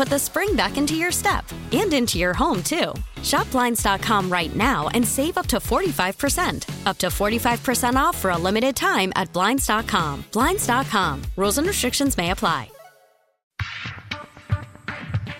put 0.00 0.08
the 0.08 0.18
spring 0.18 0.56
back 0.56 0.78
into 0.78 0.94
your 0.94 1.12
step 1.12 1.44
and 1.72 1.92
into 1.92 2.16
your 2.16 2.32
home, 2.32 2.62
too. 2.62 2.94
Shop 3.22 3.46
Blinds.com 3.50 4.32
right 4.32 4.56
now 4.56 4.88
and 4.94 5.06
save 5.06 5.36
up 5.36 5.46
to 5.48 5.58
45%. 5.58 6.86
Up 6.86 6.96
to 6.96 7.08
45% 7.08 7.96
off 7.96 8.16
for 8.16 8.30
a 8.30 8.38
limited 8.38 8.74
time 8.74 9.12
at 9.14 9.30
Blinds.com. 9.34 10.24
Blinds.com. 10.32 11.22
Rules 11.36 11.58
and 11.58 11.66
restrictions 11.66 12.16
may 12.16 12.30
apply. 12.30 12.70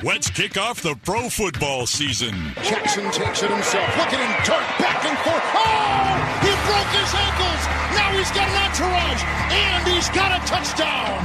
Let's 0.02 0.28
kick 0.28 0.58
off 0.58 0.82
the 0.82 0.94
pro 1.06 1.30
football 1.30 1.86
season. 1.86 2.34
Jackson 2.62 3.04
takes 3.12 3.42
it 3.42 3.50
himself. 3.50 3.88
Look 3.96 4.12
at 4.12 4.20
him 4.20 4.44
dart 4.44 4.68
back 4.76 5.04
and 5.08 5.16
forth. 5.24 5.46
Oh! 5.56 6.20
He 6.44 6.52
broke 6.68 6.92
his 7.00 7.12
ankles. 7.16 7.62
Now 7.96 8.12
he's 8.12 8.30
got 8.36 8.44
an 8.44 8.60
entourage. 8.68 9.22
And 9.56 9.88
he's 9.88 10.10
got 10.10 10.36
a 10.36 10.40
touchdown. 10.44 11.16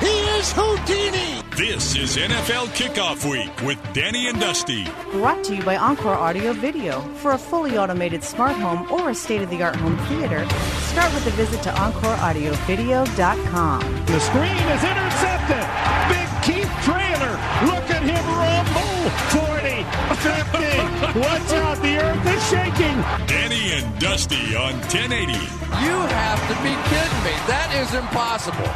He 0.00 0.38
is 0.38 0.50
Houdini. 0.52 1.45
This 1.56 1.96
is 1.96 2.16
NFL 2.18 2.66
Kickoff 2.76 3.24
Week 3.24 3.50
with 3.62 3.78
Danny 3.94 4.28
and 4.28 4.38
Dusty. 4.38 4.84
Brought 5.12 5.42
to 5.44 5.56
you 5.56 5.62
by 5.62 5.78
Encore 5.78 6.12
Audio 6.12 6.52
Video. 6.52 7.00
For 7.16 7.32
a 7.32 7.38
fully 7.38 7.78
automated 7.78 8.22
smart 8.22 8.56
home 8.56 8.86
or 8.92 9.08
a 9.08 9.14
state 9.14 9.40
of 9.40 9.48
the 9.48 9.62
art 9.62 9.76
home 9.76 9.96
theater, 10.06 10.46
start 10.92 11.14
with 11.14 11.26
a 11.26 11.30
visit 11.30 11.62
to 11.62 11.70
EncoreAudioVideo.com. 11.70 13.80
The 14.04 14.20
screen 14.20 14.68
is 14.68 14.84
intercepted. 14.84 15.64
Big 16.12 16.28
Keith 16.44 16.68
Traylor. 16.84 17.40
Look 17.64 17.88
at 17.88 18.02
him 18.04 18.20
rumble. 18.36 19.08
40, 19.32 19.80
50. 20.12 21.16
Watch 21.20 21.52
out, 21.56 21.80
the 21.80 21.96
earth 21.96 22.26
is 22.36 22.44
shaking. 22.50 23.00
Danny 23.26 23.72
and 23.72 23.98
Dusty 23.98 24.54
on 24.54 24.74
1080. 24.92 25.32
You 25.32 25.96
have 26.04 26.38
to 26.48 26.54
be 26.60 26.76
kidding 26.92 27.22
me. 27.24 27.32
That 27.48 27.72
is 27.80 27.94
impossible. 27.94 28.68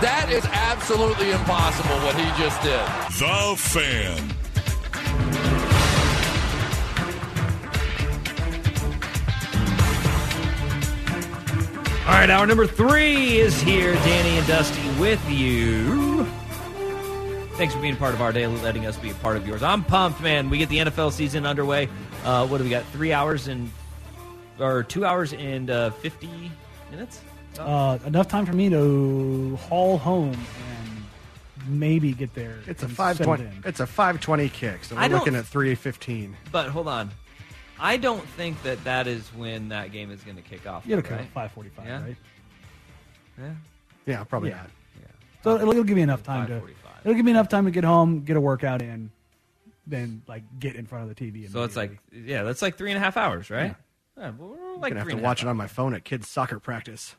That 0.00 0.30
is 0.30 0.46
absolutely 0.46 1.30
impossible 1.30 1.96
what 1.96 2.16
he 2.16 2.24
just 2.42 2.62
did. 2.62 2.80
The 3.18 3.54
Fan. 3.58 4.40
All 12.06 12.16
right, 12.16 12.30
hour 12.30 12.46
number 12.46 12.66
three 12.66 13.38
is 13.38 13.60
here. 13.60 13.92
Danny 13.92 14.38
and 14.38 14.46
Dusty 14.46 14.80
with 14.98 15.22
you. 15.30 16.24
Thanks 17.56 17.74
for 17.74 17.80
being 17.82 17.94
part 17.94 18.14
of 18.14 18.22
our 18.22 18.32
day, 18.32 18.46
letting 18.46 18.86
us 18.86 18.96
be 18.96 19.10
a 19.10 19.14
part 19.14 19.36
of 19.36 19.46
yours. 19.46 19.62
I'm 19.62 19.84
pumped, 19.84 20.22
man. 20.22 20.48
We 20.48 20.56
get 20.56 20.70
the 20.70 20.78
NFL 20.78 21.12
season 21.12 21.44
underway. 21.44 21.90
Uh, 22.24 22.46
what 22.46 22.56
do 22.56 22.64
we 22.64 22.70
got? 22.70 22.84
Three 22.86 23.12
hours 23.12 23.48
and 23.48 23.70
or 24.58 24.82
two 24.82 25.04
hours 25.04 25.34
and 25.34 25.68
uh, 25.68 25.90
fifty 25.90 26.50
minutes. 26.90 27.20
Uh, 27.58 27.98
enough 28.06 28.28
time 28.28 28.46
for 28.46 28.52
me 28.54 28.68
to 28.70 29.56
haul 29.68 29.98
home 29.98 30.32
and 30.32 31.04
maybe 31.68 32.12
get 32.12 32.32
there. 32.34 32.58
It's 32.66 32.82
a 32.82 32.86
and 32.86 32.94
five 32.96 33.16
set 33.16 33.24
it 33.24 33.26
twenty. 33.26 33.44
in. 33.44 33.62
It's 33.64 33.80
a 33.80 33.86
five 33.86 34.20
twenty 34.20 34.48
kick. 34.48 34.84
So 34.84 34.96
I 34.96 35.02
we're 35.02 35.08
don't- 35.08 35.18
looking 35.18 35.34
at 35.36 35.46
three 35.46 35.74
fifteen. 35.74 36.36
But 36.52 36.68
hold 36.70 36.88
on, 36.88 37.10
I 37.78 37.96
don't 37.96 38.26
think 38.30 38.62
that 38.62 38.82
that 38.84 39.06
is 39.06 39.26
when 39.34 39.68
that 39.70 39.92
game 39.92 40.10
is 40.10 40.22
going 40.22 40.36
to 40.36 40.42
kick 40.42 40.66
off. 40.66 40.86
You 40.86 40.96
gotta 40.96 41.14
right? 41.14 41.20
at 41.22 41.30
five 41.32 41.52
forty-five, 41.52 41.86
Yeah. 41.86 42.02
right? 42.02 42.16
Yeah. 43.38 43.50
Yeah, 44.06 44.24
probably 44.24 44.50
Yeah. 44.50 44.56
not. 44.56 44.70
So 45.42 45.54
it'll, 45.56 45.70
it'll 45.70 45.84
give 45.84 45.96
me 45.96 46.02
enough 46.02 46.22
time 46.22 46.46
to. 46.48 46.62
It'll 47.04 47.14
give 47.14 47.24
me 47.24 47.30
enough 47.30 47.48
time 47.48 47.64
to 47.64 47.70
get 47.70 47.82
home, 47.84 48.24
get 48.24 48.36
a 48.36 48.40
workout 48.40 48.82
in, 48.82 49.10
then 49.86 50.20
like 50.28 50.42
get 50.58 50.76
in 50.76 50.84
front 50.86 51.08
of 51.10 51.16
the 51.16 51.30
TV. 51.32 51.50
So 51.50 51.62
it's 51.64 51.76
like, 51.76 51.98
yeah, 52.12 52.42
that's 52.42 52.60
like 52.60 52.76
three 52.76 52.90
and 52.90 52.98
a 52.98 53.00
half 53.00 53.16
hours, 53.16 53.48
right? 53.50 53.74
Yeah, 54.18 54.32
well, 54.38 54.50
we're 54.50 54.74
I'm 54.74 54.80
gonna 54.80 54.96
have 54.96 55.08
to 55.08 55.12
and 55.12 55.20
a 55.20 55.22
watch 55.22 55.40
half 55.40 55.46
it 55.46 55.50
on 55.50 55.56
my 55.56 55.66
phone 55.66 55.94
at 55.94 56.04
kids' 56.04 56.28
soccer 56.28 56.58
practice. 56.60 57.16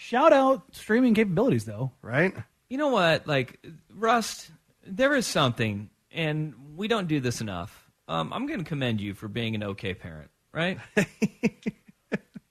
Shout 0.00 0.32
out 0.32 0.62
streaming 0.72 1.14
capabilities 1.14 1.64
though. 1.66 1.92
Right? 2.00 2.34
You 2.70 2.78
know 2.78 2.88
what? 2.88 3.26
Like 3.26 3.60
Rust, 3.94 4.50
there 4.86 5.14
is 5.14 5.26
something, 5.26 5.90
and 6.10 6.54
we 6.76 6.88
don't 6.88 7.06
do 7.06 7.20
this 7.20 7.40
enough. 7.42 7.86
Um, 8.08 8.32
I'm 8.32 8.46
going 8.46 8.58
to 8.60 8.64
commend 8.64 9.00
you 9.00 9.12
for 9.14 9.28
being 9.28 9.54
an 9.54 9.62
okay 9.62 9.92
parent, 9.94 10.30
right? 10.52 10.78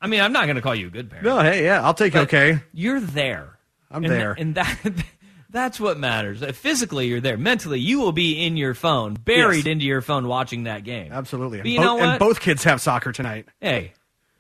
I 0.02 0.08
mean, 0.08 0.22
I'm 0.22 0.32
not 0.32 0.46
going 0.46 0.56
to 0.56 0.62
call 0.62 0.76
you 0.76 0.88
a 0.88 0.90
good 0.90 1.10
parent. 1.10 1.26
No, 1.26 1.40
hey, 1.42 1.66
yeah, 1.66 1.84
I'll 1.84 1.94
take 1.94 2.16
okay. 2.16 2.60
You're 2.72 3.02
there. 3.02 3.58
I'm 3.92 4.04
And 4.06 4.14
there. 4.14 4.36
th- 4.36 4.46
and 4.46 4.56
that 4.56 4.80
that's 5.50 5.80
what 5.80 5.98
matters. 5.98 6.42
Uh, 6.44 6.52
Physically, 6.54 7.08
you're 7.08 7.20
there. 7.20 7.38
Mentally, 7.38 7.80
you 7.80 8.00
will 8.00 8.12
be 8.14 8.46
in 8.46 8.56
your 8.56 8.74
phone, 8.76 9.16
buried 9.16 9.66
Yes. 9.66 9.72
into 9.74 9.86
your 9.86 10.02
phone, 10.02 10.28
watching 10.28 10.64
that 10.64 10.84
game. 10.86 11.12
Absolutely. 11.12 11.62
Bo- 11.76 11.82
know 11.82 11.96
what? 11.96 12.04
and 12.10 12.20
both 12.20 12.40
kids 12.40 12.64
have 12.64 12.80
soccer 12.80 13.12
tonight. 13.12 13.48
Hey, 13.60 13.94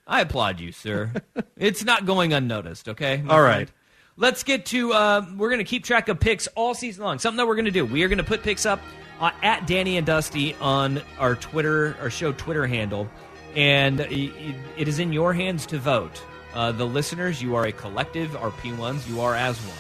I 0.09 0.22
applaud 0.22 0.59
you, 0.59 0.72
sir. 0.72 1.14
it's 1.58 1.86
not 1.86 2.08
going 2.08 2.34
unnoticed, 2.34 2.90
okay? 2.90 3.20
All 3.20 3.38
friend? 3.38 3.44
right. 3.44 3.70
Let's 4.18 4.44
get 4.44 4.66
to. 4.68 4.92
Uh, 4.92 5.25
we're 5.38 5.50
going 5.50 5.59
to 5.59 5.70
keep 5.70 5.86
track 5.86 6.09
of 6.09 6.20
picks 6.20 6.47
all 6.47 6.74
season 6.74 7.06
long. 7.06 7.20
Something 7.20 7.38
that 7.38 7.47
we're 7.47 7.56
going 7.56 7.66
to 7.66 7.72
do. 7.72 7.86
We 7.86 8.03
are 8.03 8.09
going 8.09 8.18
to 8.18 8.24
put 8.24 8.42
picks 8.42 8.66
up 8.66 8.81
uh, 9.22 9.31
at 9.44 9.68
Danny 9.68 9.97
and 9.97 10.06
Dusty 10.06 10.56
on 10.56 11.02
our 11.20 11.36
Twitter, 11.36 11.96
our 12.02 12.09
show 12.09 12.34
Twitter 12.34 12.66
handle, 12.66 13.08
and 13.56 14.00
it, 14.00 14.56
it 14.78 14.88
is 14.88 14.97
in 14.97 15.14
your 15.14 15.31
hands 15.31 15.68
to 15.68 15.78
vote. 15.78 16.22
Uh, 16.56 16.72
the 16.72 16.86
listeners, 16.86 17.41
you 17.41 17.56
are 17.56 17.68
a 17.68 17.72
collective. 17.72 18.36
Our 18.36 18.50
P1s, 18.50 19.08
you 19.08 19.22
are 19.22 19.36
as 19.36 19.58
one. 19.59 19.78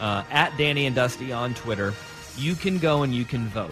Uh, 0.00 0.24
at 0.30 0.56
Danny 0.56 0.86
and 0.86 0.96
Dusty 0.96 1.32
on 1.32 1.52
Twitter, 1.52 1.92
you 2.38 2.54
can 2.54 2.78
go 2.78 3.02
and 3.02 3.14
you 3.14 3.26
can 3.26 3.46
vote. 3.48 3.70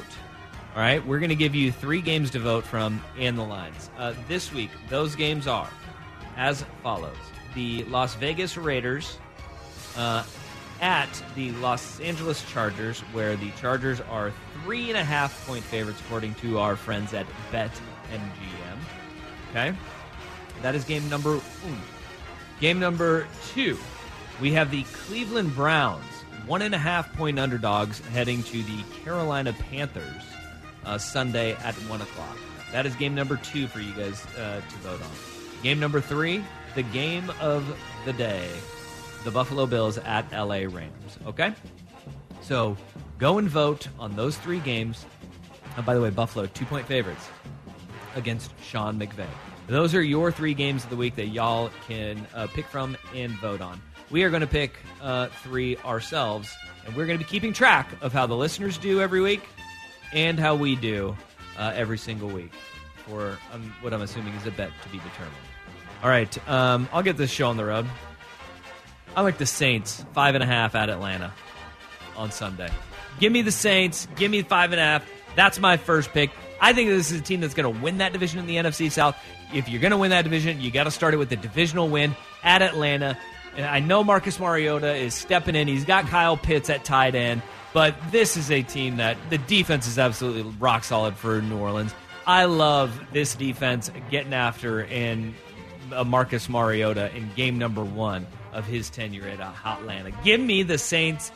All 0.75 0.81
right, 0.81 1.05
we're 1.07 1.19
going 1.19 1.31
to 1.31 1.37
give 1.37 1.55
you 1.55 1.73
three 1.73 2.03
games 2.03 2.31
to 2.33 2.41
vote 2.41 2.65
from 2.65 3.03
and 3.19 3.39
the 3.39 3.43
lines. 3.43 3.91
Uh, 3.97 4.13
this 4.29 4.53
week, 4.53 4.71
those 4.91 5.15
games 5.15 5.47
are 5.47 5.71
as 6.37 6.65
follows: 6.83 7.17
the 7.55 7.85
Las 7.85 8.15
Vegas 8.15 8.57
Raiders 8.57 9.19
uh, 9.97 10.25
at 10.81 11.09
the 11.35 11.53
Los 11.53 12.01
Angeles 12.01 12.45
Chargers, 12.51 13.01
where 13.13 13.37
the 13.37 13.51
Chargers 13.53 14.01
are 14.03 14.33
three 14.63 14.89
and 14.89 14.99
a 14.99 15.05
half 15.05 15.47
point 15.47 15.65
favorites, 15.65 16.01
according 16.01 16.35
to 16.37 16.59
our 16.59 16.77
friends 16.77 17.15
at 17.15 17.27
BetMGM. 17.53 18.79
Okay, 19.51 19.75
that 20.63 20.75
is 20.75 20.85
game 20.85 21.09
number 21.09 21.37
one. 21.37 21.81
Game 22.61 22.79
number 22.79 23.27
two, 23.53 23.77
we 24.41 24.53
have 24.53 24.71
the 24.71 24.85
Cleveland 24.85 25.55
Browns, 25.55 26.05
one 26.47 26.63
and 26.63 26.75
a 26.75 26.79
half 26.79 27.13
point 27.17 27.39
underdogs, 27.39 28.01
heading 28.01 28.43
to 28.45 28.63
the 28.63 28.83
Carolina 29.05 29.53
Panthers 29.71 30.23
uh, 30.85 30.99
Sunday 30.99 31.53
at 31.53 31.75
one 31.89 32.01
o'clock. 32.01 32.37
That 32.73 32.87
is 32.87 32.95
game 32.97 33.15
number 33.15 33.37
two 33.37 33.67
for 33.67 33.81
you 33.81 33.93
guys 33.93 34.27
uh, 34.37 34.61
to 34.61 34.77
vote 34.79 35.01
on. 35.01 35.34
Game 35.65 35.81
number 35.81 35.99
three, 36.03 36.45
the 36.75 36.83
game 36.83 37.33
of 37.41 37.65
the 38.05 38.13
day, 38.13 38.47
the 39.25 39.31
Buffalo 39.31 39.65
Bills 39.65 39.97
at 39.97 40.31
LA 40.31 40.67
Rams. 40.71 41.19
Okay, 41.27 41.55
so 42.43 42.77
go 43.19 43.39
and 43.39 43.49
vote 43.49 43.89
on 43.99 44.15
those 44.15 44.37
three 44.37 44.61
games. 44.61 45.07
And 45.79 45.87
by 45.87 45.95
the 45.95 46.03
way, 46.03 46.11
Buffalo 46.11 46.45
two 46.45 46.67
point 46.67 46.87
favorites 46.87 47.27
against 48.15 48.53
Sean 48.63 49.01
McVay. 49.01 49.27
Those 49.67 49.95
are 49.95 50.03
your 50.03 50.31
three 50.31 50.53
games 50.53 50.85
of 50.85 50.91
the 50.91 50.97
week 50.97 51.17
that 51.17 51.29
y'all 51.29 51.71
can 51.89 52.27
uh, 52.35 52.47
pick 52.49 52.67
from 52.67 52.95
and 53.15 53.33
vote 53.33 53.63
on. 53.63 53.81
we 54.11 54.23
are 54.23 54.29
going 54.29 54.43
to 54.43 54.47
pick 54.47 54.75
uh, 55.01 55.29
three 55.43 55.79
ourselves, 55.79 56.55
and 56.85 56.95
we're 56.95 57.07
going 57.07 57.19
to 57.19 57.25
be 57.25 57.31
keeping 57.31 57.55
track 57.55 57.89
of 58.03 58.13
how 58.13 58.27
the 58.27 58.37
listeners 58.37 58.77
do 58.77 59.01
every 59.01 59.23
week 59.23 59.41
and 60.13 60.39
how 60.39 60.55
we 60.55 60.77
do 60.77 61.17
uh, 61.59 61.73
every 61.75 61.97
single 61.97 62.29
week 62.29 62.53
for 63.07 63.39
um, 63.55 63.75
what 63.81 63.95
I'm 63.95 64.03
assuming 64.03 64.35
is 64.35 64.47
a 64.47 64.51
bet 64.51 64.71
to 64.83 64.89
be 64.91 64.99
determined. 64.99 65.54
All 66.05 66.11
right, 66.11 66.49
um, 66.51 66.87
I'll 66.93 67.03
get 67.03 67.17
this 67.17 67.31
show 67.31 67.49
on 67.49 67.57
the 67.57 67.65
road. 67.65 67.87
I 69.17 69.23
like 69.23 69.39
the 69.39 69.47
Saints 69.47 70.05
five 70.13 70.35
and 70.35 70.45
a 70.45 70.47
half 70.47 70.75
at 70.75 70.91
Atlanta 70.91 71.33
on 72.15 72.31
Sunday. 72.31 72.69
Give 73.19 73.33
me 73.33 73.41
the 73.41 73.51
Saints. 73.51 74.07
Give 74.15 74.31
me 74.31 74.43
five 74.43 74.73
and 74.73 74.81
a 74.81 74.85
half. 74.85 75.11
That's 75.35 75.59
my 75.59 75.79
first 75.79 76.13
pick. 76.13 76.31
I 76.61 76.75
think 76.75 76.91
this 76.91 77.11
is 77.11 77.21
a 77.21 77.23
team 77.23 77.41
that's 77.41 77.55
going 77.55 77.75
to 77.75 77.81
win 77.81 77.99
that 77.99 78.13
division 78.13 78.39
in 78.39 78.45
the 78.45 78.57
NFC 78.57 78.91
South. 78.91 79.17
If 79.55 79.71
you're 79.71 79.81
going 79.81 79.93
to 79.93 79.97
win 79.97 80.11
that 80.11 80.25
division, 80.25 80.61
you 80.61 80.71
got 80.71 80.85
to 80.85 80.91
start 80.91 81.15
it 81.15 81.17
with 81.17 81.33
a 81.33 81.37
divisional 81.37 81.89
win 81.89 82.15
at 82.43 82.61
Atlanta. 82.61 83.17
And 83.57 83.65
I 83.65 83.81
know 83.81 84.05
Marcus 84.05 84.39
Mariota 84.39 84.95
is 84.95 85.15
stepping 85.15 85.55
in. 85.55 85.69
He's 85.69 85.87
got 85.87 86.07
Kyle 86.09 86.37
Pitts 86.37 86.69
at 86.69 86.85
tight 86.85 87.15
end, 87.15 87.41
but 87.73 87.95
this 88.11 88.37
is 88.37 88.51
a 88.51 88.63
team 88.63 88.99
that 88.99 89.17
the 89.31 89.39
defense 89.39 89.87
is 89.87 89.99
absolutely 89.99 90.43
rock 90.59 90.85
solid 90.85 91.17
for 91.17 91.41
New 91.41 91.57
Orleans. 91.57 91.95
I 92.27 92.45
love 92.45 93.01
this 93.11 93.35
defense 93.35 93.91
getting 94.11 94.35
after 94.35 94.85
and 94.85 95.35
Marcus 96.07 96.49
Mariota 96.49 97.15
in 97.15 97.31
game 97.35 97.59
number 97.59 97.85
one 97.85 98.27
of 98.53 98.67
his 98.67 98.91
tenure 98.91 99.29
at 99.29 99.41
uh, 99.41 99.53
Atlanta. 99.65 100.11
Give 100.23 100.41
me 100.41 100.63
the 100.63 100.79
Saints 100.79 101.33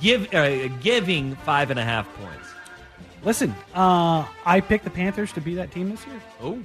give 0.00 0.32
uh, 0.34 0.68
giving 0.80 1.36
five 1.36 1.70
and 1.70 1.78
a 1.78 1.84
half 1.84 2.08
points. 2.16 2.48
Listen, 3.22 3.54
uh, 3.74 4.24
I 4.46 4.60
picked 4.60 4.84
the 4.84 4.90
Panthers 4.90 5.32
to 5.34 5.40
be 5.40 5.54
that 5.56 5.70
team 5.70 5.90
this 5.90 6.06
year. 6.06 6.20
Oh. 6.42 6.58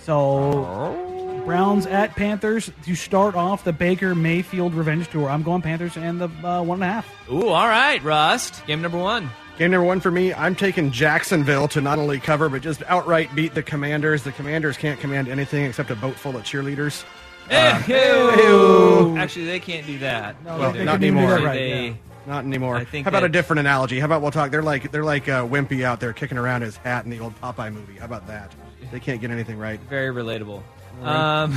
So 0.00 1.42
Browns 1.44 1.86
at 1.86 2.14
Panthers 2.14 2.70
to 2.84 2.94
start 2.94 3.34
off 3.34 3.64
the 3.64 3.72
Baker 3.72 4.14
Mayfield 4.14 4.74
revenge 4.74 5.08
tour. 5.08 5.28
I'm 5.28 5.42
going 5.42 5.62
Panthers 5.62 5.96
and 5.96 6.20
the 6.20 6.28
uh, 6.46 6.62
one 6.62 6.82
and 6.82 6.84
a 6.84 6.92
half. 6.92 7.30
Ooh, 7.30 7.48
all 7.48 7.68
right, 7.68 8.02
Rust. 8.02 8.66
Game 8.66 8.82
number 8.82 8.98
one. 8.98 9.30
Game 9.58 9.70
number 9.70 9.86
one 9.86 10.00
for 10.00 10.10
me, 10.10 10.34
I'm 10.34 10.56
taking 10.56 10.90
Jacksonville 10.90 11.68
to 11.68 11.80
not 11.80 11.98
only 12.00 12.18
cover, 12.18 12.48
but 12.48 12.60
just 12.60 12.82
outright 12.88 13.32
beat 13.36 13.54
the 13.54 13.62
Commanders. 13.62 14.24
The 14.24 14.32
Commanders 14.32 14.76
can't 14.76 14.98
command 14.98 15.28
anything 15.28 15.64
except 15.64 15.90
a 15.90 15.96
boat 15.96 16.16
full 16.16 16.36
of 16.36 16.42
cheerleaders. 16.42 17.04
Uh, 17.50 17.80
Ew. 17.86 19.16
Actually, 19.16 19.44
they 19.44 19.60
can't 19.60 19.86
do 19.86 19.98
that. 20.00 20.42
No, 20.44 20.58
well, 20.58 20.72
not 20.72 20.72
couldn't 20.72 20.86
do 21.00 21.06
anymore. 21.06 21.30
that 21.38 21.42
right, 21.44 21.54
They- 21.54 21.86
yeah. 21.88 21.94
Not 22.26 22.44
anymore. 22.46 22.76
I 22.76 22.84
think 22.86 23.04
How 23.04 23.10
about 23.10 23.20
that- 23.20 23.26
a 23.26 23.28
different 23.28 23.60
analogy? 23.60 24.00
How 24.00 24.06
about 24.06 24.22
we'll 24.22 24.30
talk? 24.30 24.50
They're 24.50 24.62
like 24.62 24.90
they're 24.90 25.04
like 25.04 25.28
uh, 25.28 25.44
Wimpy 25.46 25.82
out 25.84 26.00
there 26.00 26.14
kicking 26.14 26.38
around 26.38 26.62
his 26.62 26.78
hat 26.78 27.04
in 27.04 27.10
the 27.10 27.20
old 27.20 27.38
Popeye 27.38 27.70
movie. 27.70 27.98
How 27.98 28.06
about 28.06 28.26
that? 28.28 28.50
They 28.90 28.98
can't 28.98 29.20
get 29.20 29.30
anything 29.30 29.58
right. 29.58 29.78
Very 29.90 30.08
relatable. 30.12 30.62
Right. 31.02 31.42
Um, 31.42 31.54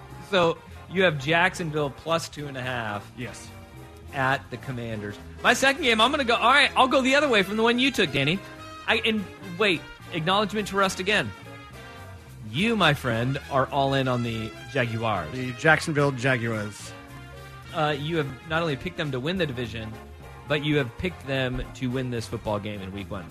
so 0.30 0.58
you 0.90 1.04
have 1.04 1.18
Jacksonville 1.18 1.88
plus 1.90 2.28
two 2.28 2.46
and 2.48 2.56
a 2.58 2.60
half. 2.62 3.10
Yes. 3.16 3.48
At 4.14 4.40
the 4.50 4.56
Commanders. 4.56 5.14
My 5.42 5.54
second 5.54 5.82
game, 5.82 6.00
I'm 6.00 6.10
going 6.10 6.18
to 6.18 6.24
go. 6.26 6.34
All 6.34 6.50
right, 6.50 6.70
I'll 6.76 6.88
go 6.88 7.02
the 7.02 7.14
other 7.14 7.28
way 7.28 7.42
from 7.42 7.56
the 7.56 7.62
one 7.62 7.78
you 7.78 7.90
took, 7.90 8.10
Danny. 8.12 8.38
I 8.86 9.00
and 9.04 9.24
wait, 9.58 9.80
acknowledgement 10.12 10.68
to 10.68 10.76
Rust 10.76 10.98
again. 10.98 11.30
You, 12.50 12.74
my 12.76 12.94
friend, 12.94 13.38
are 13.50 13.66
all 13.66 13.94
in 13.94 14.08
on 14.08 14.22
the 14.22 14.50
Jaguars. 14.72 15.30
The 15.32 15.52
Jacksonville 15.52 16.12
Jaguars. 16.12 16.92
uh, 17.74 17.94
you 17.98 18.16
have 18.16 18.26
not 18.48 18.62
only 18.62 18.76
picked 18.76 18.96
them 18.96 19.10
to 19.12 19.20
win 19.20 19.36
the 19.36 19.46
division, 19.46 19.92
but 20.48 20.64
you 20.64 20.78
have 20.78 20.96
picked 20.98 21.26
them 21.26 21.62
to 21.74 21.88
win 21.88 22.10
this 22.10 22.26
football 22.26 22.58
game 22.58 22.80
in 22.80 22.90
week 22.92 23.10
one. 23.10 23.26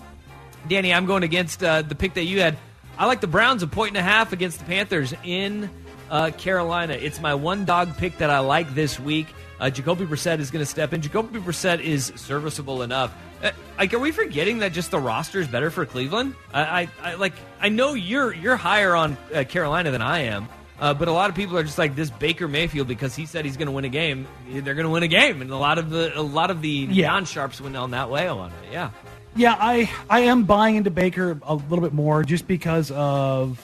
Danny, 0.68 0.94
I'm 0.94 1.06
going 1.06 1.24
against 1.24 1.62
uh, 1.64 1.82
the 1.82 1.96
pick 1.96 2.14
that 2.14 2.24
you 2.24 2.40
had. 2.40 2.56
I 2.96 3.06
like 3.06 3.20
the 3.20 3.26
Browns 3.26 3.62
a 3.64 3.66
point 3.66 3.90
and 3.90 3.96
a 3.98 4.02
half 4.02 4.32
against 4.32 4.60
the 4.60 4.64
Panthers 4.64 5.12
in 5.24 5.68
uh, 6.10 6.30
Carolina. 6.38 6.94
It's 6.94 7.20
my 7.20 7.34
one 7.34 7.64
dog 7.64 7.96
pick 7.96 8.18
that 8.18 8.30
I 8.30 8.38
like 8.38 8.74
this 8.74 9.00
week. 9.00 9.26
Uh, 9.60 9.70
Jacoby 9.70 10.04
Brissett 10.06 10.38
is 10.38 10.50
going 10.50 10.62
to 10.64 10.70
step 10.70 10.92
in. 10.92 11.00
Jacoby 11.02 11.40
Brissett 11.40 11.80
is 11.80 12.12
serviceable 12.16 12.82
enough. 12.82 13.12
Uh, 13.42 13.50
like, 13.78 13.92
are 13.94 13.98
we 13.98 14.12
forgetting 14.12 14.58
that 14.60 14.72
just 14.72 14.90
the 14.90 14.98
roster 15.00 15.40
is 15.40 15.48
better 15.48 15.70
for 15.70 15.84
Cleveland? 15.86 16.34
I, 16.54 16.62
I, 16.62 16.88
I 17.02 17.14
like. 17.14 17.32
I 17.60 17.68
know 17.68 17.94
you're 17.94 18.32
you're 18.34 18.56
higher 18.56 18.94
on 18.94 19.16
uh, 19.34 19.44
Carolina 19.44 19.90
than 19.90 20.02
I 20.02 20.20
am. 20.20 20.48
Uh, 20.80 20.94
but 20.94 21.08
a 21.08 21.12
lot 21.12 21.28
of 21.28 21.34
people 21.34 21.58
are 21.58 21.64
just 21.64 21.76
like 21.78 21.96
this 21.96 22.08
Baker 22.08 22.46
Mayfield 22.46 22.86
because 22.86 23.16
he 23.16 23.26
said 23.26 23.44
he's 23.44 23.56
going 23.56 23.66
to 23.66 23.72
win 23.72 23.84
a 23.84 23.88
game. 23.88 24.28
They're 24.48 24.74
going 24.74 24.84
to 24.86 24.90
win 24.90 25.02
a 25.02 25.08
game, 25.08 25.42
and 25.42 25.50
a 25.50 25.56
lot 25.56 25.78
of 25.78 25.90
the 25.90 26.16
a 26.16 26.22
lot 26.22 26.52
of 26.52 26.62
the 26.62 26.68
Yeah. 26.70 27.08
non-sharps 27.08 27.60
went 27.60 27.76
on 27.76 27.90
that 27.90 28.10
way 28.10 28.28
on 28.28 28.50
it. 28.50 28.72
Yeah, 28.72 28.90
Yeah, 29.34 29.56
I 29.58 29.90
I 30.08 30.20
am 30.20 30.44
buying 30.44 30.76
into 30.76 30.90
Baker 30.92 31.36
a 31.42 31.54
little 31.56 31.80
bit 31.80 31.92
more 31.92 32.22
just 32.22 32.46
because 32.46 32.92
of 32.92 33.60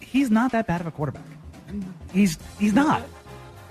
he's 0.00 0.30
not 0.30 0.52
that 0.52 0.66
bad 0.66 0.82
of 0.82 0.86
a 0.86 0.90
quarterback. 0.90 1.24
He's 2.12 2.36
he's 2.58 2.74
not. 2.74 3.02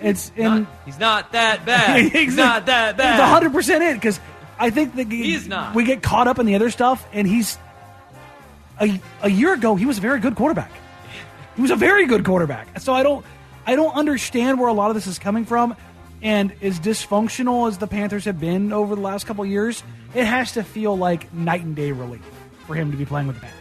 It's 0.01 0.31
and 0.36 0.68
he's 0.86 1.00
not 1.00 1.31
that 1.33 1.65
bad. 1.65 2.12
He's 2.12 2.36
not 2.36 2.65
that 2.65 2.98
bad. 2.98 3.19
It's 3.19 3.30
hundred 3.30 3.53
percent 3.53 3.83
it 3.83 3.94
because 3.95 4.19
I 4.57 4.69
think 4.69 4.95
that 4.95 5.12
He's 5.12 5.48
not. 5.48 5.75
We 5.75 5.83
get 5.83 6.01
caught 6.01 6.27
up 6.27 6.39
in 6.39 6.45
the 6.45 6.56
other 6.56 6.69
stuff, 6.71 7.07
and 7.13 7.27
he's 7.27 7.57
a 8.80 9.00
a 9.21 9.30
year 9.30 9.53
ago 9.53 9.75
he 9.75 9.86
was 9.86 10.00
a 10.00 10.01
very 10.01 10.19
good 10.19 10.36
quarterback. 10.36 10.71
He 11.56 11.62
was 11.62 11.71
a 11.71 11.75
very 11.75 12.07
good 12.07 12.25
quarterback. 12.25 12.80
So 12.80 12.94
I 12.94 13.03
don't 13.03 13.25
I 13.65 13.75
don't 13.75 13.95
understand 13.95 14.59
where 14.59 14.69
a 14.69 14.74
lot 14.74 14.89
of 14.89 14.95
this 14.95 15.07
is 15.07 15.19
coming 15.19 15.45
from. 15.45 15.75
And 16.24 16.53
as 16.62 16.80
dysfunctional 16.80 17.68
as 17.68 17.80
the 17.80 17.88
Panthers 17.88 18.25
have 18.25 18.39
been 18.39 18.71
over 18.71 18.95
the 18.95 19.01
last 19.01 19.25
couple 19.25 19.44
of 19.44 19.50
years, 19.50 19.83
it 20.13 20.25
has 20.25 20.51
to 20.53 20.63
feel 20.63 20.95
like 20.95 21.33
night 21.33 21.63
and 21.63 21.75
day 21.75 21.92
relief 21.92 22.21
for 22.68 22.75
him 22.75 22.92
to 22.92 22.98
be 22.98 23.06
playing 23.06 23.27
with 23.27 23.38
the 23.38 23.42
Panthers. 23.42 23.57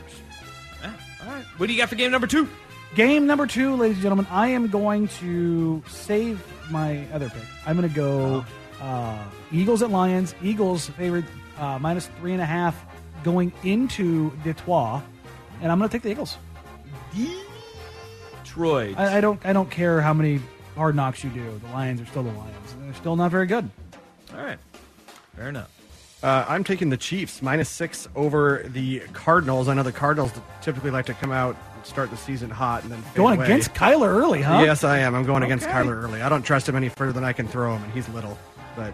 All 1.24 1.32
right. 1.32 1.44
What 1.56 1.66
do 1.66 1.72
you 1.72 1.78
got 1.78 1.88
for 1.88 1.94
game 1.96 2.10
number 2.10 2.26
two? 2.26 2.48
Game 2.94 3.26
number 3.26 3.46
two, 3.46 3.76
ladies 3.76 3.98
and 3.98 4.02
gentlemen, 4.02 4.26
I 4.30 4.48
am 4.48 4.66
going 4.66 5.06
to 5.18 5.82
save 5.86 6.44
my 6.70 7.06
other 7.12 7.30
pick. 7.30 7.42
I'm 7.64 7.76
going 7.76 7.88
to 7.88 7.94
go 7.94 8.44
uh, 8.80 9.22
Eagles 9.52 9.82
at 9.82 9.90
Lions. 9.90 10.34
Eagles 10.42 10.88
favorite 10.90 11.24
uh, 11.58 11.78
minus 11.78 12.08
three 12.18 12.32
and 12.32 12.42
a 12.42 12.46
half 12.46 12.84
going 13.22 13.52
into 13.62 14.32
Detroit, 14.42 15.02
and 15.62 15.70
I'm 15.70 15.78
going 15.78 15.88
to 15.88 15.92
take 15.92 16.02
the 16.02 16.10
Eagles. 16.10 16.36
Troy. 18.44 18.94
I, 18.96 19.18
I 19.18 19.20
don't. 19.20 19.44
I 19.46 19.52
don't 19.52 19.70
care 19.70 20.00
how 20.00 20.12
many 20.12 20.40
hard 20.74 20.96
knocks 20.96 21.22
you 21.22 21.30
do. 21.30 21.60
The 21.64 21.68
Lions 21.68 22.00
are 22.00 22.06
still 22.06 22.24
the 22.24 22.32
Lions. 22.32 22.74
They're 22.80 22.94
still 22.94 23.14
not 23.14 23.30
very 23.30 23.46
good. 23.46 23.70
All 24.34 24.42
right, 24.42 24.58
fair 25.36 25.48
enough. 25.48 25.79
Uh, 26.22 26.44
I'm 26.48 26.64
taking 26.64 26.90
the 26.90 26.96
Chiefs 26.96 27.40
minus 27.40 27.68
six 27.68 28.08
over 28.14 28.62
the 28.68 29.00
Cardinals. 29.12 29.68
I 29.68 29.74
know 29.74 29.82
the 29.82 29.92
Cardinals 29.92 30.32
typically 30.60 30.90
like 30.90 31.06
to 31.06 31.14
come 31.14 31.32
out 31.32 31.56
and 31.76 31.86
start 31.86 32.10
the 32.10 32.16
season 32.16 32.50
hot 32.50 32.82
and 32.82 32.92
then 32.92 33.00
fade 33.02 33.14
Going 33.16 33.36
away. 33.38 33.46
against 33.46 33.72
Kyler 33.72 34.08
early, 34.08 34.42
huh? 34.42 34.60
Yes, 34.62 34.84
I 34.84 34.98
am. 34.98 35.14
I'm 35.14 35.24
going 35.24 35.42
against 35.42 35.66
Kyler 35.66 36.02
early. 36.02 36.20
I 36.20 36.28
don't 36.28 36.42
trust 36.42 36.68
him 36.68 36.76
any 36.76 36.90
further 36.90 37.12
than 37.12 37.24
I 37.24 37.32
can 37.32 37.48
throw 37.48 37.74
him, 37.74 37.82
and 37.82 37.92
he's 37.94 38.06
little. 38.10 38.36
But 38.76 38.92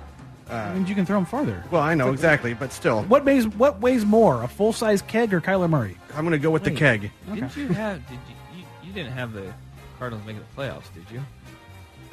uh, 0.49 0.53
And 0.77 0.89
you 0.89 0.95
can 0.95 1.05
throw 1.05 1.19
him 1.19 1.25
farther. 1.27 1.65
well, 1.73 1.83
I 1.83 1.95
know 1.95 2.13
exactly, 2.13 2.55
but 2.55 2.73
still, 2.73 3.03
What 3.05 3.25
weighs 3.25 3.49
what 3.49 3.81
weighs 3.81 4.05
more, 4.05 4.45
a 4.45 4.49
full 4.49 4.73
size 4.73 5.03
keg 5.03 5.35
or 5.35 5.41
Kyler 5.41 5.69
Murray? 5.69 5.97
I'm 6.15 6.21
going 6.25 6.31
to 6.31 6.39
go 6.39 6.51
with 6.53 6.63
the 6.63 6.71
keg. 6.71 7.11
Didn't 7.35 7.57
you 7.57 7.69
have? 7.69 8.07
Did 8.09 8.19
you, 8.29 8.59
you? 8.61 8.65
You 8.85 8.93
didn't 8.93 9.13
have 9.13 9.33
the 9.33 9.53
Cardinals 9.99 10.25
making 10.25 10.43
the 10.55 10.63
playoffs, 10.63 10.95
did 10.95 11.11
you? 11.13 11.21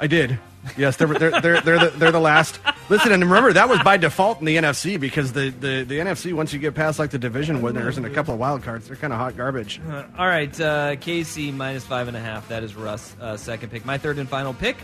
I 0.00 0.06
did. 0.06 0.38
Yes, 0.76 0.96
they're 0.96 1.06
they're 1.06 1.40
they're 1.40 1.60
they're 1.60 1.78
the, 1.78 1.92
they're 1.96 2.12
the 2.12 2.20
last. 2.20 2.58
Listen, 2.88 3.12
and 3.12 3.22
remember 3.22 3.52
that 3.52 3.68
was 3.68 3.82
by 3.82 3.96
default 3.96 4.40
in 4.40 4.46
the 4.46 4.56
NFC 4.56 4.98
because 4.98 5.32
the, 5.32 5.50
the, 5.50 5.84
the 5.84 5.98
NFC 5.98 6.32
once 6.32 6.52
you 6.52 6.58
get 6.58 6.74
past 6.74 6.98
like 6.98 7.10
the 7.10 7.18
division 7.18 7.62
winners 7.62 7.96
and 7.96 8.06
a 8.06 8.10
couple 8.10 8.34
of 8.34 8.40
wild 8.40 8.62
cards, 8.62 8.86
they're 8.86 8.96
kind 8.96 9.12
of 9.12 9.18
hot 9.18 9.36
garbage. 9.36 9.80
Uh, 9.88 10.04
all 10.18 10.26
right, 10.26 10.58
uh, 10.60 10.96
KC 10.96 11.52
minus 11.54 11.84
five 11.84 12.08
and 12.08 12.16
a 12.16 12.20
half. 12.20 12.48
That 12.48 12.62
is 12.62 12.74
Russ' 12.74 13.14
uh, 13.20 13.36
second 13.36 13.70
pick. 13.70 13.84
My 13.84 13.98
third 13.98 14.18
and 14.18 14.28
final 14.28 14.54
pick. 14.54 14.76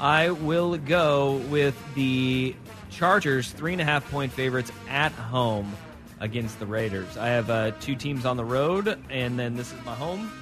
I 0.00 0.30
will 0.30 0.76
go 0.76 1.36
with 1.50 1.76
the 1.94 2.54
Chargers, 2.90 3.50
three 3.50 3.72
and 3.72 3.80
a 3.82 3.84
half 3.84 4.08
point 4.10 4.32
favorites 4.32 4.70
at 4.88 5.12
home 5.12 5.72
against 6.20 6.58
the 6.58 6.66
Raiders. 6.66 7.16
I 7.16 7.28
have 7.28 7.50
uh, 7.50 7.72
two 7.80 7.94
teams 7.96 8.24
on 8.24 8.36
the 8.36 8.44
road, 8.44 8.98
and 9.10 9.38
then 9.38 9.56
this 9.56 9.72
is 9.72 9.84
my 9.84 9.94
home 9.94 10.32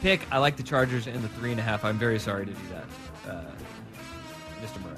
pick. 0.00 0.20
I 0.30 0.38
like 0.38 0.56
the 0.56 0.62
Chargers 0.62 1.06
and 1.06 1.22
the 1.22 1.28
three 1.28 1.50
and 1.50 1.60
a 1.60 1.62
half. 1.62 1.84
I'm 1.84 1.98
very 1.98 2.18
sorry 2.18 2.46
to 2.46 2.52
do 2.52 2.68
that, 2.70 2.84
uh, 3.30 3.44
Mr. 4.62 4.82
Murray. 4.82 4.96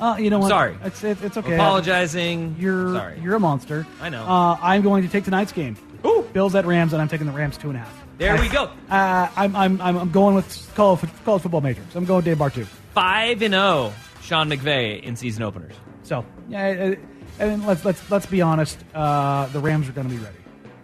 Uh, 0.00 0.16
you 0.18 0.30
know 0.30 0.38
what? 0.40 0.48
Sorry. 0.48 0.76
It's 0.84 1.04
it, 1.04 1.22
it's 1.22 1.36
okay. 1.36 1.54
Apologizing. 1.54 2.56
You're 2.58 2.94
Sorry. 2.94 3.20
you're 3.20 3.36
a 3.36 3.40
monster. 3.40 3.86
I 4.00 4.08
know. 4.08 4.24
Uh, 4.24 4.58
I'm 4.60 4.82
going 4.82 5.02
to 5.02 5.08
take 5.08 5.24
tonight's 5.24 5.52
game. 5.52 5.76
Ooh. 6.06 6.22
Bills 6.32 6.54
at 6.54 6.66
Rams, 6.66 6.92
and 6.92 7.00
I'm 7.00 7.08
taking 7.08 7.26
the 7.26 7.32
Rams 7.32 7.56
two 7.56 7.68
and 7.68 7.76
a 7.76 7.80
half. 7.80 8.04
There 8.18 8.38
we 8.40 8.48
go. 8.48 8.70
Uh, 8.88 9.28
I'm, 9.36 9.56
I'm 9.56 9.80
I'm 9.80 9.96
I'm 9.98 10.10
going 10.10 10.34
with 10.34 10.72
college, 10.74 11.00
college 11.24 11.42
football 11.42 11.60
majors. 11.60 11.94
I'm 11.94 12.04
going 12.04 12.24
Dave 12.24 12.36
Bartu. 12.38 12.64
Five 12.92 13.42
and 13.42 13.54
zero. 13.54 13.92
Sean 14.22 14.48
McVay 14.48 15.02
in 15.02 15.16
season 15.16 15.42
openers. 15.42 15.74
So 16.02 16.24
yeah, 16.48 16.94
and 17.38 17.66
let's 17.66 17.84
let's 17.84 18.10
let's 18.10 18.26
be 18.26 18.40
honest. 18.40 18.78
Uh, 18.94 19.46
the 19.46 19.60
Rams 19.60 19.88
are 19.88 19.92
going 19.92 20.08
to 20.08 20.14
be 20.14 20.20
ready, 20.22 20.38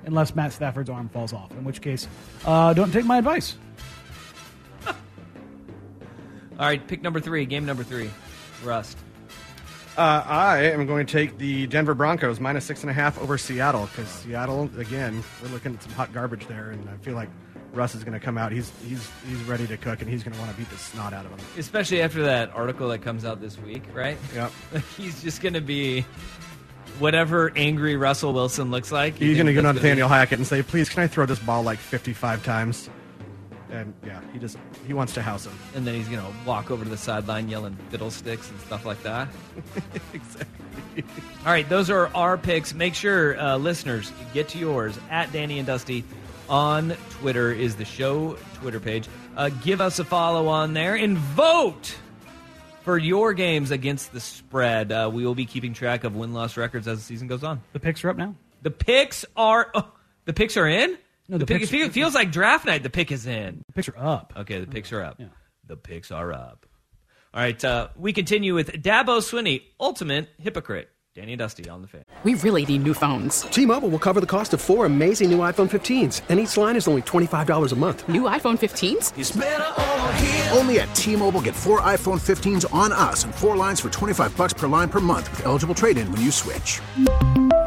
unless 0.05 0.35
Matt 0.35 0.53
Stafford's 0.53 0.91
arm 0.91 1.09
falls 1.09 1.33
off. 1.33 1.53
In 1.53 1.65
which 1.65 1.81
case, 1.81 2.09
uh, 2.45 2.75
don't 2.75 2.93
take 2.93 3.05
my 3.05 3.19
advice. 3.19 3.57
All 6.61 6.67
right, 6.67 6.87
pick 6.87 7.01
number 7.01 7.21
three. 7.21 7.47
Game 7.47 7.65
number 7.65 7.83
three. 7.83 8.11
Rust. 8.63 8.99
Uh, 9.97 10.23
I 10.27 10.65
am 10.65 10.87
going 10.87 11.07
to 11.07 11.13
take 11.13 11.39
the 11.39 11.67
Denver 11.67 11.95
Broncos 11.95 12.39
minus 12.39 12.67
six 12.67 12.83
and 12.83 12.91
a 12.91 12.93
half 12.93 13.19
over 13.19 13.39
Seattle 13.39 13.87
because 13.87 14.09
Seattle 14.09 14.71
again 14.77 15.25
we're 15.43 15.49
looking 15.49 15.75
at 15.75 15.83
some 15.83 15.93
hot 15.93 16.13
garbage 16.13 16.47
there, 16.49 16.71
and 16.71 16.87
I 16.91 16.99
feel 16.99 17.15
like 17.15 17.31
Russ 17.73 17.95
is 17.95 18.05
going 18.05 18.13
to 18.13 18.21
come 18.21 18.37
out. 18.37 18.53
He's 18.53 18.71
he's 18.87 19.11
he's 19.27 19.43
ready 19.45 19.67
to 19.69 19.79
cook, 19.79 20.03
and 20.03 20.11
he's 20.11 20.23
going 20.23 20.35
to 20.35 20.39
want 20.39 20.53
to 20.53 20.57
beat 20.59 20.69
the 20.69 20.77
snot 20.77 21.15
out 21.15 21.25
of 21.25 21.31
him. 21.31 21.39
Especially 21.57 22.03
after 22.03 22.25
that 22.25 22.55
article 22.55 22.91
that 22.91 23.01
comes 23.01 23.25
out 23.25 23.41
this 23.41 23.59
week, 23.59 23.83
right? 23.95 24.19
Yep. 24.35 24.53
he's 24.99 25.23
just 25.23 25.41
going 25.41 25.55
to 25.55 25.63
be 25.63 26.03
whatever 26.99 27.53
angry 27.57 27.97
Russell 27.97 28.35
Wilson 28.35 28.71
looks 28.71 28.93
like. 28.93 29.17
He's 29.17 29.39
going 29.39 29.47
to 29.47 29.55
go 29.55 29.63
to 29.63 29.73
Nathaniel 29.73 30.09
Hackett 30.09 30.39
and 30.39 30.47
say, 30.47 30.63
"Please, 30.63 30.91
can 30.91 31.03
I 31.03 31.07
throw 31.07 31.25
this 31.25 31.39
ball 31.39 31.63
like 31.63 31.79
55 31.79 32.45
times?" 32.45 32.91
And 33.71 33.95
yeah, 34.05 34.21
he 34.33 34.39
just 34.39 34.57
he 34.87 34.93
wants 34.93 35.15
to 35.15 35.23
house 35.23 35.47
him. 35.47 35.57
And 35.75 35.87
then 35.87 35.95
he's 35.95 36.09
going 36.09 36.21
to 36.21 36.33
walk 36.47 36.71
over 36.71 36.85
to 36.85 36.91
the 36.91 36.97
sideline 36.97 37.49
yelling 37.49 37.77
fiddlesticks 37.91 38.51
and 38.51 38.61
stuff 38.61 38.85
like 38.85 39.03
that. 39.03 39.29
exactly. 40.13 41.05
All 41.47 41.53
right, 41.53 41.69
those 41.69 41.91
are 41.91 42.09
our 42.15 42.37
picks. 42.37 42.75
Make 42.75 42.95
sure, 42.95 43.39
uh, 43.39 43.57
listeners, 43.57 44.13
get 44.35 44.49
to 44.51 44.59
yours 44.59 44.99
at 45.11 45.33
Danny 45.33 45.59
and 45.59 45.67
Dusty 45.67 46.05
on 46.49 46.97
Twitter 47.11 47.53
is 47.53 47.77
the 47.77 47.85
show 47.85 48.37
Twitter 48.55 48.81
page. 48.81 49.09
Uh, 49.37 49.51
give 49.63 49.81
us 49.81 49.99
a 49.99 50.05
follow 50.05 50.49
on 50.49 50.75
there 50.75 50.97
and 50.97 51.17
vote 51.17 51.97
for 52.83 52.99
your 52.99 53.33
games 53.33 53.71
against 53.71 54.13
the 54.13 54.21
spread. 54.21 54.91
Uh, 54.91 55.11
we 55.13 55.25
will 55.25 55.35
be 55.35 55.47
keeping 55.47 55.73
track 55.73 56.05
of 56.05 56.17
win 56.17 56.33
loss 56.33 56.57
records 56.57 56.89
as 56.89 56.99
the 56.99 57.05
season 57.05 57.29
goes 57.29 57.45
on. 57.45 57.63
The 57.73 57.81
picks 57.81 58.05
are 58.05 58.11
up 58.11 58.17
now. 58.17 58.35
The 58.63 58.71
picks 58.71 59.25
are 59.37 59.71
oh, 59.75 59.91
the 60.25 60.33
picks 60.33 60.57
are 60.57 60.67
in. 60.67 60.99
No, 61.31 61.39
the 61.39 61.47
pick, 61.47 61.59
picks- 61.61 61.69
it 61.69 61.73
feels, 61.73 61.93
feels 61.93 62.15
like 62.15 62.33
draft 62.33 62.67
night. 62.67 62.83
The 62.83 62.91
pick 62.91 63.13
is 63.13 63.25
in. 63.25 63.63
The 63.69 63.73
picks 63.73 63.89
are 63.89 63.97
up. 63.97 64.33
Okay, 64.37 64.59
the 64.59 64.67
picks 64.67 64.93
are 64.93 65.01
up. 65.03 65.21
The 65.65 65.77
picks 65.77 66.11
are 66.11 66.33
up. 66.33 66.67
All 67.33 67.41
right, 67.41 67.65
uh, 67.65 67.89
we 67.97 68.13
continue 68.13 68.53
with 68.55 68.73
Dabo 68.73 69.21
Swinney, 69.21 69.63
ultimate 69.79 70.29
hypocrite. 70.39 70.89
Danny 71.15 71.33
and 71.33 71.39
Dusty 71.39 71.69
on 71.69 71.83
the 71.83 71.89
fan. 71.89 72.05
We 72.25 72.35
really 72.35 72.65
need 72.67 72.83
new 72.85 72.95
phones. 72.95 73.43
T-Mobile 73.43 73.89
will 73.89 73.99
cover 74.01 74.21
the 74.21 74.27
cost 74.27 74.53
of 74.55 74.61
four 74.61 74.87
amazing 74.87 75.31
new 75.31 75.39
iPhone 75.39 75.69
15s, 75.71 76.23
and 76.29 76.39
each 76.41 76.57
line 76.57 76.77
is 76.77 76.87
only 76.89 77.03
$25 77.03 77.73
a 77.73 77.77
month. 77.77 78.09
New 78.09 78.23
iPhone 78.23 78.59
15s? 78.59 80.57
Only 80.57 80.81
at 80.81 80.93
T-Mobile 80.95 81.41
get 81.41 81.55
four 81.55 81.81
iPhone 81.81 82.21
15s 82.21 82.73
on 82.75 82.93
us 82.93 83.23
and 83.25 83.35
four 83.35 83.57
lines 83.57 83.81
for 83.81 83.91
25 83.91 84.37
bucks 84.37 84.53
per 84.53 84.67
line 84.69 84.89
per 84.89 85.01
month 85.01 85.31
with 85.31 85.47
eligible 85.47 85.75
trade-in 85.75 86.11
when 86.13 86.21
you 86.21 86.31
switch. 86.33 86.81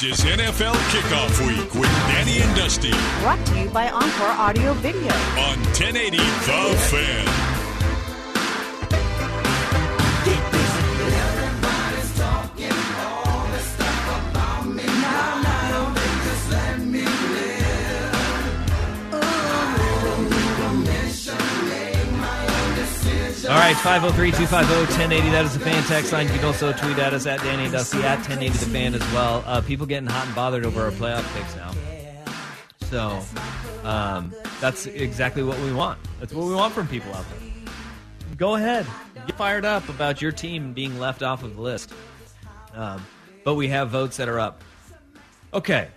This 0.00 0.20
is 0.20 0.24
NFL 0.24 0.72
Kickoff 0.88 1.46
Week 1.46 1.74
with 1.74 1.90
Danny 2.08 2.40
and 2.40 2.56
Dusty 2.56 2.90
Brought 3.20 3.44
to 3.48 3.60
you 3.60 3.68
by 3.68 3.90
Encore 3.90 4.28
Audio 4.28 4.72
Video. 4.72 5.12
on 5.36 5.58
1080 5.74 6.16
The 6.16 6.76
Fan. 6.88 7.59
All 23.44 23.56
right, 23.56 23.74
503 23.76 24.32
250 24.32 24.74
1080. 24.92 25.30
That 25.30 25.44
is 25.46 25.54
the 25.54 25.60
fan 25.60 25.82
text 25.84 26.12
line. 26.12 26.26
You 26.26 26.34
can 26.34 26.44
also 26.44 26.72
tweet 26.72 26.98
at 26.98 27.14
us 27.14 27.26
at 27.26 27.40
Danny 27.40 27.70
Dusty 27.70 27.98
at 28.02 28.18
1080 28.18 28.50
the 28.50 28.66
fan 28.66 28.94
as 28.94 29.00
well. 29.12 29.42
Uh, 29.46 29.62
people 29.62 29.86
getting 29.86 30.08
hot 30.08 30.26
and 30.26 30.34
bothered 30.34 30.66
over 30.66 30.82
our 30.82 30.90
playoff 30.90 31.24
picks 31.34 31.56
now. 31.56 31.72
So 32.82 33.22
um, 33.82 34.34
that's 34.60 34.86
exactly 34.86 35.42
what 35.42 35.58
we 35.60 35.72
want. 35.72 35.98
That's 36.18 36.34
what 36.34 36.46
we 36.46 36.54
want 36.54 36.74
from 36.74 36.86
people 36.86 37.14
out 37.14 37.24
there. 37.30 37.48
Go 38.36 38.56
ahead. 38.56 38.86
Get 39.26 39.36
fired 39.36 39.64
up 39.64 39.88
about 39.88 40.20
your 40.20 40.32
team 40.32 40.74
being 40.74 40.98
left 40.98 41.22
off 41.22 41.42
of 41.42 41.56
the 41.56 41.62
list. 41.62 41.92
Um, 42.74 43.04
but 43.44 43.54
we 43.54 43.68
have 43.68 43.88
votes 43.88 44.18
that 44.18 44.28
are 44.28 44.38
up. 44.38 44.62
Okay. 45.54 45.88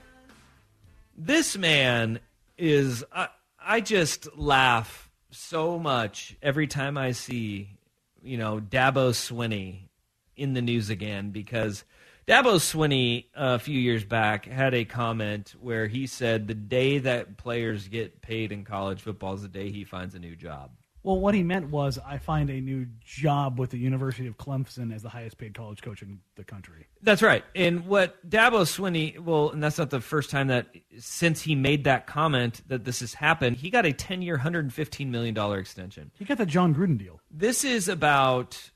This 1.17 1.57
man 1.57 2.19
is. 2.57 3.03
I, 3.11 3.27
I 3.59 3.81
just 3.81 4.33
laugh 4.37 5.02
so 5.33 5.79
much 5.79 6.35
every 6.41 6.67
time 6.67 6.97
I 6.97 7.11
see, 7.11 7.77
you 8.21 8.37
know, 8.37 8.59
Dabo 8.59 9.11
Swinney 9.11 9.89
in 10.35 10.53
the 10.53 10.61
news 10.61 10.89
again 10.89 11.31
because 11.31 11.83
Dabo 12.27 12.55
Swinney 12.55 13.25
uh, 13.35 13.55
a 13.55 13.59
few 13.59 13.79
years 13.79 14.03
back 14.03 14.45
had 14.45 14.73
a 14.73 14.85
comment 14.85 15.55
where 15.59 15.87
he 15.87 16.07
said 16.07 16.47
the 16.47 16.53
day 16.53 16.99
that 16.99 17.37
players 17.37 17.87
get 17.87 18.21
paid 18.21 18.51
in 18.51 18.63
college 18.63 19.01
football 19.01 19.33
is 19.33 19.41
the 19.41 19.47
day 19.47 19.71
he 19.71 19.83
finds 19.83 20.15
a 20.15 20.19
new 20.19 20.35
job. 20.35 20.71
Well, 21.03 21.19
what 21.19 21.35
he 21.35 21.43
meant 21.43 21.69
was 21.69 21.99
I 22.05 22.17
find 22.17 22.49
a 22.49 22.61
new 22.61 22.87
job 23.03 23.59
with 23.59 23.71
the 23.71 23.77
University 23.77 24.25
of 24.27 24.37
Clemson 24.37 24.93
as 24.95 25.03
the 25.03 25.09
highest 25.09 25.37
paid 25.37 25.53
college 25.53 25.81
coach 25.81 26.01
in 26.01 26.19
the 26.35 26.45
country. 26.45 26.87
That's 27.01 27.21
right. 27.21 27.43
And 27.55 27.85
what 27.85 28.27
Dabo 28.27 28.61
Swinney, 28.61 29.19
well, 29.19 29.49
and 29.49 29.61
that's 29.61 29.77
not 29.77 29.89
the 29.89 29.99
first 29.99 30.29
time 30.29 30.47
that 30.47 30.67
since 30.97 31.41
he 31.41 31.55
made 31.55 31.83
that 31.83 32.07
comment 32.07 32.61
that 32.67 32.85
this 32.85 33.01
has 33.01 33.13
happened, 33.13 33.57
he 33.57 33.69
got 33.69 33.85
a 33.85 33.91
10 33.91 34.21
year, 34.21 34.37
$115 34.37 35.07
million 35.07 35.37
extension. 35.59 36.11
He 36.17 36.23
got 36.23 36.37
the 36.37 36.45
Jon 36.45 36.73
Gruden 36.73 36.97
deal. 36.97 37.19
This 37.29 37.65
is 37.65 37.89
about 37.89 38.71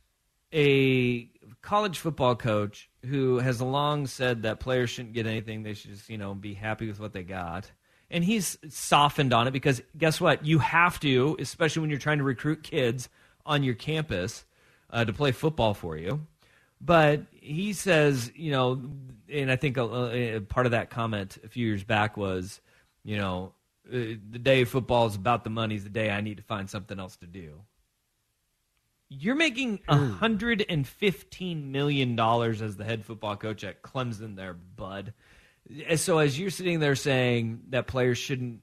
a 0.53 1.29
college 1.62 2.00
football 2.00 2.36
coach 2.36 2.89
who 3.05 3.39
has 3.39 3.62
long 3.62 4.07
said 4.07 4.43
that 4.43 4.60
players 4.60 4.89
shouldn't 4.89 5.13
get 5.13 5.27
anything. 5.27 5.63
They 5.63 5.74
should 5.74 5.91
just, 5.91 6.10
you 6.10 6.17
know, 6.17 6.34
be 6.34 6.53
happy 6.53 6.88
with 6.88 7.00
what 7.00 7.13
they 7.13 7.24
got. 7.24 7.72
And 8.09 8.23
he's 8.23 8.57
softened 8.69 9.33
on 9.33 9.47
it 9.47 9.51
because 9.51 9.81
guess 9.97 10.21
what? 10.21 10.45
You 10.45 10.59
have 10.59 10.99
to, 11.01 11.35
especially 11.39 11.81
when 11.81 11.89
you're 11.89 11.99
trying 11.99 12.19
to 12.19 12.23
recruit 12.23 12.63
kids 12.63 13.09
on 13.45 13.63
your 13.63 13.75
campus 13.75 14.45
uh, 14.89 15.03
to 15.03 15.11
play 15.11 15.31
football 15.31 15.73
for 15.73 15.97
you. 15.97 16.25
But 16.79 17.23
he 17.31 17.73
says, 17.73 18.31
you 18.35 18.51
know, 18.51 18.81
and 19.29 19.51
I 19.51 19.55
think 19.55 19.77
a, 19.77 20.35
a 20.35 20.39
part 20.41 20.65
of 20.65 20.71
that 20.71 20.89
comment 20.89 21.37
a 21.43 21.49
few 21.49 21.67
years 21.67 21.83
back 21.83 22.15
was, 22.15 22.61
you 23.03 23.17
know, 23.17 23.53
uh, 23.91 24.15
the 24.29 24.39
day 24.39 24.63
football 24.63 25.07
is 25.07 25.15
about 25.15 25.43
the 25.43 25.49
money 25.49 25.75
is 25.75 25.83
the 25.83 25.89
day 25.89 26.09
I 26.09 26.21
need 26.21 26.37
to 26.37 26.43
find 26.43 26.69
something 26.69 26.99
else 26.99 27.17
to 27.17 27.25
do. 27.25 27.61
You're 29.09 29.35
making 29.35 29.79
hundred 29.87 30.65
and 30.67 30.85
fifteen 30.85 31.71
million 31.71 32.17
dollars 32.17 32.61
as 32.61 32.75
the 32.75 32.83
head 32.83 33.05
football 33.05 33.37
coach 33.37 33.63
at 33.63 33.81
Clemson, 33.81 34.35
there, 34.35 34.53
bud. 34.53 35.13
So 35.95 36.19
as 36.19 36.39
you're 36.39 36.50
sitting 36.50 36.79
there 36.79 36.95
saying 36.95 37.62
that 37.69 37.88
players 37.88 38.17
shouldn't 38.17 38.62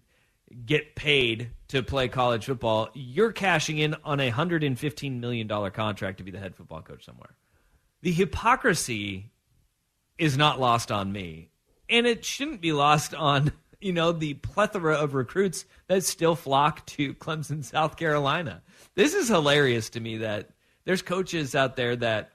get 0.65 0.95
paid 0.95 1.51
to 1.69 1.83
play 1.83 2.09
college 2.09 2.47
football, 2.47 2.89
you're 2.95 3.33
cashing 3.33 3.79
in 3.79 3.97
on 4.05 4.21
a 4.21 4.31
hundred 4.31 4.63
and 4.65 4.79
fifteen 4.79 5.21
million 5.21 5.47
dollar 5.47 5.71
contract 5.71 6.19
to 6.19 6.25
be 6.25 6.31
the 6.31 6.39
head 6.39 6.55
football 6.57 6.83
coach 6.83 7.05
somewhere. 7.05 7.35
The 8.03 8.13
hypocrisy 8.13 9.33
is 10.19 10.37
not 10.37 10.61
lost 10.61 10.93
on 10.93 11.13
me, 11.13 11.51
and 11.89 12.07
it 12.07 12.25
shouldn't 12.25 12.61
be 12.61 12.73
lost 12.73 13.15
on 13.15 13.53
you 13.81 13.93
know 13.93 14.13
the 14.13 14.35
plethora 14.35 14.95
of 14.95 15.15
recruits 15.15 15.65
that 15.89 16.05
still 16.05 16.35
flock 16.35 16.87
to 16.87 17.15
Clemson, 17.15 17.65
South 17.65 17.97
Carolina. 17.97 18.63
This 18.95 19.15
is 19.15 19.29
hilarious 19.29 19.91
to 19.91 20.01
me 20.01 20.19
that 20.19 20.51
there's 20.85 21.03
coaches 21.03 21.55
out 21.55 21.77
there 21.77 21.97
that 21.97 22.33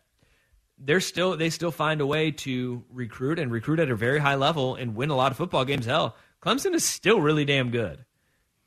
they're 0.79 1.01
still 1.01 1.36
they 1.36 1.50
still 1.50 1.71
find 1.71 2.01
a 2.01 2.05
way 2.05 2.31
to 2.31 2.83
recruit 2.91 3.39
and 3.39 3.51
recruit 3.51 3.79
at 3.79 3.89
a 3.89 3.95
very 3.95 4.19
high 4.19 4.36
level 4.36 4.75
and 4.75 4.95
win 4.95 5.09
a 5.09 5.15
lot 5.15 5.31
of 5.31 5.38
football 5.38 5.65
games. 5.65 5.86
Hell, 5.86 6.15
Clemson 6.41 6.74
is 6.74 6.86
still 6.86 7.19
really 7.21 7.45
damn 7.45 7.69
good. 7.69 8.05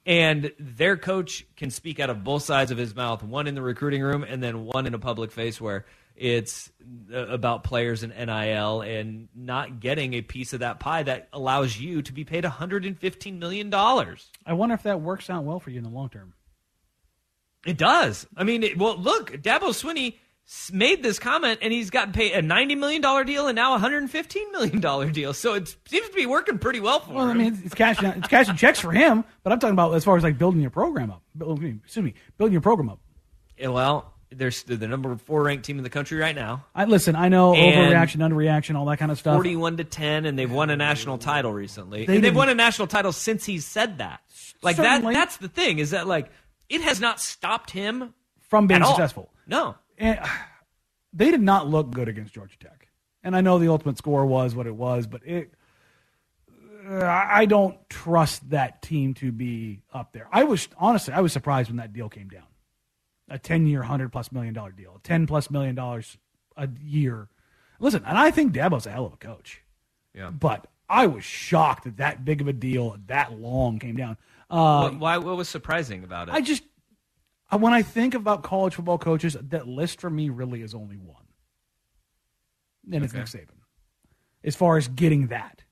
And 0.05 0.53
their 0.59 0.97
coach 0.97 1.47
can 1.57 1.71
speak 1.71 2.01
out 2.01 2.11
of 2.11 2.25
both 2.25 2.43
sides 2.43 2.73
of 2.73 2.79
his 2.79 2.95
mouth, 2.95 3.23
one 3.23 3.47
in 3.47 3.55
the 3.55 3.63
recruiting 3.63 4.03
room 4.03 4.25
and 4.25 4.43
then 4.43 4.65
one 4.65 4.87
in 4.87 4.95
a 4.95 4.99
public 4.99 5.31
face 5.31 5.61
where 5.61 5.87
it's 6.17 6.71
uh, 7.13 7.27
about 7.29 7.65
players 7.65 8.03
and 8.03 8.13
NIL 8.13 8.83
and 8.83 9.29
not 9.35 9.81
getting 9.81 10.15
a 10.15 10.21
piece 10.21 10.53
of 10.53 10.61
that 10.61 10.81
pie 10.81 11.05
that 11.05 11.29
allows 11.33 11.79
you 11.79 12.03
to 12.03 12.13
be 12.13 12.25
paid 12.25 12.45
$115 12.45 13.39
million. 13.39 13.73
I 13.73 14.53
wonder 14.53 14.75
if 14.75 14.83
that 14.83 15.01
works 15.01 15.31
out 15.31 15.45
well 15.45 15.61
for 15.61 15.71
you 15.71 15.79
in 15.79 15.85
the 15.85 15.91
long 15.91 16.11
term. 16.11 16.35
It 17.65 17.79
does. 17.79 18.27
I 18.37 18.43
mean, 18.43 18.65
it, 18.65 18.77
well, 18.77 18.97
look, 18.99 19.31
Dabo 19.31 19.69
Swinney 19.69 20.17
made 20.73 21.03
this 21.03 21.19
comment 21.19 21.59
and 21.63 21.73
he's 21.73 21.91
gotten 21.91 22.13
paid 22.13 22.33
a 22.33 22.43
$90 22.43 22.79
million 22.79 23.01
deal 23.27 23.47
and 23.49 23.57
now 23.57 23.75
a 23.77 23.79
$115 23.81 24.53
million 24.53 25.13
deal. 25.13 25.33
So 25.35 25.55
it 25.55 25.75
seems 25.87 26.09
to 26.09 26.15
be 26.15 26.27
working 26.27 26.59
pretty 26.59 26.81
well 26.81 27.01
for 27.01 27.11
him. 27.11 27.15
Well, 27.17 27.27
I 27.29 27.35
mean, 27.35 27.47
it's, 27.55 27.59
uh, 27.59 27.67
it's 27.67 27.75
cashing 27.75 28.09
it's 28.11 28.29
cashing 28.29 28.57
checks 28.57 28.79
for 28.81 28.93
him, 28.93 29.25
but 29.43 29.53
I'm 29.53 29.59
talking 29.59 29.73
about 29.75 29.95
as 29.95 30.05
far 30.05 30.17
as 30.17 30.23
like 30.23 30.39
building 30.39 30.61
your 30.61 30.71
program 30.71 31.11
up. 31.11 31.23
Build- 31.37 31.63
Excuse 31.63 32.05
me, 32.05 32.15
building 32.39 32.53
your 32.53 32.61
program 32.63 32.89
up. 32.91 32.99
Yeah, 33.59 33.69
well, 33.69 34.13
they're 34.31 34.51
st- 34.51 34.81
the 34.81 34.89
number 34.89 35.15
four 35.17 35.43
ranked 35.43 35.65
team 35.65 35.77
in 35.79 35.85
the 35.85 35.91
country 35.91 36.19
right 36.19 36.35
now. 36.35 36.65
I 36.75 36.85
listen. 36.87 37.17
I 37.17 37.29
know 37.29 37.55
And- 37.55 37.93
overreaction, 37.95 38.17
underreaction, 38.19 38.77
all 38.77 38.87
that 38.87 38.99
kind 38.99 39.11
of 39.13 39.19
stuff. 39.19 39.35
41 39.37 39.77
to 39.79 39.85
10 39.85 40.27
and 40.27 40.39
they've 40.39 40.51
won 40.51 40.71
a 40.71 40.77
national 40.77 41.19
title 41.19 41.53
recently 41.53 42.07
They 42.07 42.17
and 42.17 42.25
they've 42.25 42.35
won 42.35 42.49
a 42.49 42.55
national 42.55 42.89
title 42.89 43.13
since 43.13 43.45
he 43.45 43.59
said 43.59 43.99
that 43.99 44.21
like 44.63 44.77
that 44.77 45.03
that's 45.03 45.37
the 45.39 45.49
thing 45.49 45.79
is 45.79 45.91
that 45.91 46.07
like 46.07 46.31
it 46.69 46.81
has 46.83 47.01
not 47.01 47.21
stopped 47.21 47.71
him 47.71 48.15
from 48.49 48.67
being 48.67 48.83
successful. 48.85 49.31
no 49.47 49.75
And 50.03 50.19
they 51.13 51.31
did 51.31 51.41
not 51.41 51.69
look 51.69 51.93
good 51.93 52.09
against 52.09 52.35
Georgia 52.35 52.59
Tech. 52.59 52.89
And 53.23 53.37
I 53.37 53.41
know 53.41 53.59
the 53.61 53.69
ultimate 53.69 53.97
score 53.97 54.27
was 54.27 54.55
what 54.55 54.67
it 54.67 54.75
was, 54.75 55.07
but 55.07 55.25
it. 55.25 55.55
uh, 56.89 57.05
I 57.05 57.47
don't 57.47 57.79
trust 57.89 58.51
that 58.51 58.83
team 58.83 59.15
to 59.15 59.31
be 59.31 59.83
up 59.93 60.13
there. 60.13 60.29
I 60.33 60.43
was 60.43 60.69
honestly, 60.77 61.15
I 61.15 61.21
was 61.21 61.33
surprised 61.33 61.71
when 61.71 61.77
that 61.77 61.93
deal 61.93 62.09
came 62.09 62.29
down. 62.29 62.47
A 63.29 63.39
ten-year, 63.39 63.83
hundred 63.83 64.11
plus 64.11 64.33
million 64.33 64.53
dollar 64.53 64.73
deal, 64.73 65.01
ten 65.05 65.27
plus 65.27 65.51
million 65.51 65.77
dollars 65.77 66.19
a 66.57 66.69
year. 66.83 67.29
Listen, 67.79 68.03
and 68.05 68.19
I 68.19 68.33
think 68.33 68.53
Dabo's 68.53 68.87
a 68.87 68.91
hell 68.91 69.07
of 69.07 69.13
a 69.13 69.17
coach. 69.17 69.63
Yeah. 70.15 70.31
But 70.31 70.67
I 70.89 71.07
was 71.07 71.25
shocked 71.25 71.85
that 71.85 71.99
that 71.99 72.25
big 72.25 72.41
of 72.41 72.49
a 72.49 72.53
deal 72.53 72.97
that 73.07 73.39
long 73.39 73.79
came 73.79 73.97
down. 73.97 74.19
Uh, 74.51 74.91
what, 74.91 74.99
why 74.99 75.19
what 75.19 75.37
was 75.37 75.49
surprising 75.49 76.05
about 76.05 76.29
it 76.29 76.35
I 76.35 76.43
just 76.43 76.63
uh, 76.63 76.67
when 77.61 77.73
I 77.73 77.83
think 77.83 78.15
about 78.15 78.43
college 78.43 78.75
football 78.75 78.99
coaches, 78.99 79.37
that 79.41 79.67
list 79.69 80.01
for 80.01 80.11
me 80.11 80.29
really 80.31 80.63
is 80.63 80.75
only 80.75 80.97
one, 80.97 81.25
and 82.93 83.05
it's 83.05 83.13
Nick 83.15 83.27
Saban. 83.27 83.49
As 84.45 84.57
far 84.57 84.77
as 84.77 84.89
getting 84.89 85.29
that, 85.29 85.63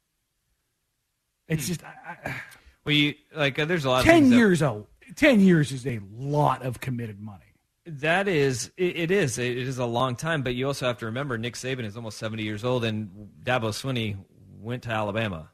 it's 1.49 1.67
just 1.67 1.83
I, 1.85 2.17
I, 2.25 2.35
well 2.85 2.95
you 2.95 3.15
like 3.35 3.59
uh, 3.59 3.65
there's 3.65 3.85
a 3.85 3.91
lot 3.91 4.01
of 4.01 4.05
ten 4.05 4.23
things 4.23 4.31
that- 4.31 4.37
years. 4.37 4.63
Oh, 4.63 4.87
ten 5.17 5.41
years 5.41 5.73
is 5.73 5.87
a 5.87 6.01
lot 6.13 6.63
of 6.63 6.81
committed 6.81 7.21
money. 7.21 7.45
That 7.87 8.29
is, 8.29 8.71
it, 8.77 8.97
it 8.97 9.11
is, 9.11 9.39
it 9.39 9.57
is 9.57 9.79
a 9.79 9.87
long 9.87 10.15
time. 10.15 10.43
But 10.43 10.55
you 10.55 10.67
also 10.67 10.87
have 10.87 10.99
to 10.99 11.07
remember, 11.07 11.39
Nick 11.39 11.55
Saban 11.55 11.85
is 11.85 11.97
almost 11.97 12.19
seventy 12.19 12.45
years 12.45 12.63
old, 12.63 12.85
and 12.85 13.31
Dabo 13.43 13.71
Swinney 13.71 14.17
went 14.61 14.83
to 14.85 14.91
Alabama, 14.91 15.51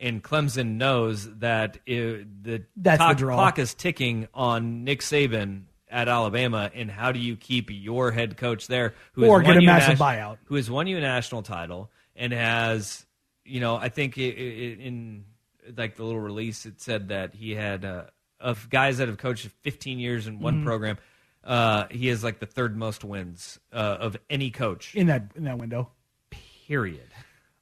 and 0.00 0.22
Clemson 0.22 0.76
knows 0.76 1.28
that 1.38 1.78
it, 1.86 2.42
the, 2.44 2.62
That's 2.76 2.98
the 3.20 3.26
clock, 3.26 3.58
is 3.58 3.74
ticking 3.74 4.28
on 4.34 4.84
Nick 4.84 5.00
Saban 5.00 5.62
at 5.88 6.08
Alabama, 6.08 6.70
and 6.74 6.90
how 6.90 7.12
do 7.12 7.18
you 7.18 7.36
keep 7.36 7.68
your 7.70 8.10
head 8.10 8.36
coach 8.36 8.66
there, 8.66 8.94
who 9.12 9.22
has 9.22 9.30
Or 9.30 9.40
get 9.40 9.48
won 9.48 9.58
a 9.58 9.62
massive 9.62 9.90
nas- 9.90 10.00
buyout. 10.00 10.38
who 10.44 10.56
has 10.56 10.70
won 10.70 10.86
you 10.86 10.96
a 10.98 11.00
national 11.00 11.42
title 11.42 11.90
and 12.16 12.32
has, 12.32 13.06
you 13.44 13.60
know, 13.60 13.76
I 13.76 13.88
think 13.88 14.18
i 14.18 14.22
i 14.22 14.24
in 14.26 15.24
like 15.76 15.96
the 15.96 16.04
little 16.04 16.20
release 16.20 16.64
it 16.66 16.80
said 16.80 17.08
that 17.08 17.34
he 17.34 17.52
had 17.54 17.84
uh, 17.84 18.04
of 18.40 18.68
guys 18.70 18.98
that 18.98 19.08
have 19.08 19.18
coached 19.18 19.48
15 19.62 19.98
years 19.98 20.26
in 20.26 20.38
one 20.40 20.62
Mhm. 20.62 20.64
program. 20.64 20.98
Uh, 21.42 21.86
he 21.90 22.08
has 22.08 22.22
like 22.24 22.38
the 22.40 22.46
third 22.46 22.76
most 22.76 23.02
wins 23.04 23.58
uh, 23.72 23.76
of 23.76 24.16
any 24.28 24.50
coach. 24.50 24.94
in 24.94 25.06
that 25.06 25.30
in 25.36 25.44
that 25.44 25.58
window. 25.58 25.90
Period. 26.66 27.08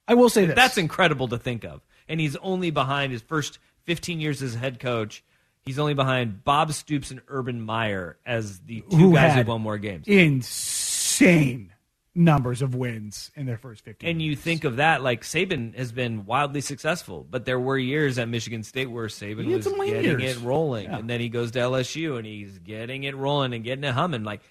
I 0.09 0.14
will 0.14 0.29
say 0.31 0.47
this. 0.47 0.55
That's 0.57 0.79
incredible 0.79 1.29
to 1.29 1.38
think 1.38 1.64
of. 1.64 1.81
And 2.09 2.21
he's 2.21 2.37
only 2.37 2.71
behind 2.71 3.12
his 3.12 3.23
first 3.23 3.59
15 3.85 4.21
years 4.21 4.43
as 4.43 4.55
head 4.55 4.79
coach. 4.81 5.25
He's 5.62 5.79
only 5.79 5.95
behind 5.95 6.45
Bob 6.45 6.73
Stoops 6.73 7.11
and 7.11 7.23
Urban 7.29 7.61
Meyer 7.62 8.19
as 8.27 8.61
the 8.61 8.83
two 8.90 8.97
Who 8.97 9.14
guys 9.14 9.35
who 9.35 9.51
won 9.51 9.62
more 9.62 9.79
games. 9.79 10.07
insane 10.07 11.71
numbers 12.17 12.62
of 12.62 12.75
wins 12.75 13.31
in 13.35 13.47
their 13.47 13.57
first 13.57 13.83
fifteen. 13.85 14.09
And 14.11 14.23
you 14.23 14.37
think 14.37 14.64
of 14.64 14.77
that, 14.77 15.03
like 15.03 15.23
Saban 15.23 15.75
has 15.77 15.90
been 15.90 16.27
wildly 16.27 16.61
successful, 16.61 17.27
but 17.29 17.45
there 17.45 17.59
were 17.59 17.79
years 17.79 18.19
at 18.19 18.29
Michigan 18.29 18.62
State 18.62 18.90
where 18.90 19.07
Saban 19.07 19.47
was 19.47 19.67
getting 19.67 20.21
years. 20.21 20.37
it 20.37 20.45
rolling, 20.45 20.85
Yeah. 20.85 20.99
and 20.99 21.11
then 21.11 21.21
he 21.21 21.29
goes 21.29 21.51
to 21.53 21.59
LSU 21.61 22.17
and 22.17 22.27
he's 22.27 22.59
getting 22.61 23.03
it 23.05 23.17
rolling 23.17 23.53
and 23.55 23.64
getting 23.64 23.85
it 23.85 23.95
humming. 23.95 24.23
Like 24.23 24.43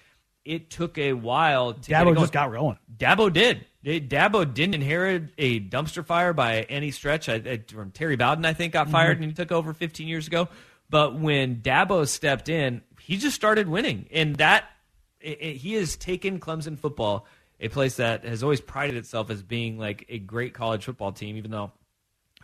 it 0.44 0.70
took 0.70 0.98
a 0.98 1.12
while. 1.12 1.74
to 1.74 1.90
Dabo 1.90 2.04
going. 2.04 2.16
just 2.16 2.32
got 2.32 2.50
rolling. 2.50 2.78
Dabo 2.96 3.32
did. 3.32 3.64
Dabo 3.84 4.52
didn't 4.52 4.74
inherit 4.74 5.24
a 5.38 5.60
dumpster 5.60 6.04
fire 6.04 6.32
by 6.32 6.62
any 6.62 6.90
stretch. 6.90 7.28
I, 7.28 7.34
I, 7.34 7.60
from 7.70 7.90
Terry 7.90 8.16
Bowden, 8.16 8.44
I 8.44 8.52
think, 8.54 8.72
got 8.72 8.88
fired 8.90 9.18
Mhm. 9.18 9.22
and 9.22 9.30
he 9.30 9.34
took 9.34 9.52
over 9.52 9.72
15 9.74 10.08
years 10.08 10.26
ago. 10.26 10.48
But 10.90 11.18
when 11.18 11.56
Dabo 11.62 12.06
stepped 12.08 12.48
in, 12.48 12.82
he 13.00 13.16
just 13.16 13.34
started 13.36 13.68
winning, 13.68 14.06
and 14.12 14.36
that 14.36 14.64
it, 15.20 15.38
it- 15.40 15.56
he 15.56 15.74
has 15.74 15.96
taken 15.96 16.40
Clemson 16.40 16.78
football, 16.78 17.26
a 17.60 17.68
place 17.68 17.96
that 17.96 18.24
has 18.24 18.42
always 18.42 18.60
prided 18.60 18.96
itself 18.96 19.30
as 19.30 19.42
being 19.42 19.78
like 19.78 20.04
a 20.08 20.18
great 20.18 20.54
college 20.54 20.84
football 20.84 21.12
team, 21.12 21.36
even 21.36 21.50
though 21.50 21.72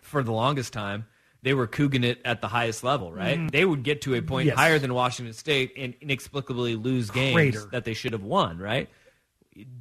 for 0.03 0.23
the 0.23 0.33
longest 0.33 0.73
time 0.73 1.05
they 1.43 1.55
were 1.55 1.67
couging 1.67 2.05
it 2.05 2.21
at 2.25 2.41
the 2.41 2.49
highest 2.49 2.85
level. 2.85 3.13
Right? 3.13 3.39
Mhm. 3.39 3.51
They 3.51 3.65
would 3.65 3.83
get 3.83 4.03
to 4.03 4.15
a 4.15 4.23
point 4.23 4.47
Yes. 4.47 4.57
higher 4.59 4.79
than 4.79 4.93
Washington 4.95 5.33
State 5.35 5.73
and 5.77 5.95
inexplicably 6.01 6.75
lose 6.77 7.11
games 7.11 7.35
Crater. 7.35 7.69
that 7.73 7.85
they 7.85 7.95
should 7.95 8.13
have 8.13 8.23
won. 8.23 8.59
Right? 8.59 8.89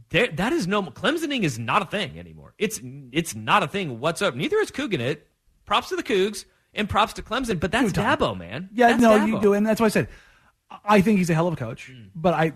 there, 0.10 0.28
that 0.28 0.52
is 0.52 0.67
no 0.67 0.82
Clemsoning 0.84 1.43
is 1.43 1.60
not 1.60 1.82
a 1.82 1.86
thing 1.86 2.17
anymore. 2.19 2.54
It's 2.58 2.82
it's 3.12 3.36
not 3.36 3.63
a 3.63 3.67
thing 3.67 4.00
whatsoever. 4.00 4.36
Neither 4.36 4.58
is 4.58 4.72
Coogan 4.72 5.00
it. 5.02 5.28
Props 5.65 5.89
to 5.89 5.95
the 5.95 6.04
Cougs 6.04 6.45
and 6.74 6.89
props 6.89 7.13
to 7.13 7.22
Clemson, 7.22 7.60
but 7.60 7.72
that's 7.72 7.91
Dabo, 7.93 8.36
man. 8.38 8.69
Yeah, 8.74 8.89
That's 8.89 9.02
no, 9.02 9.19
Dabo. 9.19 9.28
you 9.28 9.39
do, 9.41 9.54
and 9.54 9.65
that's 9.65 9.80
why 9.80 9.86
I 9.86 9.89
said 9.89 10.08
I 10.84 11.02
think 11.02 11.19
he's 11.19 11.30
a 11.30 11.34
hell 11.36 11.48
of 11.48 11.54
a 11.54 11.58
coach. 11.58 11.88
Hmm. 11.88 12.08
But 12.15 12.34
I, 12.34 12.54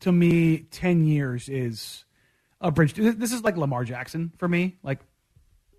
to 0.00 0.12
me, 0.12 0.58
ten 0.70 1.04
years 1.04 1.48
is 1.48 2.04
a 2.60 2.70
bridge. 2.70 2.94
This 2.94 3.32
is 3.32 3.42
like 3.42 3.56
Lamar 3.56 3.84
Jackson 3.84 4.32
for 4.38 4.46
me. 4.48 4.76
Like, 4.82 5.00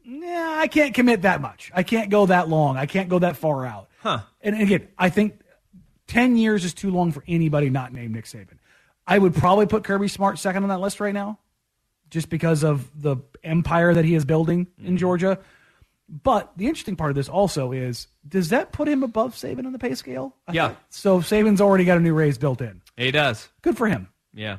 yeah, 0.05 0.55
I 0.59 0.67
can't 0.67 0.93
commit 0.93 1.23
that 1.23 1.41
much. 1.41 1.71
I 1.73 1.83
can't 1.83 2.09
go 2.09 2.25
that 2.27 2.47
long. 2.49 2.77
I 2.77 2.85
can't 2.85 3.09
go 3.09 3.19
that 3.19 3.37
far 3.37 3.65
out. 3.65 3.89
Huh. 4.01 4.19
And 4.41 4.61
again, 4.61 4.87
I 4.97 5.09
think 5.09 5.39
ten 6.07 6.37
years 6.37 6.63
is 6.65 6.73
too 6.73 6.91
long 6.91 7.11
for 7.11 7.23
anybody 7.27 7.69
not 7.69 7.91
named 7.93 8.13
Nick 8.13 8.25
Saban. 8.25 8.57
I 9.07 9.17
would 9.17 9.33
probably 9.35 9.65
put 9.65 9.83
Kirby 9.83 10.07
Smart 10.07 10.39
second 10.39 10.63
on 10.63 10.69
that 10.69 10.79
list 10.79 10.99
right 10.99 11.13
now, 11.13 11.39
just 12.09 12.29
because 12.29 12.63
of 12.63 12.89
the 12.99 13.17
empire 13.43 13.93
that 13.93 14.05
he 14.05 14.15
is 14.15 14.25
building 14.25 14.67
Hmm. 14.79 14.87
in 14.87 14.97
Georgia. 14.97 15.39
But 16.07 16.51
the 16.55 16.67
interesting 16.67 16.95
part 16.95 17.09
of 17.09 17.15
this 17.15 17.27
also 17.29 17.71
is, 17.71 18.07
does 18.27 18.49
that 18.49 18.71
put 18.71 18.87
him 18.87 19.01
above 19.01 19.33
Saban 19.33 19.65
on 19.65 19.71
the 19.71 19.79
pay 19.79 19.95
scale? 19.95 20.35
I 20.47 20.53
Yeah. 20.53 20.67
thought- 20.67 20.77
So 20.89 21.19
Saban's 21.19 21.59
already 21.61 21.83
got 21.83 21.97
a 21.97 21.99
new 21.99 22.13
raise 22.13 22.37
built 22.37 22.61
in. 22.61 22.81
He 22.95 23.09
does. 23.09 23.49
Good 23.63 23.75
for 23.75 23.87
him. 23.87 24.09
Yeah. 24.31 24.57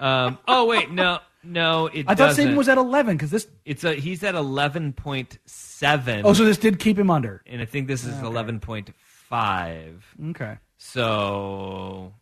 Um, 0.00 0.38
oh 0.48 0.64
wait, 0.64 0.90
no, 0.90 1.18
no, 1.44 1.86
it 1.86 2.06
I 2.08 2.14
thought 2.14 2.28
doesn't. 2.28 2.48
Saban 2.48 2.56
was 2.56 2.68
at 2.68 2.78
eleven 2.78 3.16
because 3.16 3.30
this. 3.30 3.46
It's 3.64 3.84
a 3.84 3.94
he's 3.94 4.22
at 4.22 4.34
eleven 4.34 4.92
point 4.92 5.38
seven. 5.46 6.22
Oh, 6.24 6.32
so 6.32 6.44
this 6.44 6.58
did 6.58 6.78
keep 6.78 6.98
him 6.98 7.10
under. 7.10 7.42
and 7.46 7.60
I 7.60 7.64
think 7.64 7.88
this 7.88 8.04
is 8.04 8.18
eleven 8.20 8.60
point 8.60 8.90
five. 9.28 10.04
Okay. 10.30 10.58
So 10.78 12.12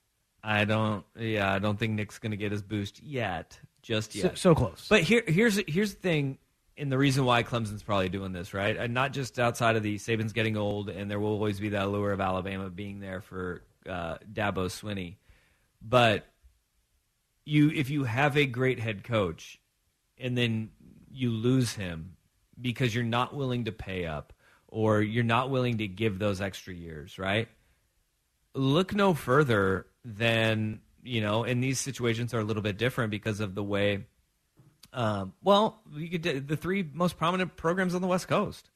I 0.43 0.65
don't. 0.65 1.05
Yeah, 1.19 1.53
I 1.53 1.59
don't 1.59 1.79
think 1.79 1.95
Nick's 1.95 2.19
going 2.19 2.31
to 2.31 2.37
get 2.37 2.53
his 2.53 2.63
boost 2.63 3.03
yet. 3.03 3.59
Just 3.83 4.13
So- 4.13 4.19
yet. 4.19 4.39
so 4.39 4.55
close. 4.55 4.87
But 4.89 5.03
here, 5.03 5.23
here's 5.27 5.61
here's 5.67 5.95
the 5.95 6.01
thing, 6.01 6.39
and 6.77 6.91
the 6.93 6.99
reason 6.99 7.25
why 7.25 7.43
Clemson's 7.43 7.83
probably 7.83 8.09
doing 8.11 8.33
this, 8.33 8.53
right? 8.55 8.77
And 8.77 8.95
not 8.95 9.13
just 9.13 9.39
outside 9.39 9.77
of 9.77 9.83
the 9.83 9.97
Saban's 9.97 10.33
getting 10.33 10.57
old, 10.57 10.89
and 10.91 11.11
there 11.11 11.19
will 11.19 11.31
always 11.33 11.59
be 11.61 11.71
that 11.71 11.85
allure 11.87 12.13
of 12.13 12.21
Alabama 12.21 12.71
being 12.71 13.01
there 13.01 13.21
for 13.21 13.63
uh, 13.89 14.17
Dabo 14.33 14.67
Swinney, 14.67 15.17
but 15.83 16.27
you 17.45 17.71
if 17.71 17.91
you 17.91 18.05
have 18.05 18.37
a 18.37 18.47
great 18.47 18.79
head 18.79 19.05
coach 19.05 19.61
and 20.19 20.37
then 20.37 20.71
you 21.11 21.31
lose 21.31 21.75
him 21.75 22.17
because 22.61 22.95
you're 22.95 23.05
not 23.05 23.35
willing 23.35 23.65
to 23.65 23.73
pay 23.73 24.07
up 24.07 24.33
or 24.69 25.01
you're 25.01 25.25
not 25.25 25.51
willing 25.51 25.79
to 25.79 25.89
give 25.89 26.19
those 26.19 26.41
extra 26.41 26.73
years, 26.73 27.19
right? 27.19 27.49
Look 28.55 28.95
no 28.95 29.15
further 29.15 29.87
than, 30.05 30.81
you 31.03 31.21
know, 31.21 31.45
and 31.45 31.63
these 31.63 31.81
situations 31.81 32.35
are 32.35 32.41
a 32.41 32.45
little 32.45 32.63
bit 32.63 32.79
different 32.79 33.11
because 33.11 33.41
of 33.41 33.55
the 33.55 33.63
way 33.63 34.05
um, 34.93 35.35
well, 35.43 35.81
you 35.95 36.09
could 36.09 36.49
the 36.49 36.57
three 36.57 36.89
most 36.93 37.17
prominent 37.17 37.57
programs 37.57 37.95
on 37.95 38.03
the 38.03 38.09
West 38.09 38.29
Coast: 38.29 38.71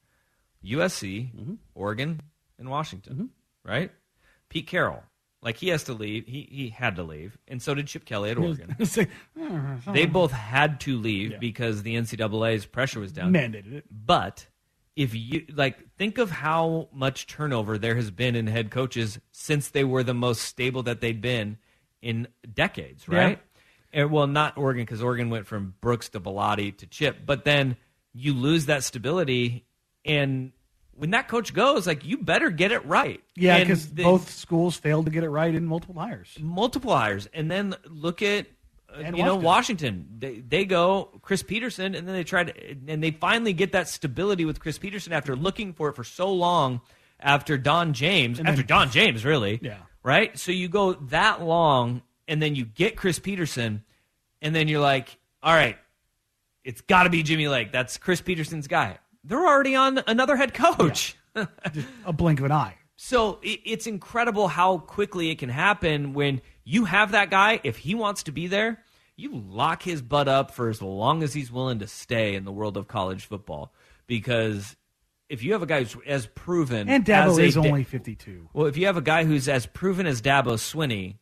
USC, 0.64 1.30
Oregon, 1.74 2.20
and 2.58 2.70
Washington. 2.70 3.30
Right? 3.64 3.90
Pete 4.48 4.66
Carroll, 4.66 5.02
like 5.44 5.56
he 5.58 5.68
has 5.68 5.84
to 5.84 5.92
leave. 5.92 6.26
He 6.26 6.48
he 6.50 6.68
had 6.70 6.96
to 6.96 7.04
leave, 7.04 7.38
and 7.46 7.62
so 7.62 7.74
did 7.74 7.86
Chip 7.86 8.04
Kelly 8.04 8.30
at 8.30 8.38
Oregon. 8.38 8.74
they 9.92 10.06
both 10.06 10.32
had 10.32 10.80
to 10.80 10.98
leave 10.98 11.38
because 11.38 11.82
the 11.84 11.94
NCAA's 11.94 12.66
pressure 12.66 12.98
was 13.00 13.12
down. 13.12 13.32
Mandated 13.32 13.72
it. 13.74 13.84
But 13.90 14.46
if 14.96 15.14
you 15.14 15.44
like, 15.54 15.78
think 15.96 16.18
of 16.18 16.30
how 16.30 16.88
much 16.92 17.26
turnover 17.26 17.78
there 17.78 17.94
has 17.96 18.10
been 18.10 18.34
in 18.36 18.46
head 18.46 18.70
coaches 18.70 19.18
since 19.32 19.68
they 19.68 19.84
were 19.84 20.02
the 20.02 20.14
most 20.14 20.42
stable 20.42 20.82
that 20.84 21.00
they'd 21.00 21.20
been 21.20 21.58
in 22.00 22.28
decades, 22.52 23.04
Yeah. 23.10 23.18
right? 23.18 23.38
And, 23.92 24.10
well, 24.10 24.26
not 24.26 24.56
Oregon 24.58 24.84
because 24.84 25.02
Oregon 25.02 25.30
went 25.30 25.46
from 25.46 25.74
Brooks 25.80 26.08
to 26.10 26.20
Bellotti 26.20 26.76
to 26.78 26.86
Chip, 26.86 27.18
but 27.26 27.44
then 27.44 27.76
you 28.12 28.32
lose 28.34 28.66
that 28.66 28.84
stability, 28.84 29.66
and 30.04 30.52
when 30.96 31.10
that 31.10 31.28
coach 31.28 31.52
goes, 31.54 31.86
like 31.86 32.04
you 32.04 32.18
better 32.18 32.50
get 32.50 32.72
it 32.72 32.84
right. 32.86 33.20
Yeah, 33.36 33.58
because 33.60 33.86
both 33.86 34.30
schools 34.30 34.76
failed 34.76 35.06
to 35.06 35.10
get 35.12 35.24
it 35.24 35.28
right 35.30 35.54
in 35.54 35.66
multiple 35.66 36.00
hires. 36.00 36.36
multiple 36.40 36.94
hires, 36.96 37.28
and 37.34 37.50
then 37.50 37.74
look 37.88 38.22
at 38.22 38.46
uh, 38.94 39.00
you 39.00 39.24
know 39.24 39.36
Washington. 39.36 39.42
Washington. 39.42 40.06
They 40.18 40.34
they 40.40 40.64
go 40.64 41.10
Chris 41.22 41.42
Petersen, 41.42 41.94
and 41.94 42.06
then 42.06 42.14
they 42.14 42.24
try 42.24 42.44
to 42.44 42.76
and 42.88 43.02
they 43.02 43.10
finally 43.10 43.52
get 43.52 43.72
that 43.72 43.88
stability 43.88 44.44
with 44.44 44.60
Chris 44.60 44.78
Petersen 44.78 45.12
after 45.12 45.34
looking 45.34 45.72
for 45.72 45.88
it 45.88 45.94
for 45.96 46.04
so 46.04 46.32
long. 46.32 46.80
After 47.20 47.56
Don 47.56 47.94
James, 47.94 48.38
And 48.38 48.48
after 48.48 48.60
then- 48.62 48.66
Don 48.66 48.90
James, 48.90 49.24
really, 49.24 49.58
Yeah. 49.62 49.76
right. 50.02 50.36
So 50.38 50.52
you 50.52 50.68
go 50.68 50.92
that 50.94 51.40
long, 51.42 52.02
and 52.28 52.42
then 52.42 52.54
you 52.54 52.64
get 52.66 52.96
Chris 52.96 53.18
Petersen, 53.18 53.82
and 54.42 54.54
then 54.54 54.68
you're 54.68 54.80
like, 54.80 55.16
all 55.42 55.54
right, 55.54 55.78
it's 56.64 56.82
got 56.82 57.04
to 57.04 57.10
be 57.10 57.22
Jimmy 57.22 57.48
Lake. 57.48 57.72
That's 57.72 57.96
Chris 57.98 58.20
Petersen's 58.20 58.66
guy. 58.66 58.98
They're 59.24 59.46
already 59.46 59.74
on 59.74 60.00
another 60.06 60.36
head 60.36 60.54
coach. 60.54 61.16
A 61.34 62.12
blink 62.12 62.38
of 62.40 62.44
an 62.46 62.52
eye. 62.52 62.76
So 62.96 63.40
it, 63.42 63.58
it's 63.64 63.88
incredible 63.88 64.46
how 64.46 64.78
quickly 64.78 65.30
it 65.30 65.38
can 65.40 65.48
happen 65.48 66.14
when 66.14 66.40
you 66.62 66.84
have 66.84 67.10
that 67.10 67.28
guy. 67.28 67.58
If 67.64 67.76
he 67.76 67.96
wants 67.96 68.22
to 68.22 68.32
be 68.32 68.46
there, 68.46 68.84
you 69.16 69.32
lock 69.34 69.82
his 69.82 70.00
butt 70.00 70.28
up 70.28 70.52
for 70.52 70.68
as 70.68 70.80
long 70.80 71.24
as 71.24 71.34
he's 71.34 71.50
willing 71.50 71.80
to 71.80 71.88
stay 71.88 72.36
in 72.36 72.44
the 72.44 72.52
world 72.52 72.76
of 72.76 72.86
college 72.86 73.24
football. 73.26 73.74
Because 74.06 74.76
if 75.28 75.42
you 75.42 75.52
have 75.54 75.62
a 75.62 75.66
guy 75.66 75.80
who's 75.82 75.96
as 76.06 76.26
proven, 76.28 76.88
And 76.88 77.04
Dabo 77.04 77.30
as 77.32 77.38
a 77.38 77.42
is 77.42 77.54
da- 77.54 77.60
only 77.66 77.82
52. 77.82 78.50
well, 78.52 78.66
if 78.66 78.76
you 78.76 78.86
have 78.86 78.96
a 78.96 79.02
guy 79.02 79.24
who's 79.24 79.48
as 79.48 79.66
proven 79.66 80.06
as 80.06 80.22
Dabo 80.22 80.52
Swinney, 80.54 81.16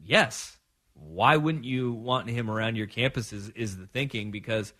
yes, 0.00 0.56
why 0.94 1.36
wouldn't 1.36 1.64
you 1.64 1.92
want 1.92 2.30
him 2.30 2.48
around 2.48 2.76
your 2.76 2.86
campus? 2.86 3.32
Is, 3.32 3.48
is 3.50 3.76
the 3.76 3.86
thinking 3.88 4.30
because, 4.30 4.72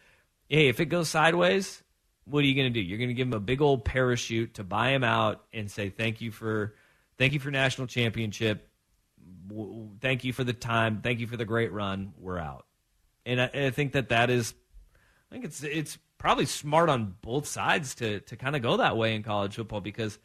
hey, 0.49 0.69
if 0.69 0.79
it 0.79 0.87
goes 0.87 1.09
sideways, 1.09 1.83
what 2.27 2.43
are 2.45 2.47
you 2.47 2.55
going 2.55 2.73
to 2.73 2.81
do? 2.81 2.81
You're 2.81 2.99
going 2.99 3.09
to 3.09 3.15
give 3.15 3.29
him 3.29 3.35
a 3.35 3.41
big 3.41 3.63
old 3.63 3.85
parachute 3.85 4.55
to 4.55 4.65
buy 4.65 4.91
him 4.91 5.05
out 5.05 5.45
and 5.53 5.71
say 5.71 5.89
thank 5.91 6.21
you 6.21 6.31
for, 6.31 6.75
thank 7.19 7.33
you 7.33 7.41
for 7.41 7.51
national 7.51 7.87
championship, 7.87 8.69
thank 10.01 10.25
you 10.25 10.33
for 10.33 10.45
the 10.45 10.53
time, 10.53 11.01
thank 11.03 11.21
you 11.21 11.27
for 11.27 11.37
the 11.37 11.45
great 11.45 11.73
run. 11.73 12.13
We're 12.19 12.39
out, 12.39 12.67
and 13.25 13.41
I, 13.41 13.51
I 13.55 13.71
think 13.71 13.93
that 13.93 14.09
that 14.11 14.31
is, 14.31 14.55
I 15.31 15.35
think 15.35 15.45
it's 15.45 15.63
it's 15.63 15.99
probably 16.19 16.47
smart 16.47 16.89
on 16.89 17.15
both 17.23 17.47
sides 17.47 17.95
to 17.97 18.21
to 18.21 18.37
kind 18.37 18.57
of 18.57 18.63
go 18.63 18.77
that 18.79 18.97
way 18.97 19.15
in 19.15 19.23
college 19.23 19.55
football 19.57 19.81
because 19.81 20.19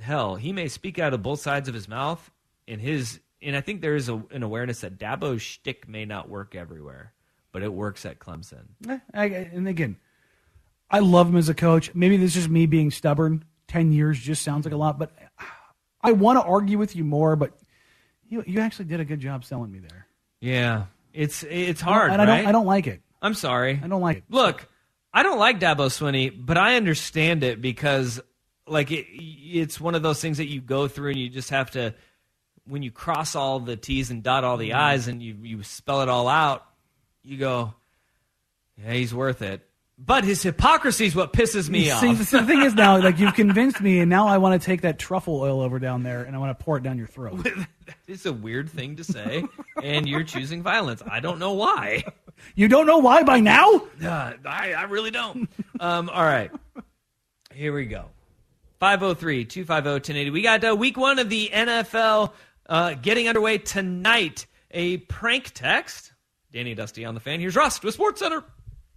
hell, 0.00 0.36
he 0.36 0.52
may 0.52 0.68
speak 0.68 0.98
out 0.98 1.14
of 1.14 1.22
both 1.22 1.40
sides 1.40 1.68
of 1.68 1.74
his 1.74 1.88
mouth, 1.88 2.30
and 2.68 2.80
his 2.80 3.20
and 3.42 3.54
I 3.56 3.60
think 3.60 3.80
there 3.80 3.94
is 3.96 4.08
a, 4.08 4.22
an 4.30 4.42
awareness 4.42 4.80
that 4.80 4.98
Dabo's 4.98 5.42
shtick 5.42 5.88
may 5.88 6.04
not 6.04 6.28
work 6.28 6.54
everywhere, 6.54 7.12
but 7.52 7.62
it 7.62 7.72
works 7.72 8.04
at 8.06 8.18
Clemson. 8.18 8.64
Eh, 8.88 8.98
I- 9.14 9.24
and 9.26 9.68
again, 9.68 9.96
I 10.90 11.00
love 11.00 11.28
him 11.28 11.36
as 11.36 11.48
a 11.48 11.54
coach. 11.54 11.94
Maybe 11.94 12.16
this 12.16 12.36
is 12.36 12.48
me 12.48 12.66
being 12.66 12.90
stubborn. 12.90 13.44
Ten 13.68 13.92
years 13.92 14.18
just 14.18 14.42
sounds 14.42 14.64
like 14.64 14.74
a 14.74 14.76
lot, 14.76 14.98
but 14.98 15.12
I 16.00 16.12
want 16.12 16.38
to 16.38 16.44
argue 16.44 16.78
with 16.78 16.94
you 16.94 17.04
more. 17.04 17.36
But 17.36 17.52
you 18.28 18.44
you 18.46 18.60
actually 18.60 18.86
did 18.86 19.00
a 19.00 19.04
good 19.04 19.20
job 19.20 19.44
selling 19.44 19.72
me 19.72 19.80
there. 19.80 20.06
Yeah, 20.40 20.84
it's 21.12 21.42
it's 21.42 21.80
hard, 21.80 22.12
and 22.12 22.22
I 22.22 22.24
don't 22.26 22.46
I 22.46 22.52
don't 22.52 22.66
like 22.66 22.86
it. 22.86 23.02
I'm 23.20 23.34
sorry. 23.34 23.80
I 23.82 23.88
don't 23.88 24.00
like 24.00 24.18
it. 24.18 24.24
Look, 24.28 24.68
I 25.12 25.22
don't 25.22 25.38
like 25.38 25.58
Dabo 25.58 25.88
Swinney, 25.88 26.32
but 26.34 26.58
I 26.58 26.76
understand 26.76 27.42
it 27.42 27.60
because 27.60 28.20
like 28.66 28.90
it, 28.92 29.06
it's 29.10 29.80
one 29.80 29.94
of 29.94 30.02
those 30.02 30.20
things 30.20 30.38
that 30.38 30.46
you 30.48 30.60
go 30.60 30.88
through 30.88 31.10
and 31.10 31.18
you 31.18 31.28
just 31.28 31.50
have 31.50 31.70
to 31.72 31.94
when 32.68 32.82
you 32.82 32.90
cross 32.90 33.34
all 33.34 33.60
the 33.60 33.76
T's 33.76 34.10
and 34.10 34.22
dot 34.22 34.44
all 34.44 34.56
the 34.56 34.70
Mm-hmm. 34.70 34.80
I's 34.80 35.08
and 35.08 35.22
you 35.22 35.36
you 35.42 35.62
spell 35.62 36.02
it 36.02 36.08
all 36.08 36.28
out, 36.28 36.64
you 37.22 37.38
go, 37.38 37.74
yeah, 38.76 38.92
he's 38.92 39.14
worth 39.14 39.42
it. 39.42 39.66
But 39.98 40.24
his 40.24 40.42
hypocrisy 40.42 41.06
is 41.06 41.16
what 41.16 41.32
pisses 41.32 41.70
me 41.70 41.84
See, 42.00 42.10
off. 42.10 42.30
the 42.30 42.44
thing 42.44 42.62
is 42.62 42.74
now, 42.74 42.98
like 42.98 43.18
you've 43.18 43.34
convinced 43.34 43.80
me, 43.80 44.00
and 44.00 44.10
now 44.10 44.26
I 44.28 44.38
want 44.38 44.60
to 44.60 44.64
take 44.64 44.82
that 44.82 44.98
truffle 44.98 45.40
oil 45.40 45.60
over 45.62 45.78
down 45.78 46.02
there 46.02 46.22
and 46.22 46.36
I 46.36 46.38
want 46.38 46.56
to 46.58 46.62
pour 46.64 46.76
it 46.76 46.82
down 46.82 46.98
your 46.98 47.06
throat. 47.06 47.46
It's 48.08 48.26
a 48.26 48.32
weird 48.32 48.68
thing 48.68 48.96
to 48.96 49.04
say, 49.04 49.44
and 49.82 50.08
you're 50.08 50.24
choosing 50.24 50.62
violence. 50.62 51.02
I 51.08 51.20
don't 51.20 51.38
know 51.38 51.52
why. 51.52 52.02
You 52.56 52.66
don't 52.68 52.86
know 52.86 52.98
why 52.98 53.22
by 53.22 53.38
now? 53.40 53.82
Uh, 54.02 54.32
I, 54.44 54.74
I 54.74 54.82
really 54.84 55.10
don't. 55.12 55.48
Um, 55.80 56.08
all 56.10 56.24
right. 56.24 56.50
Here 57.52 57.72
we 57.72 57.86
go. 57.86 58.06
503 58.80 59.44
250 59.44 59.88
1080. 59.90 60.30
We 60.30 60.42
got 60.42 60.64
uh, 60.64 60.74
week 60.76 60.96
one 60.96 61.18
of 61.18 61.28
the 61.30 61.48
NFL 61.52 62.32
uh, 62.68 62.94
getting 62.94 63.28
underway 63.28 63.58
tonight. 63.58 64.46
A 64.72 64.98
prank 64.98 65.52
text. 65.54 66.12
Danny 66.52 66.74
Dusty 66.74 67.04
on 67.04 67.14
the 67.14 67.20
fan. 67.20 67.38
Here's 67.40 67.56
Rust 67.56 67.84
with 67.84 67.94
Sports 67.94 68.20
Center. 68.20 68.42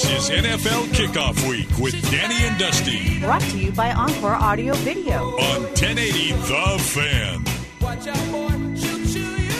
This 0.00 0.30
is 0.30 0.44
NFL 0.44 0.84
Kickoff 0.94 1.46
Week 1.46 1.68
with 1.78 1.92
Danny 2.10 2.36
and 2.46 2.58
Dusty 2.58 3.20
Brought 3.20 3.42
to 3.42 3.58
you 3.58 3.70
by 3.70 3.92
Encore 3.92 4.32
Audio 4.32 4.72
Video. 4.76 5.24
on 5.36 5.62
1080 5.74 6.32
The 6.32 6.78
Fan. 6.78 7.44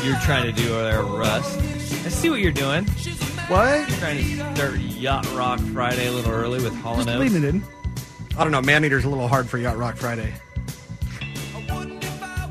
You're 0.02 0.18
trying 0.20 0.44
to 0.44 0.52
do 0.52 0.66
there, 0.70 1.02
Rust. 1.02 1.58
I 1.58 2.08
see 2.08 2.30
what 2.30 2.40
you're 2.40 2.52
doing. 2.52 2.86
What? 3.48 3.86
You're 3.86 3.98
trying 3.98 4.16
to 4.16 4.54
start 4.56 4.78
Yacht 4.78 5.30
Rock 5.34 5.60
Friday 5.74 6.06
a 6.06 6.10
little 6.10 6.32
early 6.32 6.64
with 6.64 6.74
Hall 6.76 6.96
Just 6.96 7.10
and 7.10 7.20
leaving 7.20 7.44
it 7.44 7.48
in. 7.50 7.62
I 8.38 8.42
don't 8.42 8.50
know. 8.50 8.62
Man 8.62 8.82
Eater's 8.82 9.04
a 9.04 9.10
little 9.10 9.28
hard 9.28 9.46
for 9.46 9.58
Yacht 9.58 9.76
Rock 9.76 9.98
Friday. 9.98 10.32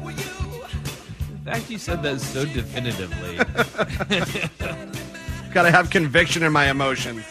The 0.05 1.39
fact 1.43 1.71
you 1.71 1.79
said 1.79 2.03
that 2.03 2.21
so 2.21 2.45
definitively. 2.45 3.37
Got 5.51 5.63
to 5.63 5.71
have 5.71 5.89
conviction 5.89 6.43
in 6.43 6.53
my 6.53 6.69
emotions. 6.69 7.25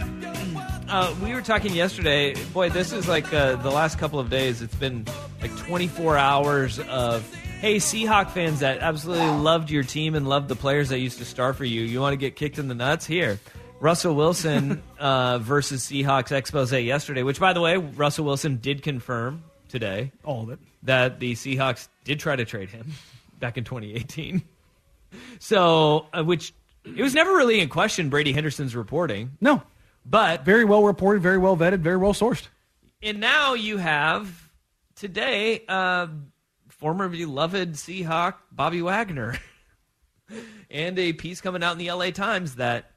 Uh, 0.89 1.15
we 1.23 1.35
were 1.35 1.43
talking 1.43 1.75
yesterday. 1.75 2.35
Boy, 2.47 2.71
this 2.71 2.93
is 2.93 3.07
like 3.09 3.33
uh, 3.33 3.57
the 3.57 3.71
last 3.71 3.99
couple 3.99 4.19
of 4.19 4.31
days. 4.31 4.63
It's 4.63 4.75
been 4.75 5.05
like 5.43 5.55
24 5.59 6.17
hours 6.17 6.79
of 6.79 7.31
hey 7.61 7.77
Seahawk 7.77 8.31
fans 8.31 8.61
that 8.61 8.79
absolutely 8.79 9.27
loved 9.27 9.71
your 9.71 9.83
team 9.83 10.15
and 10.15 10.27
loved 10.27 10.49
the 10.49 10.57
players 10.57 10.89
that 10.89 10.99
used 10.99 11.19
to 11.19 11.27
star 11.27 11.53
for 11.53 11.65
you. 11.67 11.83
You 11.83 12.01
want 12.01 12.15
to 12.15 12.17
get 12.17 12.37
kicked 12.37 12.59
in 12.59 12.69
the 12.69 12.75
nuts? 12.75 13.05
Here, 13.05 13.39
Russell 13.81 14.15
Wilson 14.15 14.83
uh, 14.99 15.39
versus 15.41 15.85
Seahawks 15.87 16.33
expose 16.33 16.73
yesterday. 16.73 17.23
Which, 17.23 17.39
by 17.39 17.53
the 17.53 17.61
way, 17.61 17.77
Russell 17.77 18.25
Wilson 18.25 18.57
did 18.57 18.83
confirm 18.83 19.45
today 19.69 20.13
All 20.25 20.43
of 20.45 20.51
it. 20.51 20.59
that 20.85 21.21
the 21.21 21.35
Seahawks 21.35 21.89
did 22.05 22.19
try 22.19 22.35
to 22.35 22.47
trade 22.47 22.71
him 22.71 22.93
back 23.39 23.59
in 23.59 23.65
2018. 23.65 24.43
So, 25.39 26.07
uh, 26.15 26.25
which 26.25 26.55
it 26.85 27.03
was 27.03 27.15
never 27.15 27.37
really 27.37 27.61
in 27.61 27.69
question. 27.69 28.09
Brady 28.09 28.33
Henderson's 28.33 28.75
reporting. 28.75 29.33
No. 29.43 29.63
But 30.09 30.45
very 30.45 30.65
well 30.65 30.85
reported, 30.85 31.23
very 31.23 31.39
well 31.39 31.57
vetted, 31.57 31.81
very 31.81 31.97
well 31.97 32.15
sourced. 32.15 32.49
And 33.03 33.21
now 33.21 33.55
you 33.55 33.77
have 33.77 34.51
today 34.95 35.65
uh, 35.69 36.09
former 36.69 37.09
beloved 37.09 37.73
Seahawk 37.75 38.35
Bobby 38.51 38.81
Wagner, 38.83 39.39
and 40.71 40.99
a 40.99 41.13
piece 41.13 41.41
coming 41.41 41.63
out 41.63 41.73
in 41.73 41.79
the 41.79 41.93
LA 41.93 42.11
Times 42.11 42.57
that 42.57 42.93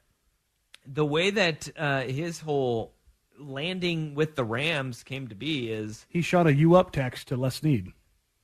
the 0.86 1.04
way 1.04 1.30
that 1.30 1.68
uh, 1.76 2.02
his 2.02 2.40
whole 2.40 2.94
landing 3.38 4.14
with 4.14 4.34
the 4.36 4.44
Rams 4.44 5.02
came 5.02 5.28
to 5.28 5.34
be 5.34 5.70
is 5.70 6.06
He 6.08 6.22
shot 6.22 6.46
a 6.46 6.54
"you 6.54 6.74
up" 6.76 6.92
text 6.92 7.28
to 7.28 7.36
Les 7.36 7.56
Snead. 7.56 7.92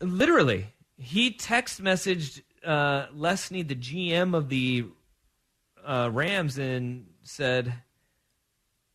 literally 0.00 0.66
he 0.98 1.30
text 1.30 1.82
messaged 1.82 2.42
uh, 2.64 3.06
Les 3.14 3.44
Snead, 3.44 3.68
the 3.68 3.76
GM 3.76 4.34
of 4.34 4.48
the 4.48 4.86
uh, 5.86 6.10
Rams, 6.12 6.58
and 6.58 7.06
said, 7.22 7.72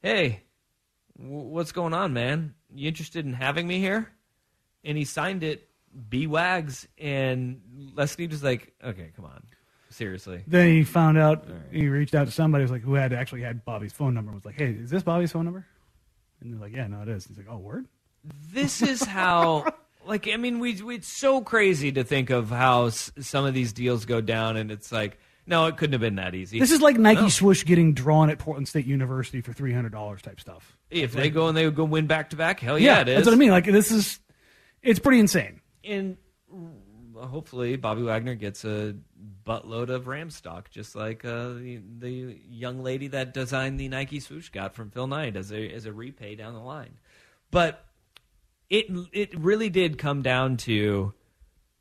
"Hey, 0.03 0.41
w- 1.17 1.47
what's 1.49 1.71
going 1.71 1.93
on, 1.93 2.13
man? 2.13 2.53
You 2.75 2.87
interested 2.87 3.25
in 3.25 3.33
having 3.33 3.67
me 3.67 3.79
here?" 3.79 4.11
And 4.83 4.97
he 4.97 5.05
signed 5.05 5.43
it 5.43 5.67
B 6.09 6.27
Wags, 6.27 6.87
and 6.99 7.61
Les 7.95 8.11
Snead 8.11 8.31
was 8.31 8.43
like, 8.43 8.73
"Okay, 8.83 9.11
come 9.15 9.25
on, 9.25 9.41
seriously." 9.89 10.43
Then 10.45 10.69
he 10.69 10.83
found 10.83 11.17
out 11.17 11.47
he 11.71 11.87
reached 11.87 12.13
out 12.15 12.25
to 12.25 12.31
somebody 12.31 12.61
who 12.63 12.65
was 12.65 12.71
like 12.71 12.81
who 12.83 12.93
had 12.95 13.13
actually 13.13 13.41
had 13.41 13.63
Bobby's 13.65 13.93
phone 13.93 14.13
number. 14.13 14.31
Was 14.31 14.45
like, 14.45 14.55
"Hey, 14.55 14.71
is 14.71 14.89
this 14.91 15.03
Bobby's 15.03 15.31
phone 15.31 15.45
number?" 15.45 15.65
And 16.41 16.53
they're 16.53 16.59
like, 16.59 16.75
"Yeah, 16.75 16.87
no, 16.87 17.01
it 17.01 17.07
is." 17.07 17.25
He's 17.25 17.37
like, 17.37 17.47
"Oh, 17.49 17.57
word." 17.57 17.87
this 18.53 18.81
is 18.81 19.03
how 19.03 19.65
like 20.05 20.29
i 20.29 20.37
mean 20.37 20.59
we, 20.59 20.81
we 20.81 20.95
it's 20.95 21.09
so 21.09 21.41
crazy 21.41 21.91
to 21.91 22.05
think 22.05 22.29
of 22.29 22.49
how 22.49 22.85
s- 22.85 23.11
some 23.19 23.43
of 23.43 23.53
these 23.53 23.73
deals 23.73 24.05
go 24.05 24.21
down 24.21 24.55
and 24.55 24.71
it's 24.71 24.93
like 24.93 25.19
no 25.45 25.65
it 25.67 25.77
couldn't 25.77 25.93
have 25.93 26.01
been 26.01 26.15
that 26.15 26.33
easy 26.35 26.59
This 26.59 26.71
is 26.71 26.81
like 26.81 26.97
Nike 26.97 27.21
No. 27.21 27.29
swoosh 27.29 27.65
getting 27.65 27.93
drawn 27.93 28.29
at 28.29 28.39
Portland 28.39 28.67
State 28.67 28.85
University 28.85 29.41
for 29.41 29.53
three 29.53 29.73
hundred 29.73 29.91
dollars 29.91 30.21
type 30.21 30.39
stuff. 30.39 30.77
if 30.89 31.13
they 31.13 31.29
go 31.29 31.47
and 31.47 31.57
they 31.57 31.69
go 31.71 31.83
win 31.83 32.07
back 32.07 32.29
to 32.31 32.35
back 32.35 32.59
hell 32.59 32.77
yeah, 32.79 33.01
it 33.01 33.07
is 33.09 33.15
that's 33.15 33.27
what 33.27 33.33
I 33.33 33.37
mean. 33.37 33.51
Like 33.51 33.65
this 33.65 33.91
is, 33.91 34.19
it's 34.81 34.99
pretty 34.99 35.19
insane. 35.19 35.61
and 35.83 36.17
hopefully 37.15 37.75
bobby 37.75 38.01
wagner 38.03 38.35
gets 38.35 38.65
a 38.65 38.95
buttload 39.45 39.89
of 39.89 40.07
ram 40.07 40.29
stock 40.29 40.69
just 40.71 40.95
like 40.95 41.23
uh, 41.23 41.49
the, 41.53 41.79
the 41.99 42.37
young 42.49 42.81
lady 42.83 43.07
that 43.07 43.33
designed 43.33 43.79
the 43.79 43.87
nike 43.87 44.19
swoosh 44.19 44.49
got 44.49 44.73
from 44.73 44.89
phil 44.89 45.07
knight 45.07 45.35
as 45.35 45.51
a, 45.51 45.69
as 45.71 45.85
a 45.85 45.93
repay 45.93 46.35
down 46.35 46.53
the 46.53 46.59
line 46.59 46.97
but 47.51 47.85
it 48.69 48.87
it 49.11 49.37
really 49.39 49.69
did 49.69 49.97
come 49.97 50.21
down 50.23 50.57
to 50.57 51.13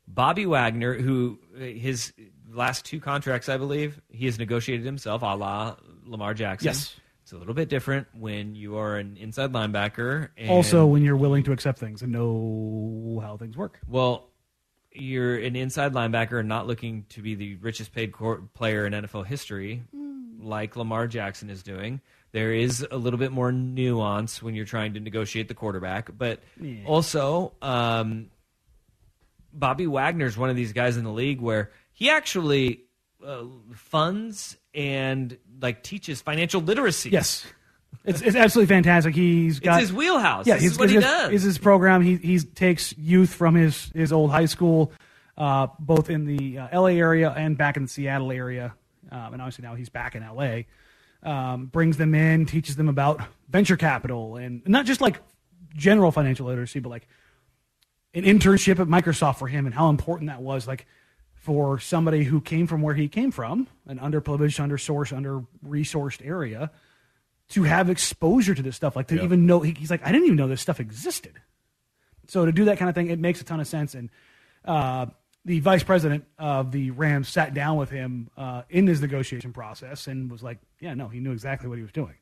Bobby 0.07 0.45
Wagner, 0.45 0.95
who 1.01 1.39
his 1.57 2.13
last 2.53 2.85
two 2.85 3.01
contracts, 3.01 3.49
I 3.49 3.57
believe, 3.57 4.01
he 4.11 4.27
has 4.27 4.39
negotiated 4.39 4.85
himself, 4.87 5.23
a 5.23 5.35
la 5.37 5.77
Lamar 6.05 6.35
Jackson. 6.35 6.67
Yes. 6.67 6.95
it's 7.23 7.33
a 7.33 7.37
little 7.37 7.55
bit 7.55 7.69
different 7.69 8.07
when 8.13 8.55
you 8.55 8.77
are 8.77 8.97
an 8.97 9.17
inside 9.17 9.53
linebacker. 9.53 10.29
And, 10.37 10.51
also, 10.51 10.85
when 10.87 11.03
you're 11.03 11.17
willing 11.17 11.45
to 11.45 11.53
accept 11.53 11.79
things 11.79 12.03
and 12.03 12.13
know 12.13 13.21
how 13.23 13.37
things 13.37 13.57
work. 13.57 13.79
well, 13.89 14.29
you're 14.95 15.37
an 15.39 15.57
inside 15.57 15.95
linebacker 15.95 16.39
and 16.39 16.49
not 16.51 16.67
looking 16.67 17.07
to 17.09 17.23
be 17.23 17.35
the 17.35 17.55
richest 17.57 17.95
paid 17.95 18.13
cor- 18.13 18.43
player 18.53 18.85
in 18.87 18.93
NFL 18.93 19.25
history, 19.25 19.83
like 20.39 20.77
Lamar 20.77 21.07
Jackson 21.07 21.49
is 21.49 21.63
doing. 21.63 22.03
There 22.33 22.53
is 22.53 22.87
a 22.91 22.99
little 22.99 23.19
bit 23.19 23.33
more 23.33 23.51
nuance 23.53 24.43
when 24.43 24.55
you're 24.55 24.67
trying 24.67 24.93
to 24.95 25.01
negotiate 25.01 25.49
the 25.49 25.55
quarterback, 25.55 26.11
but 26.19 26.41
Yeah. 26.61 26.85
also 26.85 27.55
um, 27.63 28.31
Bobby 29.53 29.87
Wagner 29.87 30.27
is 30.27 30.37
one 30.37 30.51
of 30.51 30.57
these 30.57 30.73
guys 30.73 30.97
in 30.99 31.05
the 31.05 31.11
league 31.13 31.41
where 31.41 31.71
he 31.93 32.11
actually 32.11 32.85
uh, 33.25 33.45
funds 33.75 34.57
and 34.75 35.37
like 35.61 35.83
teaches 35.83 36.21
financial 36.21 36.61
literacy. 36.61 37.11
Yes, 37.11 37.47
it's 38.05 38.21
it's 38.21 38.37
absolutely 38.37 38.75
fantastic. 38.75 39.15
He's 39.15 39.61
got 39.61 39.81
his 39.81 39.93
wheelhouse. 39.93 40.47
Yeah, 40.47 40.55
This 40.55 40.63
he's, 40.63 40.73
is 40.73 40.79
what 40.79 40.91
he 40.91 40.99
does. 40.99 41.33
Is 41.33 41.43
his 41.43 41.59
program? 41.59 42.03
He 42.03 42.17
he 42.17 42.39
takes 42.41 42.97
youth 42.99 43.33
from 43.33 43.55
his 43.55 43.91
his 43.95 44.13
old 44.13 44.31
high 44.31 44.47
school, 44.47 44.93
uh, 45.37 45.69
both 45.79 46.11
in 46.11 46.25
the 46.25 46.59
uh, 46.59 46.69
L.A. 46.73 46.99
area 46.99 47.31
and 47.31 47.57
back 47.57 47.77
in 47.77 47.85
the 47.85 47.89
Seattle 47.89 48.33
area, 48.33 48.75
um, 49.11 49.35
and 49.35 49.43
obviously 49.43 49.63
now 49.63 49.75
he's 49.75 49.89
back 49.89 50.15
in 50.15 50.23
L.A. 50.23 50.67
Um, 51.23 51.67
brings 51.67 51.99
them 51.99 52.15
in, 52.17 52.47
teaches 52.47 52.75
them 52.75 52.89
about 52.89 53.21
venture 53.49 53.77
capital 53.77 54.37
and 54.37 54.67
not 54.67 54.87
just 54.87 55.01
like 55.01 55.21
general 55.77 56.11
financial 56.11 56.47
literacy, 56.47 56.81
but 56.81 56.89
like 56.89 57.07
an 58.15 58.25
internship 58.25 58.81
at 58.81 58.89
Microsoft 58.89 59.37
for 59.37 59.47
him 59.47 59.67
and 59.67 59.75
how 59.75 59.89
important 59.89 60.29
that 60.29 60.43
was. 60.43 60.67
Like 60.67 60.87
for 61.43 61.81
somebody 61.81 62.23
who 62.23 62.41
came 62.41 62.69
from 62.69 62.83
where 62.83 62.95
he 62.95 63.09
came 63.09 63.33
from, 63.33 63.67
an 63.89 63.99
underprivileged, 63.99 64.61
undersourced, 64.65 65.13
under 65.15 65.43
resourced 65.67 66.25
area, 66.25 66.71
to 67.49 67.65
have 67.65 67.91
exposure 67.91 68.55
to 68.55 68.63
this 68.63 68.77
stuff, 68.77 68.95
like 68.95 69.09
to 69.09 69.17
Yeah. 69.17 69.25
even 69.25 69.45
know 69.45 69.59
he, 69.59 69.73
he's 69.73 69.91
like, 69.91 70.07
I 70.07 70.13
didn't 70.13 70.27
even 70.27 70.37
know 70.37 70.47
this 70.47 70.61
stuff 70.61 70.79
existed. 70.79 71.33
So 72.29 72.47
to 72.47 72.53
do 72.53 72.67
that 72.67 72.79
kind 72.79 72.89
of 72.89 72.95
thing, 72.95 73.09
it 73.09 73.19
makes 73.19 73.41
a 73.41 73.45
ton 73.45 73.59
of 73.59 73.67
sense. 73.67 73.97
And 73.97 74.09
uh, 74.65 75.07
the 75.45 75.59
vice 75.59 75.83
president 75.83 76.27
of 76.39 76.71
the 76.71 76.93
Rams 76.93 77.29
sat 77.29 77.55
down 77.55 77.77
with 77.77 77.91
him 77.91 78.31
uh, 78.37 78.63
in 78.71 78.87
his 78.87 79.01
negotiation 79.01 79.53
process 79.53 80.07
and 80.07 80.31
was 80.31 80.45
like, 80.45 80.59
Yeah, 80.79 80.95
no, 80.95 81.09
he 81.09 81.19
knew 81.19 81.33
exactly 81.33 81.69
what 81.69 81.77
he 81.77 81.83
was 81.83 81.91
doing. 81.93 82.15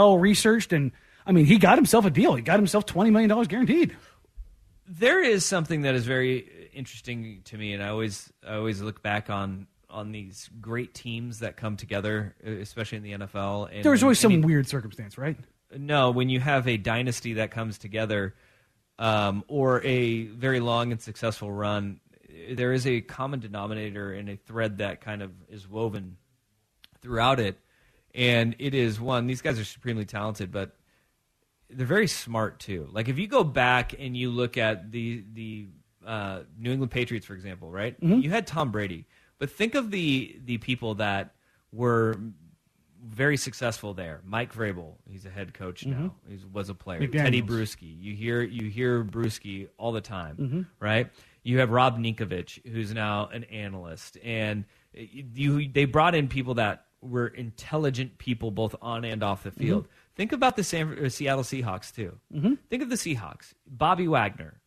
Well 0.00 0.18
researched, 0.18 0.72
and 0.72 0.92
I 1.26 1.32
mean, 1.32 1.44
he 1.44 1.58
got 1.58 1.76
himself 1.76 2.04
a 2.04 2.10
deal. 2.10 2.34
He 2.34 2.42
got 2.42 2.58
himself 2.58 2.86
twenty 2.86 3.10
million 3.10 3.28
dollars 3.28 3.48
guaranteed. 3.48 3.96
there 4.86 5.22
is 5.22 5.44
something 5.44 5.82
that 5.82 5.94
is 5.94 6.06
very 6.06 6.70
interesting 6.72 7.42
to 7.44 7.58
me, 7.58 7.74
and 7.74 7.82
I 7.82 7.88
always 7.88 8.32
I 8.46 8.54
always 8.54 8.80
look 8.80 9.02
back 9.02 9.30
on 9.30 9.66
on 9.88 10.12
these 10.12 10.48
great 10.60 10.94
teams 10.94 11.40
that 11.40 11.56
come 11.56 11.76
together, 11.76 12.34
especially 12.44 12.98
in 12.98 13.02
the 13.04 13.12
NFL. 13.26 13.68
And 13.72 13.84
There 13.84 13.92
was 13.92 14.02
always 14.02 14.20
some 14.20 14.40
weird 14.40 14.68
circumstance, 14.68 15.18
right? 15.18 15.36
No, 15.76 16.10
when 16.12 16.28
you 16.28 16.40
have 16.40 16.66
a 16.68 16.76
dynasty 16.76 17.34
that 17.34 17.50
comes 17.50 17.76
together, 17.78 18.34
um, 18.98 19.44
or 19.48 19.82
a 19.84 20.26
very 20.26 20.60
long 20.60 20.92
and 20.92 21.00
successful 21.00 21.50
run, 21.50 22.00
there 22.52 22.72
is 22.72 22.86
a 22.86 23.00
common 23.00 23.40
denominator 23.40 24.12
and 24.12 24.28
a 24.28 24.36
thread 24.36 24.78
that 24.78 25.00
kind 25.00 25.22
of 25.22 25.32
is 25.48 25.68
woven 25.68 26.16
throughout 27.02 27.40
it. 27.40 27.58
And 28.14 28.56
it 28.58 28.74
is 28.74 29.00
one, 29.00 29.26
these 29.26 29.40
guys 29.42 29.58
are 29.58 29.64
supremely 29.64 30.04
talented, 30.04 30.50
but 30.50 30.76
they're 31.68 31.86
very 31.86 32.08
smart 32.08 32.58
too. 32.58 32.88
Like 32.90 33.08
if 33.08 33.18
you 33.18 33.28
go 33.28 33.44
back 33.44 33.94
and 33.98 34.16
you 34.16 34.30
look 34.30 34.56
at 34.58 34.90
the 34.90 35.24
the 35.32 35.68
uh, 36.04 36.40
New 36.58 36.72
England 36.72 36.90
Patriots, 36.90 37.26
for 37.26 37.34
example, 37.34 37.70
right? 37.70 38.00
Mhm. 38.00 38.22
You 38.22 38.30
had 38.30 38.46
Tom 38.46 38.72
Brady, 38.72 39.06
but 39.38 39.50
think 39.50 39.74
of 39.76 39.90
the 39.90 40.36
the 40.44 40.58
people 40.58 40.94
that 40.96 41.34
were 41.72 42.16
very 43.02 43.36
successful 43.36 43.94
there. 43.94 44.20
Mike 44.24 44.52
Vrabel, 44.54 44.94
he's 45.08 45.24
a 45.24 45.30
head 45.30 45.54
coach 45.54 45.86
now. 45.86 46.14
He 46.28 46.38
was 46.52 46.68
a 46.68 46.74
player. 46.74 47.00
McDaniels. 47.00 47.12
Teddy 47.12 47.42
Bruschi, 47.42 47.96
you 48.02 48.14
hear 48.14 48.42
you 48.42 48.68
hear 48.68 49.04
Bruschi 49.04 49.68
all 49.78 49.92
the 49.92 50.00
time, 50.00 50.36
Mhm. 50.36 50.66
right? 50.80 51.08
You 51.44 51.60
have 51.60 51.70
Rob 51.70 51.98
Ninkovich, 51.98 52.66
who's 52.66 52.92
now 52.92 53.28
an 53.28 53.44
analyst, 53.44 54.18
and 54.24 54.64
you 54.92 55.68
they 55.68 55.84
brought 55.84 56.14
in 56.14 56.28
people 56.28 56.54
that 56.54 56.86
were 57.02 57.26
intelligent 57.28 58.18
people 58.18 58.50
both 58.50 58.74
on 58.82 59.04
and 59.04 59.22
off 59.22 59.42
the 59.42 59.50
field. 59.50 59.88
Think 60.16 60.32
about 60.32 60.56
the 60.56 60.64
San, 60.64 61.08
Seattle 61.10 61.44
Seahawks 61.44 61.94
too. 61.94 62.18
Mhm. 62.34 62.58
Think 62.68 62.82
of 62.82 62.90
the 62.90 62.96
Seahawks. 62.96 63.54
Bobby 63.66 64.06
Wagner, 64.06 64.60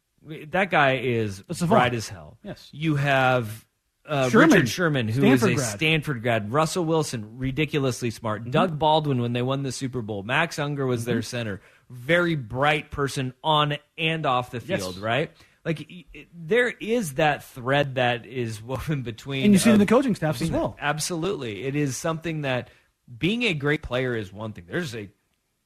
that 0.49 0.71
guy 0.71 0.97
is 0.97 1.41
bright 1.67 1.93
as 1.93 2.09
hell. 2.09 2.37
Yes. 2.43 2.69
You 2.71 2.95
have 2.95 3.65
uh, 4.05 4.29
Sherman, 4.29 4.49
Richard 4.49 4.69
Sherman, 4.69 5.07
who 5.07 5.23
is 5.23 5.39
Stanford 5.41 5.51
a 5.51 5.55
grad. 5.55 5.67
Mm-hmm. 5.67 5.77
Stanford 5.77 6.21
grad. 6.23 6.51
Russell 6.51 6.85
Wilson, 6.85 7.37
ridiculously 7.37 8.09
smart. 8.09 8.49
Doug 8.51 8.77
Baldwin, 8.77 9.21
when 9.21 9.31
they 9.33 9.41
won 9.41 9.63
the 9.63 9.71
Super 9.71 10.01
Bowl. 10.01 10.23
Max 10.23 10.59
Unger 10.59 10.85
was 10.85 11.01
Mm-hmm. 11.01 11.09
their 11.11 11.21
center. 11.21 11.61
Very 11.89 12.35
bright 12.35 12.91
person 12.91 13.33
on 13.43 13.77
and 13.97 14.25
off 14.25 14.51
the 14.51 14.61
Yes. 14.65 14.79
field, 14.81 14.97
right? 14.97 15.31
Like 15.65 15.87
there 16.33 16.69
is 16.69 17.13
that 17.13 17.43
thread 17.43 17.95
that 17.95 18.25
is 18.25 18.61
woven 18.69 19.01
between, 19.03 19.45
And 19.45 19.53
you 19.53 19.59
see 19.59 19.69
it 19.69 19.73
in 19.73 19.79
the 19.79 19.85
coaching 19.85 20.15
staffs 20.15 20.41
as 20.41 20.51
well. 20.51 20.75
Absolutely, 20.79 21.63
it 21.63 21.75
is 21.75 21.95
something 21.97 22.41
that 22.41 22.69
being 23.17 23.43
a 23.43 23.53
great 23.53 23.81
player 23.81 24.15
is 24.15 24.31
one 24.33 24.53
thing. 24.53 24.65
There's 24.67 24.93
a, 24.95 25.09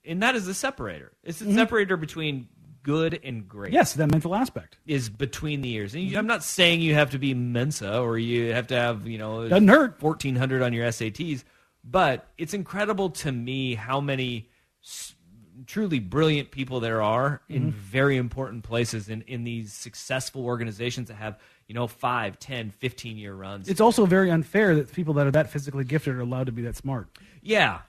and 0.05 0.21
that 0.23 0.35
is 0.35 0.45
the 0.45 0.53
separator. 0.53 1.11
It's 1.23 1.39
the 1.39 1.45
Mhm. 1.45 1.55
separator 1.55 1.97
between 1.97 2.47
good 2.83 3.19
and 3.23 3.47
great 3.49 3.73
Yes, 3.73 3.93
that 3.95 4.09
mental 4.11 4.33
aspect. 4.33 4.77
is 4.85 5.09
between 5.09 5.61
the 5.61 5.67
years. 5.67 5.93
And 5.93 6.03
you, 6.03 6.17
I'm 6.17 6.27
not 6.27 6.41
saying 6.43 6.79
you 6.81 6.93
have 6.93 7.09
to 7.11 7.19
be 7.19 7.33
Mensa 7.33 7.99
or 7.99 8.17
you 8.17 8.53
have 8.53 8.67
to 8.67 8.75
have 8.75 9.05
you 9.07 9.17
know 9.17 9.47
Doesn't 9.49 9.67
hurt. 9.67 10.01
1400 10.01 10.61
on 10.61 10.71
your 10.73 10.85
SATs, 10.87 11.43
but 11.83 12.27
it's 12.37 12.53
incredible 12.53 13.09
to 13.09 13.31
me 13.31 13.75
how 13.75 13.99
many 13.99 14.49
s- 14.83 15.15
truly 15.65 15.99
brilliant 15.99 16.51
people 16.51 16.79
there 16.79 17.01
are 17.01 17.41
in 17.49 17.71
Mhm. 17.71 17.75
very 17.75 18.17
important 18.17 18.63
places 18.63 19.09
in, 19.09 19.21
in 19.23 19.43
these 19.43 19.73
successful 19.73 20.45
organizations 20.45 21.07
that 21.07 21.15
have 21.15 21.39
you 21.67 21.73
know 21.75 21.87
5 21.87 22.37
10 22.39 22.71
15 22.71 23.17
year 23.17 23.33
runs 23.33 23.67
It's 23.67 23.81
also 23.81 24.05
very 24.05 24.29
unfair 24.29 24.75
that 24.75 24.93
people 24.93 25.13
that 25.15 25.25
are 25.27 25.31
that 25.31 25.49
physically 25.49 25.83
gifted 25.83 26.15
are 26.15 26.21
allowed 26.21 26.45
to 26.45 26.51
be 26.51 26.61
that 26.63 26.75
smart. 26.75 27.07
yeah 27.41 27.79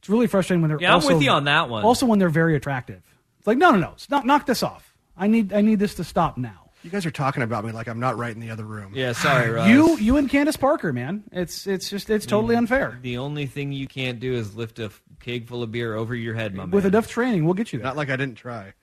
It's 0.00 0.08
really 0.08 0.26
frustrating 0.26 0.62
when 0.62 0.70
they're. 0.70 0.80
Yeah, 0.80 0.90
I'm 0.90 0.94
also, 0.96 1.14
with 1.14 1.22
you 1.22 1.30
on 1.30 1.44
that 1.44 1.68
one. 1.68 1.84
Also, 1.84 2.06
when 2.06 2.18
they're 2.18 2.28
very 2.28 2.54
attractive, 2.56 3.02
it's 3.38 3.46
like 3.46 3.58
no, 3.58 3.70
no, 3.70 3.78
no, 3.78 3.92
stop, 3.96 4.24
knock 4.24 4.46
this 4.46 4.62
off. 4.62 4.94
I 5.16 5.26
need, 5.28 5.52
I 5.52 5.62
need 5.62 5.78
this 5.78 5.94
to 5.94 6.04
stop 6.04 6.36
now. 6.36 6.65
You 6.82 6.90
guys 6.90 7.04
are 7.06 7.10
talking 7.10 7.42
about 7.42 7.64
me 7.64 7.72
like 7.72 7.88
I'm 7.88 7.98
not 7.98 8.16
right 8.16 8.32
in 8.32 8.38
the 8.40 8.50
other 8.50 8.64
room. 8.64 8.92
Yeah, 8.94 9.12
sorry, 9.12 9.50
Russ. 9.56 9.68
You 9.68 9.96
you 9.98 10.16
and 10.18 10.28
Candace 10.30 10.56
Parker, 10.56 10.92
man. 10.92 11.24
It's 11.32 11.66
it's 11.66 11.90
just 11.90 12.08
it's 12.10 12.26
totally 12.26 12.54
unfair. 12.54 12.98
The 13.02 13.18
only 13.18 13.46
thing 13.46 13.72
you 13.72 13.88
can't 13.88 14.20
do 14.20 14.34
is 14.34 14.54
lift 14.54 14.78
a 14.78 14.84
f- 14.86 15.02
keg 15.20 15.48
full 15.48 15.62
of 15.62 15.72
beer 15.72 15.94
over 15.94 16.14
your 16.14 16.34
head, 16.34 16.54
my 16.54 16.64
With 16.64 16.84
man. 16.84 16.92
enough 16.92 17.08
training, 17.08 17.44
we'll 17.44 17.54
get 17.54 17.72
you 17.72 17.78
there. 17.80 17.86
Not 17.86 17.96
like 17.96 18.10
I 18.10 18.16
didn't 18.16 18.36
try. 18.36 18.74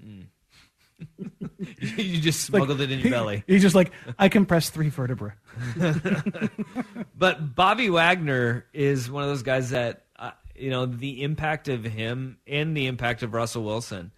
you 0.00 0.26
just 2.20 2.50
Like, 2.52 2.60
smuggled 2.60 2.80
it 2.80 2.90
in 2.90 2.98
your 2.98 3.08
he- 3.08 3.10
belly. 3.10 3.44
He's 3.46 3.62
just 3.62 3.74
like, 3.74 3.92
I 4.18 4.28
compress 4.28 4.70
three 4.70 4.88
vertebrae. 4.88 5.32
But 7.16 7.54
Bobby 7.54 7.88
Wagner 7.90 8.66
is 8.72 9.08
one 9.10 9.22
of 9.22 9.28
those 9.28 9.42
guys 9.44 9.70
that 9.70 10.06
uh, 10.16 10.32
you 10.56 10.70
know 10.70 10.86
the 10.86 11.22
impact 11.22 11.68
of 11.68 11.84
him 11.84 12.38
and 12.46 12.76
the 12.76 12.86
impact 12.88 13.22
of 13.22 13.32
Russell 13.34 13.62
Wilson. 13.62 14.10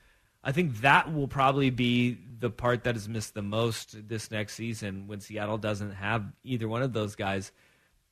I 0.43 0.53
think 0.53 0.81
that 0.81 1.13
will 1.13 1.29
probably 1.29 1.69
be 1.71 2.17
the 2.39 2.51
part 2.51 2.85
that 2.85 2.97
is 2.97 3.09
missed 3.09 3.35
the 3.35 3.43
most 3.43 4.09
this 4.09 4.31
next 4.31 4.55
season 4.55 5.07
when 5.07 5.21
Seattle 5.21 5.59
doesn't 5.59 5.93
have 5.93 6.25
either 6.43 6.69
one 6.69 6.83
of 6.83 6.93
those 6.93 7.15
guys. 7.15 7.53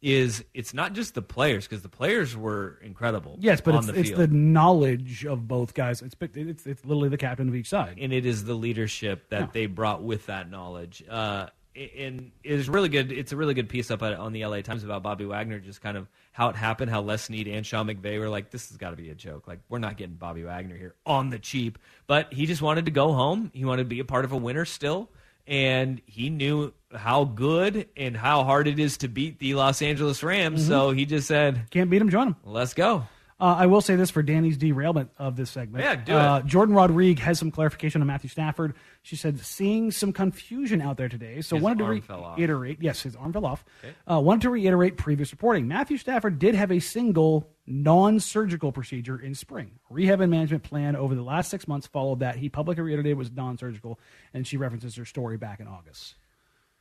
Is 0.01 0.45
it's 0.53 0.75
not 0.75 0.95
just 0.95 1.15
the 1.15 1.23
players 1.23 1.65
because 1.69 1.83
the 1.83 1.89
players 1.89 2.37
were 2.37 2.81
incredible. 2.83 3.37
Yes, 3.39 3.61
but 3.61 3.75
on 3.77 3.85
it's, 3.85 3.93
the 3.93 4.01
it's 4.01 4.11
the 4.11 4.27
knowledge 4.27 5.25
of 5.25 5.47
both 5.47 5.75
guys. 5.75 6.03
It's, 6.03 6.17
it's 6.21 6.67
it's 6.67 6.85
literally 6.85 7.09
the 7.09 7.17
captain 7.17 7.49
of 7.49 7.55
each 7.55 7.69
side. 7.69 7.99
and 8.01 8.13
it 8.13 8.27
is 8.27 8.43
the 8.43 8.55
leadership 8.55 9.29
that 9.31 9.53
they 9.53 9.67
brought 9.67 10.03
with 10.03 10.27
that 10.27 10.51
knowledge. 10.51 11.05
Uh, 11.09 11.47
and 11.75 12.33
it 12.45 12.53
is 12.53 12.69
really 12.69 12.89
good. 12.89 13.11
It's 13.13 13.33
a 13.33 13.37
really 13.37 13.55
good 13.55 13.69
piece 13.69 13.91
up 13.91 14.03
on 14.03 14.33
the 14.33 14.45
LA 14.45 14.61
Times 14.63 14.85
about 14.85 15.03
Bobby 15.03 15.25
Wagner, 15.25 15.59
just 15.59 15.81
kind 15.81 15.97
of 15.97 16.09
how 16.33 16.49
it 16.49 16.57
happened, 16.57 16.91
how 16.91 17.01
Les 17.01 17.23
Snead 17.23 17.49
and 17.49 17.65
Sean 17.65 17.87
McVay 17.87 18.19
were 18.19 18.29
like, 18.29 18.51
"This 18.51 18.69
has 18.69 18.77
got 18.77 18.91
to 18.91 18.97
be 18.97 19.11
a 19.11 19.15
joke. 19.15 19.49
Like, 19.49 19.61
we're 19.69 19.79
not 19.79 19.97
getting 19.97 20.17
Bobby 20.17 20.43
Wagner 20.43 20.77
here 20.77 20.95
on 21.07 21.31
the 21.31 21.39
cheap." 21.39 21.79
But 22.07 22.33
he 22.33 22.47
just 22.47 22.63
wanted 22.63 22.85
to 22.85 22.91
go 22.91 23.13
home. 23.13 23.51
He 23.55 23.65
wanted 23.65 23.85
to 23.85 23.89
be 23.89 24.01
a 24.01 24.05
part 24.05 24.25
of 24.25 24.33
a 24.33 24.37
winner 24.37 24.65
still, 24.65 25.09
and 25.47 26.01
he 26.07 26.31
knew 26.31 26.73
how 26.95 27.25
good 27.25 27.89
and 27.97 28.17
how 28.17 28.45
hard 28.45 28.69
it 28.69 28.79
is 28.79 28.99
to 28.99 29.09
beat 29.09 29.39
the 29.39 29.55
Los 29.55 29.81
Angeles 29.83 30.23
Rams. 30.23 30.65
Mhm. 30.65 30.69
So 30.69 30.91
he 30.91 31.07
just 31.07 31.27
said, 31.27 31.71
Can't 31.71 31.89
beat 31.89 32.03
him, 32.03 32.11
join 32.11 32.29
him. 32.29 32.37
"Let's 32.45 32.75
go." 32.75 33.05
Uh, 33.43 33.57
I 33.59 33.67
will 33.67 33.81
say 33.81 33.97
this 33.97 34.09
for 34.09 34.23
Danny's 34.23 34.57
derailment 34.57 35.11
of 35.19 35.35
this 35.35 35.51
segment. 35.51 35.83
Yeah, 35.83 35.97
do 35.97 36.13
uh, 36.13 36.43
Jourdan 36.43 36.77
Rodrigue 36.77 37.19
has 37.19 37.41
some 37.41 37.51
clarification 37.51 38.01
on 38.01 38.07
Matthew 38.07 38.31
Stafford. 38.31 38.75
She 39.03 39.17
said, 39.17 39.41
seeing 39.41 39.91
some 39.91 40.13
confusion 40.13 40.81
out 40.81 40.97
there 40.97 41.09
today. 41.09 41.41
So 41.41 41.57
His 41.57 41.63
wanted 41.65 41.79
to 41.79 41.85
arm 41.87 42.01
fell 42.03 42.23
off. 42.23 42.39
reiterate. 42.39 42.79
Yes, 42.81 43.03
his 43.03 43.17
arm 43.17 43.33
fell 43.33 43.45
off. 43.45 43.65
Okay. 43.83 43.93
Uh, 44.07 44.21
wanted 44.21 44.43
to 44.43 44.51
reiterate 44.51 44.97
previous 44.97 45.33
reporting. 45.33 45.67
Matthew 45.67 45.97
Stafford 45.97 46.39
did 46.39 46.55
have 46.55 46.71
a 46.71 46.79
single 46.79 47.51
non-surgical 47.67 48.71
procedure 48.71 49.19
in 49.19 49.35
spring. 49.35 49.73
Rehab 49.91 50.21
and 50.21 50.31
management 50.31 50.63
plan 50.63 50.95
over 50.95 51.17
the 51.17 51.23
last 51.23 51.51
six 51.51 51.67
months 51.67 51.89
followed 51.89 52.21
that. 52.21 52.37
He 52.37 52.49
publicly 52.49 52.85
reiterated 52.85 53.11
it 53.11 53.17
was 53.17 53.33
non-surgical, 53.33 53.99
and 54.33 54.47
she 54.47 54.57
references 54.57 54.95
her 54.95 55.05
story 55.05 55.37
back 55.37 55.59
in 55.59 55.67
August. 55.67 56.15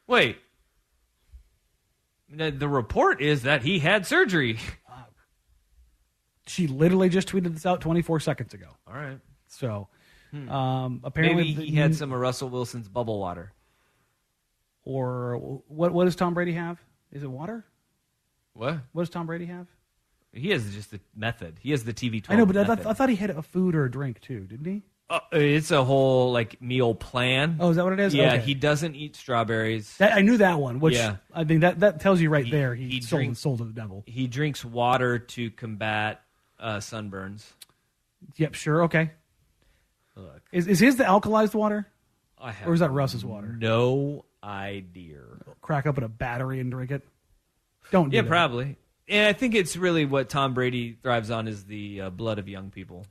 Wait. 0.05 0.37
The, 2.29 2.51
the 2.51 2.69
report 2.69 3.19
is 3.19 3.41
that 3.41 3.63
he 3.63 3.79
had 3.79 4.05
surgery. 4.05 4.59
She 6.47 6.67
literally 6.67 7.09
just 7.09 7.27
tweeted 7.29 7.53
this 7.53 7.65
out 7.65 7.81
24 7.81 8.19
seconds 8.19 8.53
ago. 8.53 8.67
All 8.87 8.93
right. 8.95 9.19
So 9.47 9.87
Hmm. 10.31 10.49
um, 10.49 11.01
apparently 11.03 11.43
Maybe 11.43 11.53
the- 11.55 11.65
he 11.65 11.75
had 11.75 11.93
some 11.95 12.11
of 12.13 12.19
Russell 12.19 12.49
Wilson's 12.49 12.87
bubble 12.87 13.19
water. 13.19 13.51
Or 14.83 15.61
what? 15.67 15.91
What 15.93 16.05
does 16.05 16.15
Tom 16.15 16.33
Brady 16.33 16.53
have? 16.53 16.79
Is 17.11 17.23
it 17.23 17.29
water? 17.29 17.65
What? 18.53 18.79
What 18.93 19.03
does 19.03 19.09
Tom 19.09 19.27
Brady 19.27 19.45
have? 19.45 19.67
He 20.33 20.49
has 20.51 20.73
just 20.73 20.91
the 20.91 20.99
method. 21.15 21.57
He 21.61 21.71
has 21.71 21.83
the 21.83 21.93
TV. 21.93 22.23
I 22.29 22.35
know, 22.35 22.45
but 22.45 22.55
I 22.57 22.63
thought, 22.63 22.85
I 22.85 22.93
thought 22.93 23.09
he 23.09 23.15
had 23.17 23.29
a 23.29 23.41
food 23.41 23.75
or 23.75 23.85
a 23.85 23.91
drink 23.91 24.21
too, 24.21 24.41
didn't 24.41 24.65
he? 24.65 24.83
Uh, 25.09 25.19
it's 25.33 25.71
a 25.71 25.83
whole 25.83 26.31
like 26.31 26.61
meal 26.61 26.95
plan. 26.95 27.57
Oh, 27.59 27.69
is 27.69 27.75
that 27.75 27.83
what 27.83 27.91
it 27.93 27.99
is? 27.99 28.13
Yeah, 28.15 28.35
Okay. 28.35 28.41
he 28.45 28.53
doesn't 28.53 28.95
eat 28.95 29.17
strawberries. 29.17 29.97
That, 29.97 30.13
I 30.13 30.21
knew 30.21 30.37
that 30.37 30.57
one. 30.57 30.79
Which 30.79 30.95
Yeah. 30.95 31.17
I 31.33 31.43
think 31.43 31.61
that 31.61 31.81
that 31.81 31.99
tells 31.99 32.21
you 32.21 32.29
right 32.29 32.49
there. 32.49 32.73
He, 32.73 32.87
he 32.87 33.01
sold 33.01 33.19
drinks- 33.19 33.39
soul 33.39 33.57
to 33.57 33.65
the 33.65 33.73
devil. 33.73 34.03
He 34.07 34.25
drinks 34.27 34.63
water 34.63 35.19
to 35.19 35.51
combat 35.51 36.21
uh, 36.61 36.77
sunburns. 36.77 37.43
Yep, 38.37 38.53
sure, 38.53 38.83
okay. 38.83 39.11
Look, 40.15 40.41
Is 40.51 40.67
is 40.67 40.79
his 40.79 40.95
the 40.97 41.03
alkalized 41.05 41.53
water? 41.53 41.87
I 42.39 42.51
have 42.51 42.67
or 42.67 42.73
is 42.73 42.79
that 42.81 42.91
Russ's 42.91 43.25
water? 43.25 43.55
no 43.59 44.25
idea. 44.43 45.19
Crack 45.61 45.85
open 45.85 46.03
a 46.03 46.09
battery 46.09 46.59
and 46.59 46.71
drink 46.71 46.91
it. 46.91 47.01
Don't. 47.91 48.09
Do 48.09 48.15
Yeah, 48.15 48.21
that. 48.23 48.27
probably. 48.29 48.77
And 49.07 49.27
I 49.27 49.33
think 49.33 49.55
it's 49.55 49.75
really 49.77 50.05
what 50.05 50.29
Tom 50.29 50.53
Brady 50.53 50.97
thrives 51.03 51.29
on 51.31 51.47
is 51.47 51.65
the 51.65 52.01
uh, 52.01 52.09
blood 52.09 52.39
of 52.39 52.47
young 52.47 52.69
people. 52.71 53.05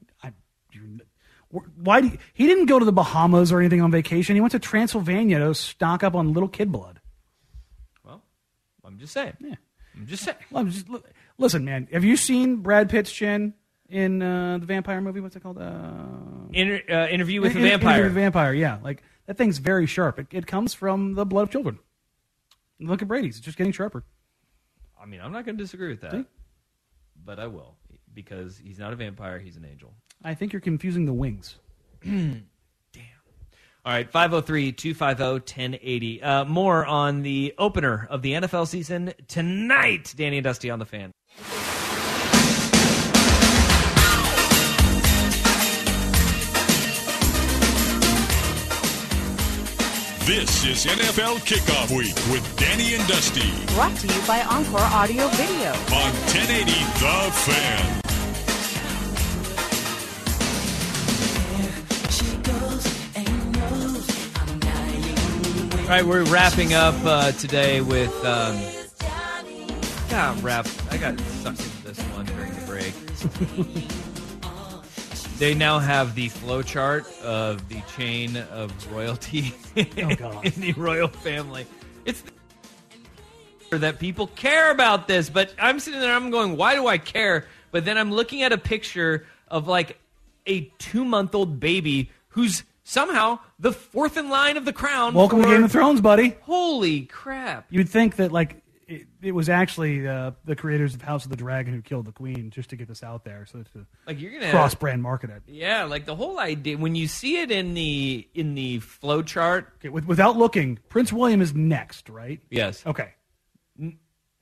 Why? 1.83 2.01
Do 2.01 2.07
you- 2.09 2.19
he 2.33 2.47
didn't 2.47 2.67
go 2.67 2.79
to 2.79 2.85
the 2.85 2.93
Bahamas 2.93 3.51
or 3.51 3.59
anything 3.61 3.83
on 3.83 3.91
vacation. 3.91 4.37
He 4.37 4.41
went 4.41 4.53
to 4.53 4.59
Transylvania 4.61 5.41
to 5.41 5.55
stock 5.55 6.05
up 6.05 6.15
on 6.15 6.33
little 6.33 6.49
kid 6.49 6.71
blood. 6.71 7.01
Well, 8.05 8.23
I'm 8.85 8.99
just 8.99 9.13
saying. 9.13 9.33
Yeah. 9.41 9.57
I'm 9.97 10.07
just 10.07 10.23
saying. 10.25 10.37
Well, 10.51 10.63
I'm 10.63 10.71
just, 10.71 10.89
li- 10.89 11.01
listen, 11.41 11.65
man. 11.65 11.89
Have 11.93 12.05
you 12.05 12.17
seen 12.17 12.57
Brad 12.59 12.89
Pitt's 12.89 13.11
chin 13.11 13.55
in 13.89 14.23
uh, 14.23 14.59
the 14.59 14.67
vampire 14.67 15.01
movie? 15.01 15.21
What's 15.21 15.35
it 15.35 15.43
called? 15.43 15.59
Uh, 15.59 16.49
Inter- 16.53 16.83
uh, 16.89 17.09
interview 17.09 17.41
with 17.41 17.57
In- 17.57 17.63
the 17.63 17.73
in- 17.73 17.81
vampire. 17.81 17.91
Interview 17.95 18.05
with 18.05 18.15
the 18.15 18.21
vampire. 18.21 18.53
Yeah, 18.55 18.79
like 18.83 19.03
that 19.27 19.37
thing's 19.37 19.59
very 19.59 19.87
sharp. 19.87 20.19
It, 20.19 20.27
it 20.31 20.47
comes 20.47 20.75
from 20.75 21.15
the 21.15 21.27
blood 21.27 21.43
of 21.43 21.51
children. 21.51 21.79
Look 22.79 23.03
at 23.03 23.09
Brady's; 23.09 23.37
it's 23.37 23.45
just 23.45 23.59
getting 23.59 23.73
sharper. 23.73 24.05
I 25.01 25.07
mean, 25.07 25.21
I'm 25.21 25.33
not 25.33 25.45
going 25.45 25.57
to 25.57 25.63
disagree 25.65 25.89
with 25.89 26.03
that, 26.03 26.13
See? 26.13 26.25
but 27.25 27.39
I 27.41 27.47
will 27.47 27.77
because 28.15 28.59
he's 28.59 28.79
not 28.79 28.93
a 28.93 28.97
vampire; 28.97 29.39
he's 29.39 29.57
an 29.57 29.65
angel. 29.65 29.95
I 30.23 30.35
think 30.35 30.53
you're 30.53 30.61
confusing 30.61 31.05
the 31.07 31.13
wings. 31.15 31.59
Damn. 32.05 32.43
All 33.85 33.93
right, 33.95 34.11
503 34.11 34.73
250 34.73 35.23
1080. 35.23 36.23
Uh, 36.23 36.45
more 36.45 36.85
on 36.85 37.23
the 37.23 37.55
opener 37.59 38.07
of 38.11 38.21
the 38.23 38.33
NFL 38.33 38.67
season 38.69 39.13
tonight. 39.29 40.13
Danny 40.17 40.37
and 40.39 40.45
Dusty 40.45 40.69
on 40.71 40.79
the 40.79 40.85
fan. 40.85 41.13
This 50.27 50.65
is 50.65 50.87
NFL 50.87 51.39
Kickoff 51.47 51.91
Week 51.97 52.15
with 52.31 52.57
Danny 52.57 52.95
and 52.95 53.07
Dusty 53.09 53.51
Brought 53.75 53.97
to 53.97 54.07
you 54.07 54.27
by 54.27 54.43
Encore 54.43 54.81
Audio 54.81 55.29
Video. 55.29 55.71
on 55.93 56.13
1080 56.31 56.71
The 57.01 57.31
Fan. 57.33 58.01
All 65.83 65.89
right, 65.89 66.07
we're 66.07 66.25
wrapping 66.25 66.75
up 66.75 66.95
uh, 67.05 67.33
today 67.33 67.81
with. 67.81 68.15
Um, 68.25 68.80
got 70.11 70.43
wrap. 70.43 70.67
I 70.91 70.97
got 70.97 71.19
sucked 71.21 71.61
into 71.61 71.83
this 71.85 71.99
one 72.15 72.27
during 72.27 72.53
the 72.53 72.67
break. 72.67 72.93
they 75.39 75.55
now 75.55 75.79
have 75.79 76.15
the 76.15 76.29
flowchart 76.29 77.21
of 77.23 77.69
the 77.69 77.81
chain 77.97 78.37
of 78.37 78.93
royalty 78.93 79.55
Oh, 79.77 80.15
God. 80.17 80.45
in 80.45 80.61
the 80.61 80.73
royal 80.73 81.09
family. 81.09 81.67
It's 82.05 82.23
that 83.71 83.99
people 84.01 84.27
care 84.29 84.71
about 84.73 85.07
this, 85.07 85.31
but 85.31 85.55
I'm 85.59 85.79
sitting 85.79 86.01
there. 86.01 86.13
I'm 86.15 86.31
going, 86.31 86.57
why 86.57 86.75
do 86.75 86.87
I 86.89 86.99
care? 86.99 87.47
But 87.71 87.85
then 87.85 87.97
I'm 87.97 88.11
looking 88.11 88.43
at 88.43 88.53
a 88.53 88.59
picture 88.59 89.27
of 89.49 89.69
like 89.69 90.01
a 90.47 90.63
two 90.79 91.05
month 91.05 91.35
old 91.37 91.61
baby 91.61 92.11
who's 92.31 92.65
somehow 92.83 93.39
the 93.61 93.71
fourth 93.73 94.17
in 94.17 94.29
line 94.29 94.57
of 94.57 94.65
the 94.65 94.73
crown. 94.73 95.15
Welcome 95.15 95.39
to 95.43 95.45
for- 95.45 95.55
Game 95.55 95.63
of 95.65 95.71
Thrones, 95.71 96.01
buddy. 96.01 96.37
Holy 96.43 97.03
crap! 97.03 97.67
You'd 97.71 97.89
think 97.89 98.17
that 98.17 98.33
like 98.33 98.60
it, 98.91 99.07
it 99.23 99.33
was 99.33 99.49
actually 99.49 100.07
uh, 100.07 100.33
the 100.45 100.57
creators 100.57 100.95
of 100.95 101.03
House 101.03 101.25
of 101.25 101.31
the 101.31 101.37
Dragon 101.37 101.73
who 101.73 101.81
killed 101.81 102.07
the 102.07 102.13
queen 102.13 102.51
just 102.51 102.71
to 102.71 102.77
get 102.77 102.89
this 102.89 103.03
out 103.03 103.25
there, 103.25 103.47
so 103.47 103.63
to 103.73 103.87
Like 104.07 104.21
you're 104.21 104.33
gonna 104.33 104.51
cross 104.51 104.75
brand 104.75 105.03
market 105.03 105.31
it. 105.31 105.43
Yeah, 105.47 105.85
like 105.85 106.05
the 106.07 106.17
whole 106.17 106.39
idea 106.39 106.77
when 106.77 106.95
you 106.95 107.07
see 107.07 107.41
it 107.41 107.51
in 107.51 107.75
the 107.75 108.27
in 108.35 108.55
the 108.55 108.81
flow 108.81 109.23
chart. 109.23 109.73
Okay, 109.77 109.89
with, 109.89 110.07
without 110.07 110.37
looking, 110.37 110.79
Prince 110.89 111.13
William 111.13 111.41
is 111.41 111.55
next, 111.55 112.09
right? 112.09 112.41
Yes. 112.51 112.85
Okay. 112.85 113.15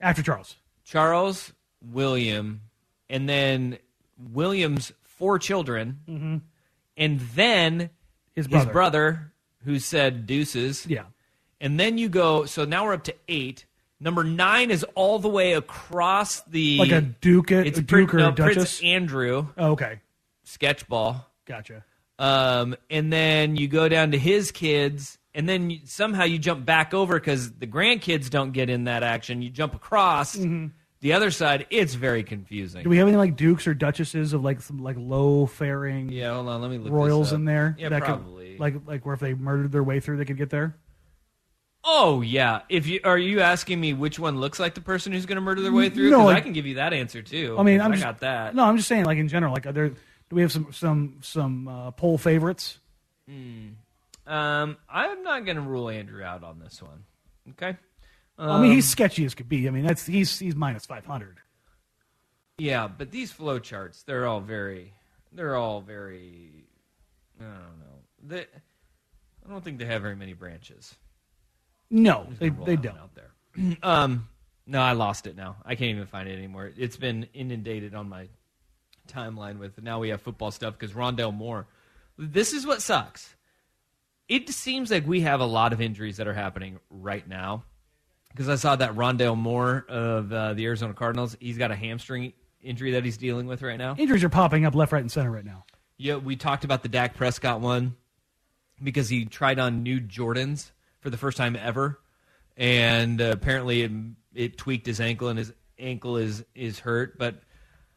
After 0.01 0.23
Charles. 0.23 0.55
Charles, 0.83 1.53
William, 1.81 2.61
and 3.09 3.29
then 3.29 3.77
William's 4.17 4.91
four 5.03 5.37
children, 5.37 5.99
Mhm. 6.09 6.41
and 6.97 7.19
then 7.35 7.89
His 8.33 8.45
his 8.45 8.47
brother. 8.47 8.71
brother, 8.71 9.33
who 9.65 9.77
said 9.79 10.25
deuces. 10.25 10.85
Yeah. 10.87 11.03
And 11.61 11.79
then 11.79 11.97
you 11.97 12.07
go. 12.09 12.45
So 12.45 12.63
now 12.65 12.85
we're 12.85 12.93
up 12.93 13.03
to 13.03 13.15
eight. 13.27 13.65
Number 14.01 14.23
nine 14.23 14.71
is 14.71 14.85
all 14.95 15.19
the 15.19 15.27
way 15.29 15.53
across 15.53 16.41
the 16.43 16.77
Like 16.77 16.91
a 16.91 17.01
duke- 17.01 17.51
a 17.51 17.65
It's 17.67 17.79
duke 17.81 18.13
or 18.13 18.17
no, 18.17 18.29
a 18.29 18.31
duchess? 18.31 18.55
Prince 18.55 18.83
Andrew. 18.83 19.47
Oh, 19.57 19.71
okay. 19.71 19.99
Sketchball. 20.45 21.25
Gotcha. 21.45 21.83
Um, 22.17 22.75
and 22.89 23.11
then 23.11 23.55
you 23.55 23.67
go 23.67 23.87
down 23.89 24.11
to 24.11 24.17
his 24.17 24.51
kids, 24.51 25.17
and 25.33 25.47
then 25.47 25.69
you, 25.69 25.79
somehow 25.85 26.23
you 26.25 26.37
jump 26.37 26.65
back 26.65 26.93
over 26.93 27.19
because 27.19 27.51
the 27.53 27.67
grandkids 27.67 28.29
don't 28.29 28.51
get 28.51 28.69
in 28.69 28.85
that 28.85 29.03
action. 29.03 29.41
You 29.41 29.49
jump 29.49 29.73
across 29.73 30.33
the 30.33 31.13
other 31.13 31.31
side. 31.31 31.65
It's 31.69 31.93
very 31.93 32.23
confusing. 32.23 32.79
Mm-hmm. 32.79 32.83
Do 32.83 32.89
we 32.89 32.97
have 32.97 33.07
any 33.07 33.15
like 33.17 33.35
dukes 33.37 33.67
or 33.67 33.73
duchesses 33.73 34.33
of 34.33 34.43
like 34.43 34.61
some 34.61 34.79
like 34.83 34.97
low 34.99 35.45
faring 35.45 36.09
yeah, 36.09 36.33
hold 36.33 36.49
on. 36.49 36.61
Let 36.61 36.71
me 36.71 36.77
look 36.77 36.91
royals 36.91 37.27
this 37.27 37.33
up. 37.33 37.39
in 37.39 37.45
there? 37.45 37.75
Yeah, 37.79 37.89
could- 37.89 38.03
probably. 38.03 38.57
like 38.57 38.75
like 38.85 39.05
where 39.05 39.13
if 39.13 39.21
they 39.21 39.33
murdered 39.33 39.71
their 39.71 39.83
way 39.83 39.99
through, 40.01 40.17
they 40.17 40.25
could 40.25 40.37
get 40.37 40.49
there. 40.49 40.75
Oh 41.83 42.21
yeah. 42.21 42.61
If 42.69 42.87
you 42.87 42.99
are 43.03 43.17
you 43.17 43.39
asking 43.41 43.79
me 43.79 43.93
which 43.93 44.19
one 44.19 44.39
looks 44.39 44.59
like 44.59 44.73
the 44.75 44.81
person 44.81 45.11
who's 45.13 45.25
going 45.25 45.37
to 45.37 45.41
murder 45.41 45.61
their 45.61 45.71
way 45.71 45.89
through? 45.89 46.09
No, 46.09 46.23
Because 46.27 46.35
I 46.35 46.41
can 46.41 46.53
give 46.53 46.65
you 46.65 46.75
that 46.75 46.93
answer 46.93 47.21
too. 47.21 47.55
I 47.57 47.63
mean, 47.63 47.77
'cause 47.79 47.85
I'm 47.85 47.91
I 47.91 47.95
just, 47.95 48.03
got 48.05 48.19
that. 48.19 48.53
No, 48.55 48.65
I'm 48.65 48.75
just 48.77 48.87
saying, 48.89 49.05
like 49.05 49.17
in 49.17 49.27
general, 49.27 49.53
like 49.53 49.65
are 49.65 49.71
there 49.71 49.89
do 49.89 49.95
we 50.35 50.41
have 50.41 50.51
some 50.51 50.71
some 50.73 51.17
some 51.21 51.67
uh, 51.67 51.91
poll 51.91 52.17
favorites? 52.17 52.79
Um, 53.27 54.77
I'm 54.89 55.23
not 55.23 55.45
going 55.45 55.55
to 55.55 55.61
rule 55.61 55.89
Andrew 55.89 56.23
out 56.23 56.43
on 56.43 56.59
this 56.59 56.81
one. 56.81 57.03
Okay. 57.51 57.77
I 58.37 58.61
mean, 58.61 58.71
he's 58.71 58.85
Um, 58.85 58.89
sketchy 58.89 59.25
as 59.25 59.35
could 59.35 59.49
be. 59.49 59.67
I 59.67 59.71
mean, 59.71 59.85
that's 59.85 60.05
he's 60.05 60.37
he's 60.39 60.55
minus 60.55 60.85
five 60.85 61.05
hundred. 61.05 61.37
Yeah, 62.57 62.87
but 62.87 63.11
these 63.11 63.31
flow 63.31 63.59
charts, 63.59 64.03
they're 64.03 64.25
all 64.27 64.41
very, 64.41 64.93
they're 65.31 65.55
all 65.55 65.79
very, 65.81 66.65
I 67.39 67.43
don't 67.43 67.79
know. 67.79 67.99
They, 68.27 68.41
I 68.41 69.49
don't 69.49 69.63
think 69.63 69.79
they 69.79 69.85
have 69.85 70.01
very 70.01 70.15
many 70.15 70.33
branches. 70.33 70.93
No, 71.89 72.27
they 72.39 72.49
they 72.49 72.75
don't. 72.75 72.97
out 72.97 73.15
there. 73.15 73.31
um, 73.83 74.27
no, 74.65 74.79
I 74.79 74.91
lost 74.91 75.27
it 75.27 75.35
now. 75.35 75.57
I 75.65 75.75
can't 75.75 75.91
even 75.91 76.05
find 76.05 76.29
it 76.29 76.37
anymore. 76.37 76.71
It's 76.77 76.97
been 76.97 77.27
inundated 77.33 77.95
on 77.95 78.07
my 78.07 78.27
timeline 79.07 79.57
with. 79.57 79.81
Now 79.81 79.99
we 79.99 80.09
have 80.09 80.21
football 80.21 80.51
stuff 80.51 80.77
because 80.77 80.95
Rondale 80.95 81.33
Moore. 81.33 81.67
This 82.17 82.53
is 82.53 82.67
what 82.67 82.81
sucks. 82.81 83.35
It 84.27 84.49
seems 84.49 84.91
like 84.91 85.07
we 85.07 85.21
have 85.21 85.39
a 85.39 85.45
lot 85.45 85.73
of 85.73 85.81
injuries 85.81 86.17
that 86.17 86.27
are 86.27 86.33
happening 86.33 86.79
right 86.89 87.27
now. 87.27 87.63
Because 88.29 88.47
I 88.47 88.55
saw 88.55 88.75
that 88.75 88.93
Rondale 88.95 89.35
Moore 89.35 89.85
of 89.89 90.31
uh, 90.31 90.53
the 90.53 90.65
Arizona 90.65 90.93
Cardinals, 90.93 91.35
he's 91.39 91.57
got 91.57 91.71
a 91.71 91.75
hamstring 91.75 92.33
injury 92.61 92.91
that 92.91 93.03
he's 93.03 93.17
dealing 93.17 93.47
with 93.47 93.63
right 93.63 93.77
now. 93.77 93.95
Injuries 93.97 94.23
are 94.23 94.29
popping 94.29 94.65
up 94.65 94.75
left, 94.75 94.91
right, 94.91 95.01
and 95.01 95.11
center 95.11 95.31
right 95.31 95.45
now. 95.45 95.65
Yeah, 95.97 96.17
we 96.17 96.35
talked 96.35 96.63
about 96.63 96.83
the 96.83 96.89
Dak 96.89 97.15
Prescott 97.15 97.59
one 97.59 97.95
because 98.83 99.09
he 99.09 99.25
tried 99.25 99.57
on 99.57 99.81
new 99.81 99.99
Jordans 99.99 100.71
for 101.01 101.09
the 101.09 101.17
first 101.17 101.37
time 101.37 101.55
ever, 101.55 101.99
and 102.57 103.21
uh, 103.21 103.25
apparently 103.31 103.83
it, 103.83 103.91
it 104.33 104.57
tweaked 104.57 104.85
his 104.85 104.99
ankle, 104.99 105.27
and 105.29 105.37
his 105.39 105.53
ankle 105.77 106.17
is 106.17 106.43
is 106.55 106.79
hurt. 106.79 107.17
But 107.17 107.41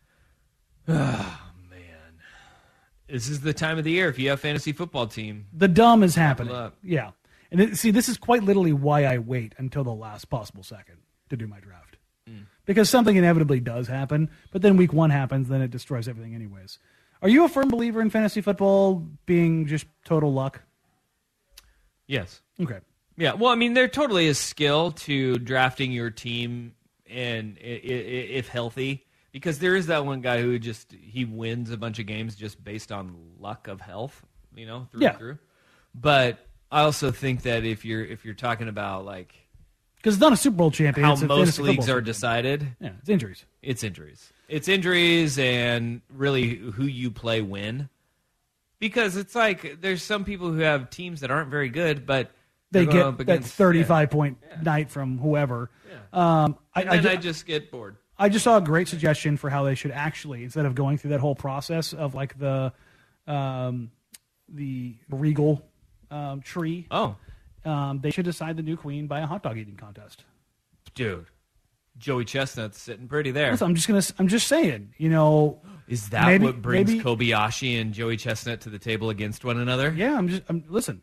oh 0.88 1.40
man, 1.70 2.20
this 3.08 3.28
is 3.28 3.40
the 3.40 3.52
time 3.52 3.78
of 3.78 3.84
the 3.84 3.92
year 3.92 4.08
if 4.08 4.18
you 4.18 4.30
have 4.30 4.40
fantasy 4.40 4.72
football 4.72 5.06
team. 5.06 5.46
The 5.52 5.68
dumb 5.68 6.02
is 6.02 6.14
happening. 6.14 6.54
up. 6.54 6.76
Yeah, 6.82 7.10
and 7.50 7.60
it, 7.60 7.76
see, 7.76 7.90
this 7.90 8.08
is 8.08 8.16
quite 8.16 8.42
literally 8.42 8.72
why 8.72 9.04
I 9.04 9.18
wait 9.18 9.54
until 9.58 9.84
the 9.84 9.94
last 9.94 10.26
possible 10.30 10.62
second 10.62 10.96
to 11.30 11.36
do 11.36 11.46
my 11.46 11.60
draft, 11.60 11.96
Mm. 12.28 12.44
because 12.66 12.88
something 12.90 13.16
inevitably 13.16 13.58
does 13.60 13.88
happen. 13.88 14.30
But 14.52 14.62
then 14.62 14.76
week 14.76 14.92
one 14.92 15.10
happens, 15.10 15.48
then 15.48 15.60
it 15.62 15.70
destroys 15.70 16.06
everything, 16.08 16.34
anyways. 16.34 16.78
Are 17.20 17.28
you 17.28 17.44
a 17.44 17.48
firm 17.48 17.68
believer 17.68 18.00
in 18.00 18.10
fantasy 18.10 18.40
football 18.40 19.06
being 19.26 19.66
just 19.66 19.86
total 20.04 20.32
luck? 20.32 20.60
Yes. 22.08 22.40
Okay. 22.60 22.80
Yeah, 23.16 23.34
well, 23.34 23.50
I 23.50 23.54
mean, 23.56 23.74
there 23.74 23.88
totally 23.88 24.26
is 24.26 24.38
skill 24.38 24.92
to 24.92 25.36
drafting 25.38 25.92
your 25.92 26.10
team, 26.10 26.74
and 27.08 27.56
if 27.60 28.48
healthy, 28.48 29.04
because 29.32 29.58
there 29.58 29.76
is 29.76 29.86
that 29.88 30.06
one 30.06 30.20
guy 30.22 30.40
who 30.40 30.58
just 30.58 30.92
he 30.92 31.24
wins 31.24 31.70
a 31.70 31.76
bunch 31.76 31.98
of 31.98 32.06
games 32.06 32.34
just 32.36 32.62
based 32.62 32.90
on 32.90 33.14
luck 33.38 33.68
of 33.68 33.80
health, 33.80 34.24
you 34.54 34.66
know, 34.66 34.88
through 34.90 35.02
Yeah. 35.02 35.10
and 35.10 35.18
through. 35.18 35.38
But 35.94 36.38
I 36.70 36.80
also 36.82 37.10
think 37.10 37.42
that 37.42 37.64
if 37.64 37.84
you're 37.84 38.02
if 38.04 38.24
you're 38.24 38.34
talking 38.34 38.68
about 38.68 39.04
like 39.04 39.34
Because 39.96 40.14
it's 40.14 40.20
not 40.22 40.32
a 40.32 40.36
Super 40.36 40.56
Bowl 40.56 40.70
champion. 40.70 41.04
how 41.06 41.16
most 41.16 41.58
leagues 41.58 41.90
are 41.90 42.00
decided, 42.00 42.66
Yeah, 42.80 42.92
it's 43.00 43.08
injuries. 43.10 43.44
It's 43.60 43.84
injuries. 43.84 44.32
It's 44.48 44.68
injuries, 44.68 45.38
and 45.38 46.00
really 46.10 46.56
who 46.56 46.84
you 46.84 47.10
play 47.10 47.40
win. 47.42 47.88
Because 48.78 49.16
it's 49.16 49.34
like 49.34 49.80
there's 49.82 50.02
some 50.02 50.24
people 50.24 50.50
who 50.52 50.60
have 50.60 50.88
teams 50.90 51.20
that 51.20 51.30
aren't 51.30 51.50
very 51.50 51.68
good, 51.68 52.04
but 52.06 52.32
They 52.72 52.86
get 52.86 53.16
that 53.18 53.20
against- 53.20 53.54
35 53.54 54.10
point 54.10 54.38
night 54.62 54.90
from 54.90 55.18
whoever. 55.18 55.70
Um, 56.12 56.56
I, 56.74 56.82
And 56.82 56.90
then 56.90 57.02
ju- 57.02 57.08
I 57.10 57.16
just 57.16 57.46
get 57.46 57.70
bored. 57.70 57.96
I 58.18 58.28
just 58.28 58.44
saw 58.44 58.56
a 58.58 58.60
great 58.60 58.88
suggestion 58.88 59.36
for 59.36 59.48
how 59.50 59.64
they 59.64 59.74
should 59.74 59.90
actually, 59.90 60.44
instead 60.44 60.66
of 60.66 60.74
going 60.74 60.98
through 60.98 61.10
that 61.10 61.20
whole 61.20 61.34
process 61.34 61.92
of 61.92 62.14
like 62.14 62.38
the 62.38 62.72
um, 63.26 63.90
the 64.48 64.96
regal 65.10 65.64
um, 66.10 66.40
tree. 66.42 66.86
Oh, 66.90 67.16
um, 67.64 68.00
they 68.00 68.10
should 68.10 68.24
decide 68.24 68.56
the 68.56 68.62
new 68.62 68.76
queen 68.76 69.06
by 69.06 69.20
a 69.20 69.26
hot 69.26 69.42
dog 69.42 69.56
eating 69.58 69.76
contest. 69.76 70.24
dude. 70.94 71.26
Joey 71.98 72.24
Chestnut's 72.24 72.80
sitting 72.80 73.06
pretty 73.06 73.32
there. 73.32 73.50
Listen, 73.50 73.66
I'm 73.68 73.74
just 73.74 73.86
gonna. 73.86 74.00
I'm 74.18 74.26
just 74.28 74.48
saying. 74.48 74.94
You 74.96 75.10
know, 75.10 75.60
Is 75.88 76.08
that 76.08 76.24
maybe- 76.26 76.46
what 76.46 76.62
brings 76.62 76.90
maybe- 76.90 77.04
Kobayashi 77.04 77.78
and 77.78 77.92
Joey 77.92 78.16
Chestnut 78.16 78.62
to 78.62 78.70
the 78.70 78.78
table 78.78 79.10
against 79.10 79.44
one 79.44 79.58
another? 79.58 79.92
Yeah, 79.94 80.16
I'm 80.16 80.26
just. 80.28 80.42
I'm, 80.48 80.64
listen, 80.68 81.02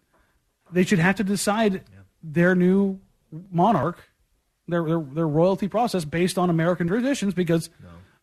they 0.71 0.83
should 0.83 0.99
have 0.99 1.15
to 1.15 1.23
decide 1.23 1.83
their 2.23 2.55
new 2.55 2.99
monarch, 3.51 3.97
their, 4.67 4.83
their 4.83 4.99
their 4.99 5.27
royalty 5.27 5.67
process 5.67 6.05
based 6.05 6.37
on 6.37 6.49
American 6.49 6.87
traditions 6.87 7.33
because 7.33 7.69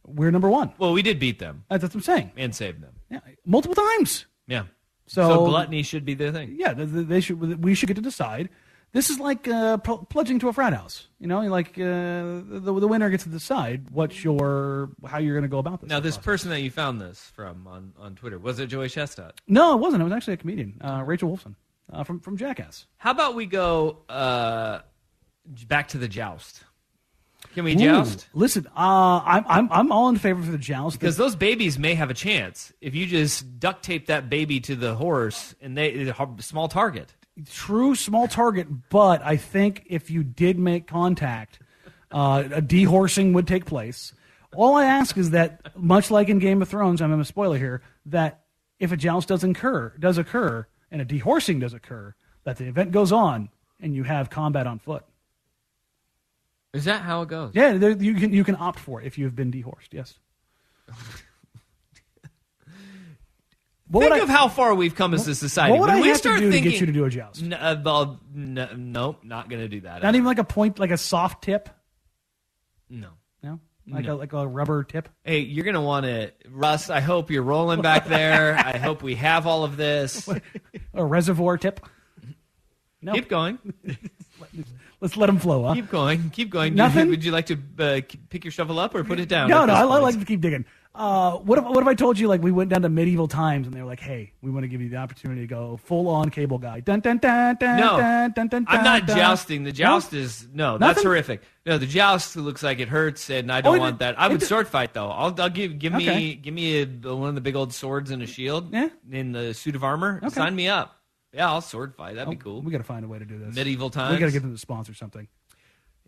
we're 0.06 0.30
number 0.30 0.48
one. 0.48 0.72
Well, 0.78 0.92
we 0.92 1.02
did 1.02 1.18
beat 1.18 1.38
them 1.38 1.64
That's 1.68 1.82
what 1.82 1.94
I'm 1.94 2.00
saying. 2.00 2.32
and 2.36 2.54
saved 2.54 2.80
them. 2.82 2.92
Yeah, 3.10 3.20
multiple 3.44 3.74
times. 3.74 4.26
Yeah. 4.46 4.64
So, 5.08 5.28
So, 5.28 5.46
gluttony 5.46 5.82
should 5.82 6.04
be 6.04 6.14
the 6.14 6.32
thing. 6.32 6.56
Yeah, 6.58 6.74
th- 6.74 6.92
th- 6.92 7.06
they 7.06 7.20
should. 7.20 7.62
We 7.64 7.74
should 7.74 7.86
get 7.86 7.94
to 7.96 8.02
decide. 8.02 8.48
This 8.92 9.10
is 9.10 9.20
like 9.20 9.46
uh, 9.46 9.76
pl- 9.78 10.06
pledging 10.08 10.38
to 10.40 10.48
a 10.48 10.52
frat 10.52 10.72
house. 10.72 11.08
You 11.20 11.26
know, 11.26 11.40
like 11.42 11.70
uh, 11.78 12.42
the 12.42 12.60
the 12.80 12.88
winner 12.88 13.10
gets 13.10 13.24
to 13.24 13.28
decide 13.28 13.90
what's 13.90 14.24
your 14.24 14.90
how 15.06 15.18
you're 15.18 15.34
going 15.34 15.42
to 15.42 15.48
go 15.48 15.58
about 15.58 15.80
this. 15.80 15.90
Now, 15.90 16.00
this 16.00 16.16
person 16.16 16.50
that 16.50 16.60
you 16.60 16.70
found 16.70 17.00
this 17.00 17.20
from 17.34 17.66
on, 17.66 17.92
on 17.98 18.14
Twitter 18.14 18.38
was 18.38 18.58
it 18.58 18.66
Joey 18.68 18.88
Chestnut? 18.88 19.40
No, 19.46 19.74
it 19.74 19.80
wasn't. 19.80 20.00
It 20.00 20.04
was 20.04 20.12
actually 20.12 20.34
a 20.34 20.38
comedian, 20.38 20.80
uh, 20.80 21.02
Rachel 21.04 21.30
Wolfson, 21.30 21.54
uh, 21.92 22.04
from 22.04 22.20
from 22.20 22.36
Jackass. 22.36 22.86
How 22.96 23.10
about 23.10 23.34
we 23.34 23.46
go 23.46 23.98
uh, 24.08 24.80
back 25.68 25.88
to 25.88 25.98
the 25.98 26.08
joust? 26.08 26.62
Can 27.54 27.64
we 27.64 27.74
Ooh, 27.74 27.78
joust? 27.78 28.28
Listen, 28.34 28.66
uh, 28.76 29.20
I'm 29.24 29.44
I'm 29.46 29.72
I'm 29.72 29.92
all 29.92 30.08
in 30.08 30.16
favor 30.16 30.42
for 30.42 30.50
the 30.50 30.58
joust 30.58 30.98
Because 30.98 31.16
those 31.16 31.36
babies 31.36 31.78
may 31.78 31.94
have 31.94 32.10
a 32.10 32.14
chance 32.14 32.72
if 32.80 32.94
you 32.94 33.06
just 33.06 33.58
duct 33.58 33.84
tape 33.84 34.06
that 34.06 34.28
baby 34.28 34.60
to 34.60 34.76
the 34.76 34.94
horse 34.94 35.54
and 35.60 35.76
they 35.76 36.08
a 36.08 36.28
small 36.40 36.68
target. 36.68 37.14
true 37.50 37.94
small 37.94 38.28
target, 38.28 38.66
but 38.90 39.22
I 39.24 39.36
think 39.36 39.84
if 39.86 40.10
you 40.10 40.24
did 40.24 40.58
make 40.58 40.86
contact, 40.86 41.60
uh, 42.10 42.44
a 42.52 42.62
dehorsing 42.62 43.32
would 43.34 43.46
take 43.46 43.64
place. 43.66 44.12
All 44.54 44.76
I 44.76 44.86
ask 44.86 45.18
is 45.18 45.30
that, 45.30 45.76
much 45.76 46.10
like 46.10 46.28
in 46.28 46.38
Game 46.38 46.62
of 46.62 46.68
Thrones, 46.68 47.02
I'm 47.02 47.18
a 47.20 47.24
spoiler 47.24 47.58
here, 47.58 47.82
that 48.06 48.44
if 48.78 48.90
a 48.90 48.96
joust 48.96 49.28
does 49.28 49.44
occur, 49.44 49.92
does 49.98 50.16
occur, 50.16 50.66
and 50.90 51.00
a 51.00 51.04
dehorsing 51.04 51.60
does 51.60 51.74
occur, 51.74 52.14
that 52.44 52.56
the 52.58 52.64
event 52.66 52.92
goes 52.92 53.12
on 53.12 53.48
and 53.80 53.94
you 53.94 54.02
have 54.04 54.30
combat 54.30 54.66
on 54.66 54.78
foot. 54.78 55.04
Is 56.72 56.84
that 56.84 57.02
how 57.02 57.22
it 57.22 57.28
goes? 57.28 57.52
Yeah, 57.54 57.72
there, 57.78 57.90
you 57.90 58.14
can 58.14 58.32
you 58.32 58.44
can 58.44 58.56
opt 58.56 58.78
for 58.78 59.00
it 59.00 59.06
if 59.06 59.16
you 59.18 59.24
have 59.24 59.34
been 59.34 59.50
dehorsed. 59.50 59.92
Yes. 59.92 60.18
What 63.88 64.00
Think 64.00 64.14
I- 64.14 64.18
of 64.18 64.28
how 64.28 64.48
far 64.48 64.74
we've 64.74 64.96
come 64.96 65.14
as 65.14 65.28
a 65.28 65.34
society. 65.36 65.70
what 65.72 65.82
would 65.82 65.88
when 65.90 65.98
I 65.98 66.00
we 66.02 66.08
have 66.08 66.16
to 66.16 66.20
start 66.20 66.40
do 66.40 66.46
to 66.46 66.50
get 66.50 66.62
thinking, 66.64 66.80
you 66.80 66.86
to 66.86 66.92
do 66.92 67.04
a 67.04 67.10
joust? 67.10 67.40
N- 67.42 67.52
uh, 67.52 67.80
well, 67.84 68.18
n- 68.34 68.68
nope, 68.92 69.20
not 69.22 69.48
going 69.48 69.62
to 69.62 69.68
do 69.68 69.82
that. 69.82 70.02
Not 70.02 70.16
even 70.16 70.24
like 70.26 70.40
a 70.40 70.44
point, 70.44 70.80
like 70.80 70.90
a 70.90 70.96
soft 70.98 71.44
tip. 71.44 71.68
No. 72.90 73.10
No, 73.44 73.60
like 73.88 74.04
No. 74.04 74.14
a 74.14 74.16
like 74.16 74.32
a 74.32 74.46
rubber 74.46 74.84
tip. 74.84 75.08
Hey, 75.24 75.40
you're 75.40 75.64
going 75.64 75.74
to 75.74 75.80
want 75.80 76.06
to, 76.06 76.32
Russ. 76.50 76.90
I 76.90 77.00
hope 77.00 77.30
you're 77.30 77.42
rolling 77.42 77.82
back 77.82 78.06
there. 78.06 78.54
I 78.58 78.78
hope 78.78 79.02
we 79.02 79.14
have 79.16 79.46
all 79.46 79.64
of 79.64 79.76
this. 79.76 80.28
A 80.94 81.04
reservoir 81.04 81.56
tip. 81.58 81.80
No. 83.02 83.12
Keep 83.12 83.28
going. 83.28 83.58
Let's 85.00 85.16
let 85.16 85.26
them 85.26 85.38
flow. 85.38 85.64
Huh? 85.64 85.74
Keep 85.74 85.90
going. 85.90 86.30
Keep 86.30 86.50
going. 86.50 86.74
Nothing? 86.74 87.08
Would 87.10 87.22
you 87.24 87.30
like 87.30 87.46
to 87.46 87.58
uh, 87.78 88.00
pick 88.30 88.44
your 88.44 88.50
shovel 88.50 88.78
up 88.78 88.94
or 88.94 89.04
put 89.04 89.20
it 89.20 89.28
down? 89.28 89.50
No, 89.50 89.66
no, 89.66 89.74
I, 89.74 89.80
I 89.80 89.98
like 89.98 90.18
to 90.18 90.24
keep 90.24 90.40
digging. 90.40 90.64
Uh, 90.98 91.36
what 91.38 91.58
if 91.58 91.64
what 91.64 91.78
if 91.82 91.86
I 91.86 91.94
told 91.94 92.18
you 92.18 92.26
like 92.26 92.42
we 92.42 92.50
went 92.50 92.70
down 92.70 92.80
to 92.82 92.88
medieval 92.88 93.28
times 93.28 93.66
and 93.66 93.76
they 93.76 93.82
were 93.82 93.86
like, 93.88 94.00
hey, 94.00 94.32
we 94.40 94.50
want 94.50 94.64
to 94.64 94.68
give 94.68 94.80
you 94.80 94.88
the 94.88 94.96
opportunity 94.96 95.42
to 95.42 95.46
go 95.46 95.76
full 95.84 96.08
on 96.08 96.30
cable 96.30 96.56
guy. 96.58 96.80
Dun 96.80 97.00
dun 97.00 97.18
dun 97.18 97.56
dun 97.60 97.76
No, 97.78 97.96
dun 97.98 98.30
dun 98.32 98.48
dun. 98.48 98.64
I'm 98.68 98.82
not 98.82 99.06
dun. 99.06 99.16
jousting. 99.16 99.64
The 99.64 99.72
joust 99.72 100.12
No? 100.14 100.18
is 100.18 100.48
no, 100.54 100.78
that's 100.78 101.02
horrific. 101.02 101.42
No, 101.66 101.76
the 101.76 101.86
joust 101.86 102.36
looks 102.36 102.62
like 102.62 102.78
it 102.80 102.88
hurts, 102.88 103.28
and 103.28 103.52
I 103.52 103.60
don't 103.60 103.72
Oh, 103.72 103.76
it- 103.76 103.80
want 103.80 103.98
that. 103.98 104.18
I 104.18 104.28
would 104.28 104.40
d- 104.40 104.46
sword 104.46 104.68
fight 104.68 104.94
though. 104.94 105.10
I'll, 105.10 105.38
I'll 105.40 105.50
give 105.50 105.78
give 105.78 105.92
me 105.92 106.34
give 106.34 106.54
me 106.54 106.80
a, 106.82 106.86
one 107.14 107.28
of 107.28 107.34
the 107.34 107.40
big 107.42 107.56
old 107.56 107.74
swords 107.74 108.10
and 108.10 108.22
a 108.22 108.26
shield. 108.26 108.72
Yeah. 108.72 108.88
in 109.10 109.32
the 109.32 109.52
suit 109.52 109.76
of 109.76 109.84
armor. 109.84 110.20
Okay. 110.24 110.34
Sign 110.34 110.56
me 110.56 110.68
up. 110.68 110.96
Yeah, 111.34 111.50
I'll 111.50 111.60
sword 111.60 111.94
fight. 111.94 112.14
That'd 112.14 112.30
be 112.30 112.36
Oh, 112.36 112.42
cool. 112.42 112.62
We 112.62 112.72
got 112.72 112.78
to 112.78 112.84
find 112.84 113.04
a 113.04 113.08
way 113.08 113.18
to 113.18 113.26
do 113.26 113.38
this. 113.38 113.54
Medieval 113.54 113.90
times. 113.90 114.14
We 114.14 114.18
got 114.20 114.26
to 114.26 114.32
get 114.32 114.40
them 114.40 114.52
to 114.54 114.58
sponsor 114.58 114.94
something. 114.94 115.28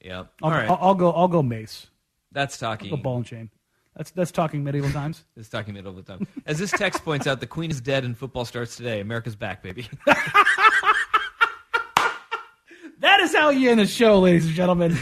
Yeah. 0.03 0.21
I'll, 0.21 0.29
All 0.45 0.51
right. 0.51 0.71
I'll, 0.71 0.79
I'll 0.81 0.95
go. 0.95 1.13
I'll 1.13 1.29
go 1.29 1.43
mace. 1.43 1.89
That's 2.33 2.57
talking. 2.57 2.89
go 2.89 2.97
ball 2.97 3.19
and 3.19 3.27
chain. 3.27 3.51
That's 3.99 4.11
that's 4.13 4.31
talking 4.33 4.65
medieval 4.65 4.91
times. 4.91 5.25
It's 5.37 5.49
talking 5.51 5.75
middle 5.75 5.91
of 5.91 5.97
the 5.97 6.03
time. 6.17 6.27
As 6.47 6.59
this 6.59 6.71
text 6.71 7.05
points 7.05 7.27
out, 7.27 7.41
the 7.41 7.47
Queen 7.47 7.71
is 7.71 7.81
dead 7.83 8.05
and 8.05 8.17
football 8.17 8.45
starts 8.47 8.77
today. 8.77 9.01
America's 9.01 9.37
back, 9.37 9.63
baby. 9.63 9.87
That 13.01 13.21
is 13.21 13.33
how 13.35 13.51
you 13.51 13.71
end 13.71 13.79
the 13.79 13.87
show, 13.87 14.19
ladies 14.19 14.47
and 14.47 14.55
gentlemen. 14.55 14.99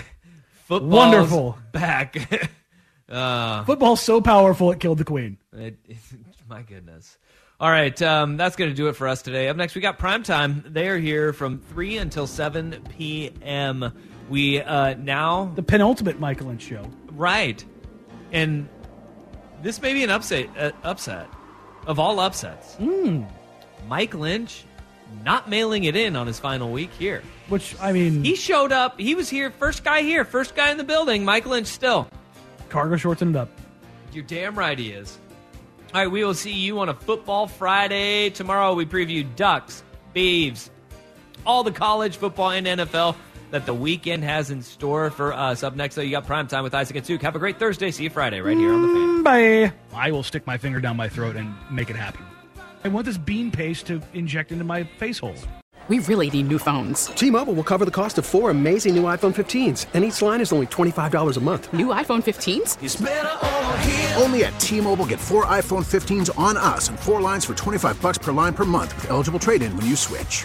Football's 0.66 0.92
Wonderful. 0.92 1.58
back. 1.72 2.50
uh, 3.08 3.64
Football's 3.64 4.02
so 4.02 4.20
powerful 4.20 4.70
it 4.70 4.80
killed 4.80 4.98
the 4.98 5.04
queen. 5.04 5.38
it- 5.54 5.78
my 6.48 6.62
goodness. 6.62 7.16
All 7.58 7.70
right, 7.70 8.00
um, 8.02 8.36
that's 8.36 8.54
going 8.54 8.70
to 8.70 8.76
do 8.76 8.88
it 8.88 8.96
for 8.96 9.08
us 9.08 9.22
today. 9.22 9.48
Up 9.48 9.56
next, 9.56 9.74
we 9.74 9.80
got 9.80 9.98
prime 9.98 10.22
time. 10.22 10.62
They 10.68 10.88
are 10.88 10.98
here 10.98 11.32
from 11.32 11.58
three 11.58 11.96
until 11.96 12.26
seven 12.26 12.84
p.m. 12.90 13.92
We 14.28 14.60
uh, 14.60 14.94
now 14.94 15.50
the 15.54 15.62
penultimate 15.62 16.20
Michael 16.20 16.48
Lynch 16.48 16.62
show, 16.62 16.88
right? 17.12 17.64
And 18.30 18.68
this 19.66 19.82
may 19.82 19.92
be 19.92 20.04
an 20.04 20.10
upset. 20.10 20.48
Uh, 20.56 20.70
upset 20.84 21.28
of 21.86 21.98
all 21.98 22.20
upsets. 22.20 22.76
Mm. 22.76 23.28
Mike 23.88 24.14
Lynch 24.14 24.64
not 25.24 25.48
mailing 25.48 25.84
it 25.84 25.96
in 25.96 26.14
on 26.14 26.26
his 26.26 26.38
final 26.38 26.70
week 26.70 26.92
here. 26.92 27.22
Which 27.48 27.74
I 27.80 27.92
mean, 27.92 28.22
he 28.22 28.36
showed 28.36 28.70
up. 28.70 28.98
He 28.98 29.16
was 29.16 29.28
here, 29.28 29.50
first 29.50 29.82
guy 29.82 30.02
here, 30.02 30.24
first 30.24 30.54
guy 30.54 30.70
in 30.70 30.76
the 30.76 30.84
building. 30.84 31.24
Mike 31.24 31.46
Lynch 31.46 31.66
still 31.66 32.08
cargo 32.68 32.96
shorting 32.96 33.30
it 33.30 33.36
up. 33.36 33.48
You're 34.12 34.24
damn 34.24 34.56
right 34.56 34.78
he 34.78 34.90
is. 34.90 35.18
All 35.92 36.00
right, 36.00 36.10
we 36.10 36.24
will 36.24 36.34
see 36.34 36.52
you 36.52 36.78
on 36.78 36.88
a 36.88 36.94
football 36.94 37.48
Friday 37.48 38.30
tomorrow. 38.30 38.74
We 38.74 38.86
preview 38.86 39.26
Ducks, 39.34 39.82
Beavs, 40.14 40.70
all 41.44 41.64
the 41.64 41.72
college 41.72 42.16
football 42.16 42.50
and 42.50 42.66
NFL 42.66 43.16
that 43.50 43.66
the 43.66 43.74
weekend 43.74 44.24
has 44.24 44.50
in 44.50 44.62
store 44.62 45.10
for 45.10 45.32
us. 45.32 45.62
Up 45.62 45.76
next, 45.76 45.94
though, 45.94 46.02
you 46.02 46.10
got 46.10 46.26
prime 46.26 46.46
time 46.46 46.64
with 46.64 46.74
Isaac 46.74 46.96
and 46.96 47.06
Suk. 47.06 47.22
Have 47.22 47.36
a 47.36 47.38
great 47.38 47.58
Thursday. 47.58 47.90
See 47.90 48.04
you 48.04 48.10
Friday 48.10 48.40
right 48.40 48.56
here 48.56 48.72
on 48.72 48.82
the 48.82 48.88
fan. 48.88 49.22
Bye. 49.22 49.72
I 49.94 50.10
will 50.10 50.22
stick 50.22 50.46
my 50.46 50.58
finger 50.58 50.80
down 50.80 50.96
my 50.96 51.08
throat 51.08 51.36
and 51.36 51.54
make 51.70 51.90
it 51.90 51.96
happen. 51.96 52.24
I 52.84 52.88
want 52.88 53.06
this 53.06 53.18
bean 53.18 53.50
paste 53.50 53.86
to 53.86 54.00
inject 54.14 54.52
into 54.52 54.64
my 54.64 54.84
face 54.84 55.18
hole. 55.18 55.34
We 55.88 56.00
really 56.00 56.28
need 56.30 56.48
new 56.48 56.58
phones. 56.58 57.06
T-Mobile 57.06 57.54
will 57.54 57.62
cover 57.62 57.84
the 57.84 57.92
cost 57.92 58.18
of 58.18 58.26
four 58.26 58.50
amazing 58.50 58.96
new 58.96 59.04
iPhone 59.04 59.32
15s, 59.32 59.86
and 59.94 60.04
each 60.04 60.20
line 60.20 60.40
is 60.40 60.52
only 60.52 60.66
$25 60.66 61.36
a 61.36 61.40
month. 61.40 61.72
New 61.72 61.86
iPhone 61.88 62.24
15s? 62.24 64.20
Only 64.20 64.44
at 64.44 64.58
T-Mobile 64.58 65.06
get 65.06 65.20
four 65.20 65.44
iPhone 65.46 65.84
15s 65.84 66.36
on 66.36 66.56
us 66.56 66.88
and 66.88 66.98
four 66.98 67.20
lines 67.20 67.44
for 67.44 67.54
25 67.54 68.02
bucks 68.02 68.18
per 68.18 68.32
line 68.32 68.52
per 68.52 68.64
month 68.64 68.96
with 68.96 69.10
eligible 69.10 69.38
trade-in 69.38 69.76
when 69.76 69.86
you 69.86 69.94
switch. 69.94 70.44